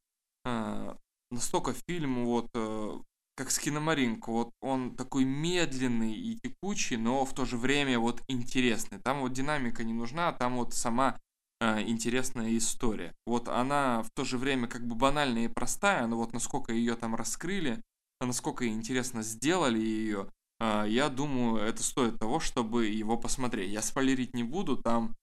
[1.34, 3.00] настолько фильм вот э,
[3.36, 9.00] как Скиномаринг, вот он такой медленный и текучий, но в то же время вот интересный.
[9.00, 11.20] Там вот динамика не нужна, а там вот сама
[11.60, 13.14] э, интересная история.
[13.26, 16.96] Вот она в то же время как бы банальная и простая, но вот насколько ее
[16.96, 17.82] там раскрыли,
[18.22, 20.30] насколько интересно сделали ее,
[20.60, 23.72] э, я думаю, это стоит того, чтобы его посмотреть.
[23.72, 25.16] Я спойлерить не буду, там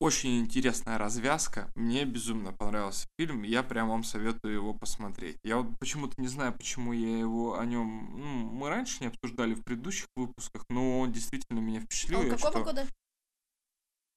[0.00, 1.70] очень интересная развязка.
[1.76, 3.42] Мне безумно понравился фильм.
[3.42, 5.36] Я прям вам советую его посмотреть.
[5.44, 8.10] Я вот почему-то не знаю, почему я его о нем...
[8.18, 12.20] Ну, мы раньше не обсуждали в предыдущих выпусках, но он действительно меня впечатлил.
[12.20, 12.86] Он какого что- года?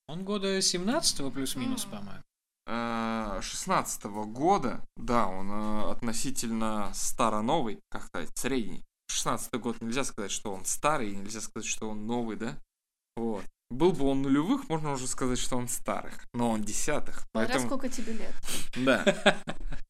[0.08, 1.92] Он года 17 плюс-минус, М.
[1.92, 2.24] по-моему.
[2.66, 8.84] э, 16 года, да, он э, относительно старо-новый, как сказать, средний.
[9.10, 12.58] 16 год нельзя сказать, что он старый, нельзя сказать, что он новый, да?
[13.18, 13.44] Вот.
[13.74, 17.28] Был бы он нулевых, можно уже сказать, что он старых, но он десятых.
[17.32, 18.34] Поэтому, сколько тебе лет.
[18.76, 19.38] да.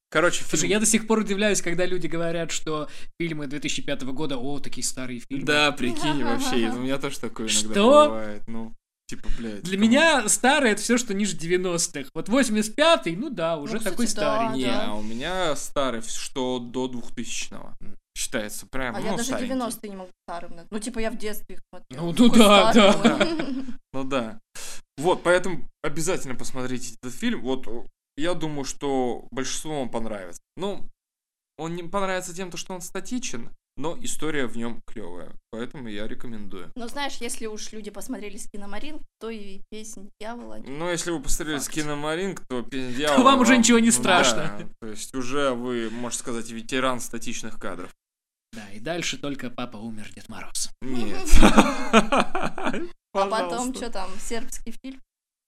[0.10, 2.88] Короче, Слушай, фильм- я до сих пор удивляюсь, когда люди говорят, что
[3.20, 5.44] фильмы 2005 года, о, такие старые фильмы.
[5.46, 8.44] Да, прикинь, вообще, у меня тоже такое иногда бывает.
[8.48, 8.74] Ну,
[9.16, 9.64] типа, блядь.
[9.64, 12.10] Для кому- меня старый это все, что ниже 90-х.
[12.14, 14.52] Вот 85-й, ну да, уже кстати, такой да.
[14.56, 14.86] Не, да.
[14.88, 17.74] а у меня старый, что до 2000-го.
[18.16, 19.54] Считается прям, А ну, я даже старенький.
[19.54, 20.54] 90-е не могу старым.
[20.70, 22.06] Ну, типа, я в детстве их смотрела.
[22.06, 23.26] Ну, ну да, старый да.
[23.26, 23.66] он.
[23.94, 24.40] Ну да.
[24.98, 27.42] Вот, поэтому обязательно посмотрите этот фильм.
[27.42, 27.68] Вот
[28.16, 30.42] я думаю, что большинству вам понравится.
[30.58, 30.88] Ну,
[31.58, 36.72] он не понравится тем, что он статичен, но история в нем клевая, поэтому я рекомендую.
[36.76, 40.58] Ну, знаешь, если уж люди посмотрели с киномарин, то и песнь дьявола.
[40.66, 43.18] Ну, если вы посмотрели с киномаринг, то песнь дьявола...
[43.18, 44.56] То вам уже ничего не страшно.
[44.60, 47.92] Да, то есть уже вы, можно сказать, ветеран статичных кадров.
[48.54, 50.70] Да, и дальше только папа умер, Дед Мороз.
[50.82, 51.28] Нет.
[53.16, 55.00] А потом что там, сербский фильм?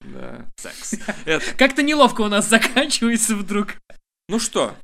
[0.02, 0.46] Да.
[0.56, 1.00] Секс.
[1.58, 3.78] Как-то неловко у нас заканчивается вдруг.
[4.30, 4.76] Ну что,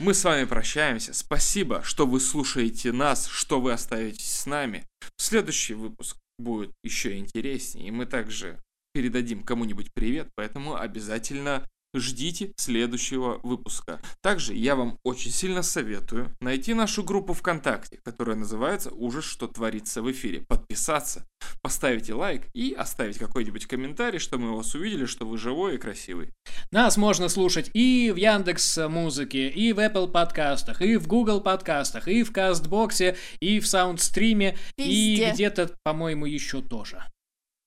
[0.00, 1.14] мы с вами прощаемся.
[1.14, 4.86] Спасибо, что вы слушаете нас, что вы остаетесь с нами.
[5.16, 8.60] Следующий выпуск будет еще интереснее, и мы также
[8.92, 14.00] передадим кому-нибудь привет, поэтому обязательно ждите следующего выпуска.
[14.22, 20.02] Также я вам очень сильно советую найти нашу группу ВКонтакте, которая называется «Ужас, что творится
[20.02, 20.44] в эфире».
[20.48, 21.26] Подписаться,
[21.62, 26.30] поставить лайк и оставить какой-нибудь комментарий, что мы вас увидели, что вы живой и красивый.
[26.70, 32.08] Нас можно слушать и в Яндекс Музыке, и в Apple подкастах, и в Google подкастах,
[32.08, 37.04] и в Кастбоксе, и в Саундстриме, и где-то, по-моему, еще тоже.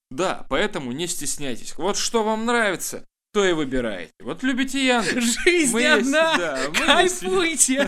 [0.10, 1.78] Да, поэтому не стесняйтесь.
[1.78, 3.06] Вот что вам нравится,
[3.38, 4.14] то и выбираете.
[4.22, 5.44] Вот любите Яндекс.
[5.44, 7.88] Жизнь мы одна, есть, да, кайфуйте.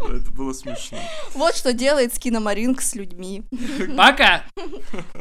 [0.00, 0.98] Это было смешно.
[1.34, 3.42] Вот что делает Скиномаринг с людьми.
[3.96, 4.44] Пока.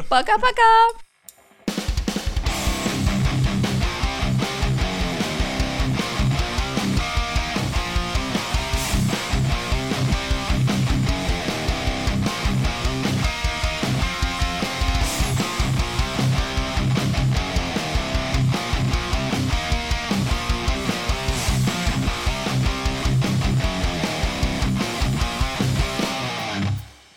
[0.07, 1.08] Пока-пока.